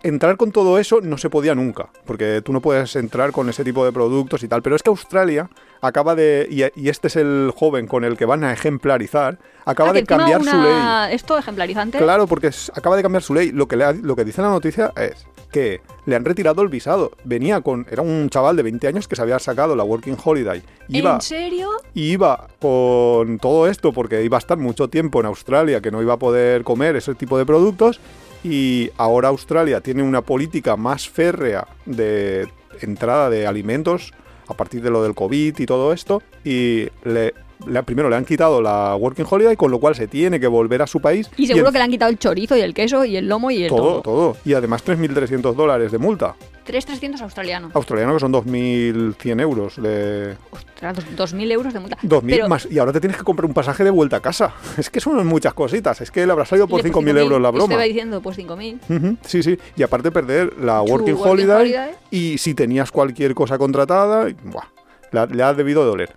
Entrar 0.03 0.37
con 0.37 0.51
todo 0.53 0.79
eso 0.79 1.01
no 1.01 1.19
se 1.19 1.31
podía 1.31 1.55
nunca. 1.55 1.89
Porque 2.05 2.41
tú 2.43 2.53
no 2.53 2.61
puedes 2.61 2.97
entrar 2.97 3.33
con 3.33 3.49
ese 3.49 3.65
tipo 3.65 3.85
de 3.85 3.93
productos 3.93 4.43
y 4.43 4.49
tal. 4.49 4.63
Pero 4.63 4.77
es 4.77 4.83
que 4.83 4.91
Australia 4.91 5.49
acaba 5.81 6.15
de. 6.15 6.47
Y, 6.51 6.63
y 6.81 6.89
este 6.89 7.09
es 7.09 7.17
el 7.17 7.53
joven 7.57 7.87
con 7.87 8.05
el 8.05 8.17
que 8.17 8.25
van 8.25 8.45
a 8.45 8.53
ejemplarizar. 8.53 9.39
Acaba 9.65 9.91
Ah, 9.91 9.93
de 9.93 10.05
cambiar 10.05 10.43
su 10.45 10.57
ley. 10.57 10.75
Esto 11.13 11.37
ejemplarizante. 11.39 11.99
Claro, 11.99 12.27
porque 12.27 12.49
es- 12.49 12.71
acaba 12.75 12.97
de 12.97 13.03
cambiar 13.03 13.23
su 13.23 13.35
ley. 13.35 13.51
Lo 13.53 13.67
que, 13.67 13.77
le 13.77 13.85
ha- 13.85 13.93
lo 13.93 14.15
que 14.15 14.25
dice 14.25 14.41
la 14.43 14.49
noticia 14.51 14.93
es 14.97 15.27
que 15.51 15.81
le 16.05 16.15
han 16.17 16.25
retirado 16.25 16.63
el 16.63 16.69
visado. 16.69 17.11
Venía 17.25 17.61
con. 17.61 17.87
Era 17.91 18.03
un 18.03 18.29
chaval 18.31 18.57
de 18.57 18.63
20 18.63 18.87
años 18.89 19.09
que 19.09 19.17
se 19.17 19.23
había 19.23 19.39
sacado 19.39 19.75
la 19.75 19.83
Working 19.85 20.17
Holiday. 20.23 20.63
Iba, 20.89 21.15
¿En 21.15 21.21
serio? 21.21 21.71
y 21.95 22.13
iba 22.13 22.47
con 22.61 23.39
todo 23.39 23.67
esto 23.69 23.93
porque 23.93 24.23
iba 24.23 24.37
a 24.37 24.41
estar 24.41 24.59
mucho 24.59 24.89
tiempo 24.89 25.19
en 25.21 25.27
Australia, 25.27 25.81
que 25.81 25.91
no 25.91 26.01
iba 26.03 26.15
a 26.15 26.19
poder 26.19 26.63
comer 26.63 26.95
ese 26.97 27.15
tipo 27.15 27.37
de 27.39 27.47
productos. 27.47 28.01
Y 28.45 28.91
ahora 28.97 29.29
Australia 29.29 29.81
tiene 29.81 30.05
una 30.05 30.23
política 30.23 30.77
más 30.77 31.09
férrea 31.09 31.67
de 31.87 32.47
entrada 32.81 33.31
de 33.31 33.47
alimentos 33.47 34.13
a 34.49 34.55
partir 34.55 34.83
de 34.83 34.91
lo 34.91 35.03
del 35.03 35.15
COVID 35.15 35.59
y 35.59 35.67
todo 35.67 35.93
esto. 35.93 36.23
Y 36.45 36.89
le, 37.05 37.35
le- 37.67 37.83
primero 37.83 38.09
le 38.11 38.17
han 38.17 38.25
quitado 38.25 38.61
la 38.63 38.95
Working 38.97 39.27
Holiday, 39.29 39.57
con 39.57 39.71
lo 39.71 39.79
cual 39.79 39.95
se 39.95 40.07
tiene 40.09 40.39
que 40.41 40.47
volver 40.47 40.83
a 40.83 40.87
su 40.87 41.01
país. 41.01 41.31
Y 41.37 41.47
seguro 41.47 41.67
el- 41.69 41.73
que 41.73 41.79
le 41.79 41.85
han 41.85 41.91
quitado 41.91 42.11
el 42.11 42.19
chorizo 42.19 42.57
y 42.57 42.61
el 42.61 42.75
queso 42.75 43.05
y 43.05 43.17
el 43.17 43.29
lomo 43.29 43.51
y 43.51 43.63
el 43.65 43.69
todo, 43.69 44.01
todo. 44.01 44.03
todo. 44.03 44.37
Y 44.45 44.55
además 44.55 44.85
3.300 44.85 45.55
dólares 45.55 45.93
de 45.93 45.99
multa. 45.99 46.35
3.300 46.67 47.21
australianos. 47.21 47.75
Australiano 47.75 48.15
que 48.15 48.21
son 48.21 48.33
2.100 48.33 49.41
euros. 49.41 49.81
De... 49.81 50.37
Ostras, 50.51 50.97
dos- 51.17 51.33
2.000 51.33 51.53
euros 51.53 51.73
de 51.73 51.81
multa. 51.81 51.97
2.000 52.03 52.23
Pero- 52.31 52.49
más. 52.49 52.69
Y 52.71 52.79
ahora 52.79 52.93
te 52.93 53.01
tienes 53.01 53.17
que 53.17 53.25
comprar 53.25 53.47
un 53.47 53.55
pasaje 53.55 53.85
de 53.85 53.91
vuelta 53.91 54.17
a 54.17 54.21
casa. 54.21 54.55
Es 54.79 54.91
que 54.91 55.01
son 55.01 55.25
muchas 55.27 55.55
cositas. 55.55 56.01
Es 56.01 56.11
que 56.11 56.27
le 56.27 56.33
habrá 56.33 56.45
salido 56.45 56.67
por 56.69 56.81
y 56.81 56.83
de 56.83 56.93
5.000 56.93 57.19
euros 57.19 57.41
la 57.41 57.51
broma. 57.51 57.69
Te 57.69 57.77
va 57.77 57.83
diciendo, 57.85 58.21
pues 58.21 58.39
5.000. 58.39 58.79
Ujú, 58.89 59.17
Sí, 59.25 59.43
sí. 59.43 59.59
Y 59.77 59.83
aparte 59.83 60.11
perder 60.11 60.55
la 60.59 60.83
Working, 60.83 61.15
working 61.15 61.31
holiday, 61.33 61.61
holiday. 61.63 61.91
Y 62.11 62.39
si 62.39 62.55
tenías 62.55 62.91
cualquier 62.91 63.35
cosa 63.35 63.59
contratada, 63.59 64.27
buah, 64.45 64.67
le, 65.13 65.21
ha- 65.21 65.27
le 65.27 65.43
ha 65.43 65.55
debido 65.55 65.85
doler. 65.85 66.15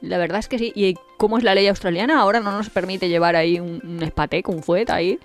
La 0.00 0.16
verdad 0.16 0.38
es 0.38 0.48
que 0.48 0.58
sí. 0.58 0.72
¿Y 0.74 0.94
cómo 1.18 1.36
es 1.36 1.44
la 1.44 1.54
ley 1.54 1.66
australiana? 1.68 2.20
Ahora 2.20 2.40
no 2.40 2.52
nos 2.52 2.70
permite 2.70 3.08
llevar 3.10 3.36
ahí 3.36 3.60
un, 3.60 3.82
un 3.86 4.02
espatec, 4.02 4.48
un 4.48 4.62
fuet 4.62 4.88
ahí. 4.88 5.18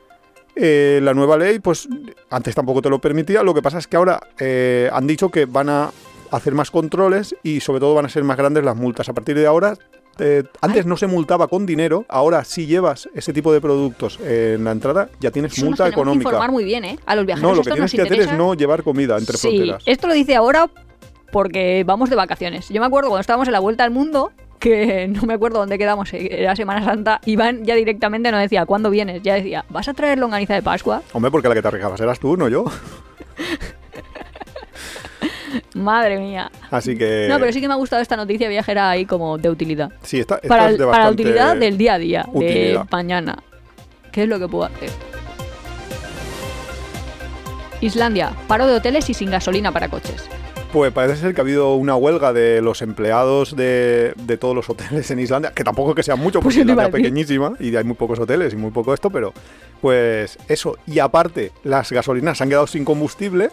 Eh, 0.56 1.00
la 1.04 1.14
nueva 1.14 1.38
ley, 1.38 1.60
pues 1.60 1.88
antes 2.30 2.56
tampoco 2.56 2.82
te 2.82 2.90
lo 2.90 3.00
permitía. 3.00 3.44
Lo 3.44 3.54
que 3.54 3.62
pasa 3.62 3.78
es 3.78 3.88
que 3.88 3.98
ahora 3.98 4.20
eh, 4.40 4.90
han 4.94 5.06
dicho 5.08 5.30
que 5.30 5.46
van 5.46 5.70
a 5.70 5.92
hacer 6.32 6.54
más 6.54 6.72
controles 6.72 7.36
y 7.44 7.60
sobre 7.60 7.80
todo 7.80 7.94
van 7.94 8.06
a 8.06 8.10
ser 8.10 8.24
más 8.24 8.38
grandes 8.38 8.64
las 8.64 8.76
multas. 8.76 9.10
A 9.10 9.14
partir 9.14 9.36
de 9.38 9.46
ahora, 9.46 9.78
eh, 10.20 10.44
antes 10.62 10.86
no 10.86 10.96
se 10.98 11.08
multaba 11.08 11.48
con 11.50 11.66
dinero, 11.66 12.06
ahora 12.08 12.44
si 12.46 12.66
llevas 12.68 13.10
ese 13.14 13.34
tipo 13.34 13.52
de 13.52 13.60
productos 13.60 14.18
en 14.22 14.64
la 14.64 14.72
entrada 14.72 15.10
ya 15.20 15.30
tienes 15.32 15.52
Eso 15.54 15.62
nos 15.62 15.70
multa 15.72 15.84
que 15.86 15.90
económica. 15.92 16.30
informar 16.30 16.52
muy 16.52 16.64
bien, 16.64 16.86
¿eh? 16.86 17.00
A 17.06 17.16
los 17.16 17.26
viajeros 17.26 17.50
No, 17.52 17.56
lo 17.56 17.62
que 17.64 17.72
tienes 17.72 17.94
nos 17.94 18.08
que 18.08 18.14
hacer 18.14 18.22
es 18.22 18.38
no 18.38 18.54
llevar 18.54 18.84
comida 18.84 19.18
entre 19.18 19.36
sí, 19.38 19.50
fronteras. 19.50 19.84
esto 19.86 20.08
lo 20.08 20.14
dice 20.14 20.36
ahora 20.36 20.70
porque 21.32 21.84
vamos 21.86 22.10
de 22.10 22.16
vacaciones. 22.16 22.70
Yo 22.70 22.80
me 22.80 22.88
acuerdo 22.88 23.10
cuando 23.10 23.22
estábamos 23.22 23.48
en 23.50 23.52
la 23.52 23.60
Vuelta 23.60 23.84
al 23.84 23.92
Mundo, 23.92 24.32
que 24.66 25.08
no 25.10 25.22
me 25.24 25.36
acuerdo 25.36 25.60
dónde 25.60 25.78
quedamos, 25.78 26.12
eh, 26.14 26.28
era 26.32 26.56
Semana 26.56 26.84
Santa, 26.84 27.22
Iván 27.26 27.64
ya 27.64 27.76
directamente 27.76 28.32
no 28.32 28.40
decía, 28.40 28.66
¿cuándo 28.66 28.90
vienes? 28.90 29.22
Ya 29.22 29.36
decía, 29.36 29.64
¿vas 29.70 29.88
a 29.88 29.94
traer 29.94 30.18
longaniza 30.18 30.56
de 30.56 30.64
Pascua? 30.64 31.04
Hombre, 31.14 31.30
porque 31.30 31.48
la 31.48 31.54
que 31.54 31.62
te 31.62 31.68
arriesgabas 31.68 32.02
eras 32.02 32.20
tú, 32.20 32.36
no 32.36 32.50
yo. 32.50 32.66
Madre 35.76 36.18
mía. 36.18 36.52
Así 36.72 36.98
que... 36.98 37.28
No, 37.30 37.40
pero 37.40 37.52
sí 37.52 37.62
que 37.62 37.68
me 37.68 37.76
ha 37.76 37.78
gustado 37.78 38.02
esta 38.02 38.18
noticia 38.18 38.50
viajera 38.50 38.90
ahí 38.90 39.06
como 39.06 39.38
de 39.38 39.50
utilidad. 39.50 39.92
Sí, 40.02 40.20
esta 40.20 40.40
Para, 40.42 40.72
es 40.72 40.78
de 40.78 40.86
para 40.86 41.10
utilidad 41.12 41.56
del 41.56 41.78
día 41.78 41.94
a 41.94 42.00
día, 42.00 42.26
de 42.34 42.80
mañana. 42.92 43.38
¿Qué 44.12 44.24
es 44.24 44.30
lo 44.30 44.40
que 44.40 44.48
puedo 44.48 44.66
hacer? 44.66 44.90
Islandia, 47.82 48.32
paro 48.48 48.66
de 48.68 48.74
hoteles 48.74 49.10
y 49.10 49.14
sin 49.14 49.30
gasolina 49.30 49.72
para 49.72 49.90
coches. 49.90 50.28
Pues 50.76 50.92
parece 50.92 51.22
ser 51.22 51.34
que 51.34 51.40
ha 51.40 51.44
habido 51.44 51.76
una 51.76 51.96
huelga 51.96 52.34
de 52.34 52.62
los 52.62 52.82
empleados 52.82 53.56
de, 53.56 54.12
de 54.18 54.36
todos 54.36 54.54
los 54.54 54.70
hoteles 54.70 55.10
en 55.10 55.20
Islandia, 55.20 55.54
que 55.54 55.64
tampoco 55.64 55.92
es 55.92 55.96
que 55.96 56.04
sean 56.04 56.20
muchos, 56.20 56.44
Pues 56.44 56.54
porque 56.54 56.70
iba 56.70 56.74
Islandia 56.74 56.88
es 56.88 56.92
pequeñísima 56.92 57.54
y 57.62 57.74
hay 57.74 57.86
muy 57.86 57.96
pocos 57.96 58.20
hoteles 58.20 58.52
y 58.52 58.58
muy 58.58 58.72
poco 58.72 58.94
esto, 58.94 59.10
pero 59.10 59.32
pues 59.80 60.38
eso. 60.50 60.76
Y 60.86 61.00
aparte, 61.00 61.54
las 61.64 61.94
gasolinas 61.94 62.38
se 62.38 62.44
han 62.44 62.50
quedado 62.50 62.68
sin 62.68 62.84
combustible, 62.84 63.52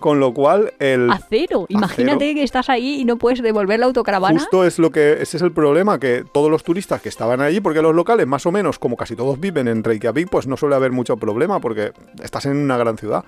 con 0.00 0.18
lo 0.18 0.34
cual 0.34 0.72
el... 0.80 1.08
A 1.08 1.20
cero. 1.30 1.66
Imagínate 1.68 2.34
que 2.34 2.42
estás 2.42 2.68
ahí 2.68 3.00
y 3.00 3.04
no 3.04 3.16
puedes 3.16 3.42
devolver 3.42 3.78
la 3.78 3.86
autocaravana. 3.86 4.40
Justo 4.40 4.64
es 4.64 4.80
lo 4.80 4.90
que 4.90 5.22
ese 5.22 5.36
es 5.36 5.42
el 5.44 5.52
problema 5.52 6.00
que 6.00 6.24
todos 6.32 6.50
los 6.50 6.64
turistas 6.64 7.00
que 7.00 7.08
estaban 7.08 7.40
allí, 7.42 7.60
porque 7.60 7.80
los 7.80 7.94
locales 7.94 8.26
más 8.26 8.44
o 8.44 8.50
menos, 8.50 8.80
como 8.80 8.96
casi 8.96 9.14
todos 9.14 9.38
viven 9.38 9.68
en 9.68 9.84
Reykjavik, 9.84 10.28
pues 10.28 10.48
no 10.48 10.56
suele 10.56 10.74
haber 10.74 10.90
mucho 10.90 11.16
problema 11.16 11.60
porque 11.60 11.92
estás 12.22 12.46
en 12.46 12.56
una 12.56 12.76
gran 12.76 12.98
ciudad. 12.98 13.24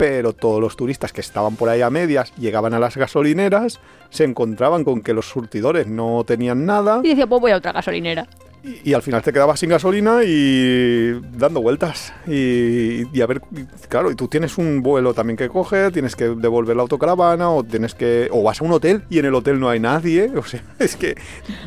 Pero 0.00 0.32
todos 0.32 0.62
los 0.62 0.76
turistas 0.76 1.12
que 1.12 1.20
estaban 1.20 1.56
por 1.56 1.68
ahí 1.68 1.82
a 1.82 1.90
medias 1.90 2.32
llegaban 2.36 2.72
a 2.72 2.78
las 2.78 2.96
gasolineras, 2.96 3.80
se 4.08 4.24
encontraban 4.24 4.82
con 4.82 5.02
que 5.02 5.12
los 5.12 5.28
surtidores 5.28 5.86
no 5.86 6.24
tenían 6.26 6.64
nada 6.64 7.00
Y 7.04 7.08
decía, 7.10 7.26
pues 7.26 7.38
voy 7.42 7.50
a 7.52 7.56
otra 7.58 7.72
gasolinera. 7.72 8.26
y, 8.64 8.90
y 8.90 8.94
al 8.94 9.02
final 9.02 9.20
te 9.22 9.30
quedabas 9.30 9.60
sin 9.60 9.68
gasolina 9.68 10.20
y 10.24 11.12
dando 11.36 11.60
vueltas. 11.60 12.14
Y, 12.26 13.02
y 13.14 13.20
a 13.20 13.26
ver, 13.26 13.42
y 13.54 13.64
claro, 13.88 14.10
y 14.10 14.14
tú 14.14 14.26
tienes 14.26 14.56
un 14.56 14.82
vuelo 14.82 15.12
también 15.12 15.36
que 15.36 15.50
coger, 15.50 15.92
tienes 15.92 16.16
que 16.16 16.28
devolver 16.30 16.76
la 16.76 16.82
autocaravana 16.82 17.50
o 17.50 17.62
tienes 17.62 17.94
que 17.94 18.28
o 18.32 18.42
vas 18.42 18.60
a 18.62 18.64
un 18.64 18.72
hotel 18.72 19.02
y 19.10 19.18
en 19.18 19.26
el 19.26 19.34
hotel 19.34 19.60
no 19.60 19.68
hay 19.68 19.80
nadie. 19.80 20.30
O 20.36 20.44
sea, 20.44 20.62
es 20.78 20.96
que 20.96 21.14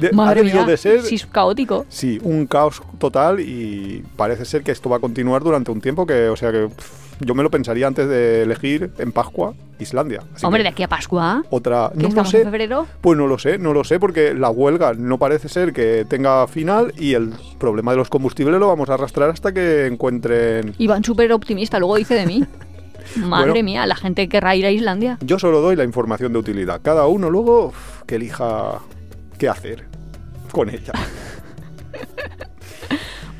de- 0.02 0.08
ha 0.08 0.12
Madre 0.16 0.42
debido 0.42 0.58
mía, 0.64 0.66
de 0.72 0.78
ser 0.78 1.02
sí, 1.04 1.16
es 1.16 1.26
caótico. 1.28 1.86
Sí, 1.88 2.20
un 2.24 2.48
caos 2.48 2.82
total 2.98 3.40
y 3.42 4.04
parece 4.16 4.44
ser 4.46 4.64
que 4.64 4.72
esto 4.72 4.90
va 4.90 4.98
a 4.98 5.00
continuar 5.00 5.44
durante 5.44 5.70
un 5.70 5.80
tiempo 5.82 6.08
que, 6.08 6.30
o 6.30 6.36
sea 6.36 6.52
que 6.52 6.68
pff, 6.70 7.03
yo 7.20 7.36
me 7.36 7.44
lo 7.44 7.50
pensaría 7.52 7.88
antes 7.88 8.08
de 8.08 8.44
elegir 8.44 8.92
en 8.98 9.12
Pascua 9.12 9.54
Islandia. 9.80 10.22
Así 10.36 10.46
Hombre, 10.46 10.64
de 10.64 10.70
aquí 10.70 10.84
a 10.84 10.88
Pascua, 10.88 11.44
otra, 11.50 11.90
que 11.92 11.98
no 11.98 12.04
lo 12.04 12.08
estamos 12.10 12.32
sé, 12.32 12.38
en 12.40 12.44
febrero. 12.46 12.88
pues 13.02 13.18
no 13.18 13.28
lo 13.28 13.38
sé, 13.40 13.58
no 13.58 13.74
lo 13.74 13.84
sé 13.84 14.00
porque 14.00 14.34
la 14.34 14.50
huelga 14.50 14.94
no 14.94 15.18
parece 15.18 15.50
ser 15.50 15.74
que 15.74 16.06
tenga 16.08 16.48
final 16.48 16.94
y 16.98 17.14
el 17.14 17.34
problema 17.60 17.92
de 17.92 17.98
los 17.98 18.10
combustibles 18.10 18.60
lo 18.60 18.68
vamos 18.68 18.90
a 18.90 18.96
arrastrar 18.96 19.30
hasta 19.30 19.54
que 19.54 19.86
encuentren. 19.88 20.74
Iván 20.78 21.04
súper 21.04 21.32
optimista, 21.34 21.80
luego 21.80 21.96
dice 21.98 22.16
de 22.16 22.26
mí. 22.26 22.44
Madre 23.18 23.52
Bueno. 23.52 23.66
mía, 23.66 23.86
la 23.86 23.96
gente 23.96 24.30
querrá 24.30 24.56
ir 24.56 24.66
a 24.66 24.72
Islandia. 24.72 25.18
Yo 25.22 25.38
solo 25.38 25.60
doy 25.62 25.76
la 25.76 25.84
información 25.84 26.32
de 26.34 26.40
utilidad. 26.40 26.80
Cada 26.82 27.06
uno 27.08 27.30
luego 27.30 27.68
uf, 27.68 28.04
que 28.06 28.16
elija 28.16 28.80
qué 29.38 29.50
hacer 29.50 29.86
con 30.52 30.70
ella. 30.70 30.94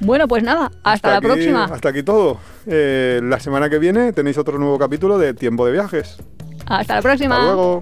Bueno, 0.04 0.28
pues 0.28 0.44
nada, 0.44 0.72
hasta, 0.84 1.12
la 1.12 1.18
aquí- 1.18 1.28
próxima. 1.28 1.64
Hasta 1.66 1.90
aquí 1.90 2.04
todo. 2.04 2.38
Eh, 2.66 3.22
la 3.24 3.40
semana 3.40 3.70
que 3.70 3.80
viene 3.80 4.12
tenéis 4.14 4.38
otro 4.38 4.58
nuevo 4.58 4.78
capítulo 4.78 5.18
de 5.18 5.34
Tiempo 5.34 5.66
de 5.66 5.72
Viajes. 5.72 6.18
Hasta 6.66 6.96
la 6.96 7.02
próxima. 7.02 7.36
Hasta 7.36 7.48
luego. 7.54 7.82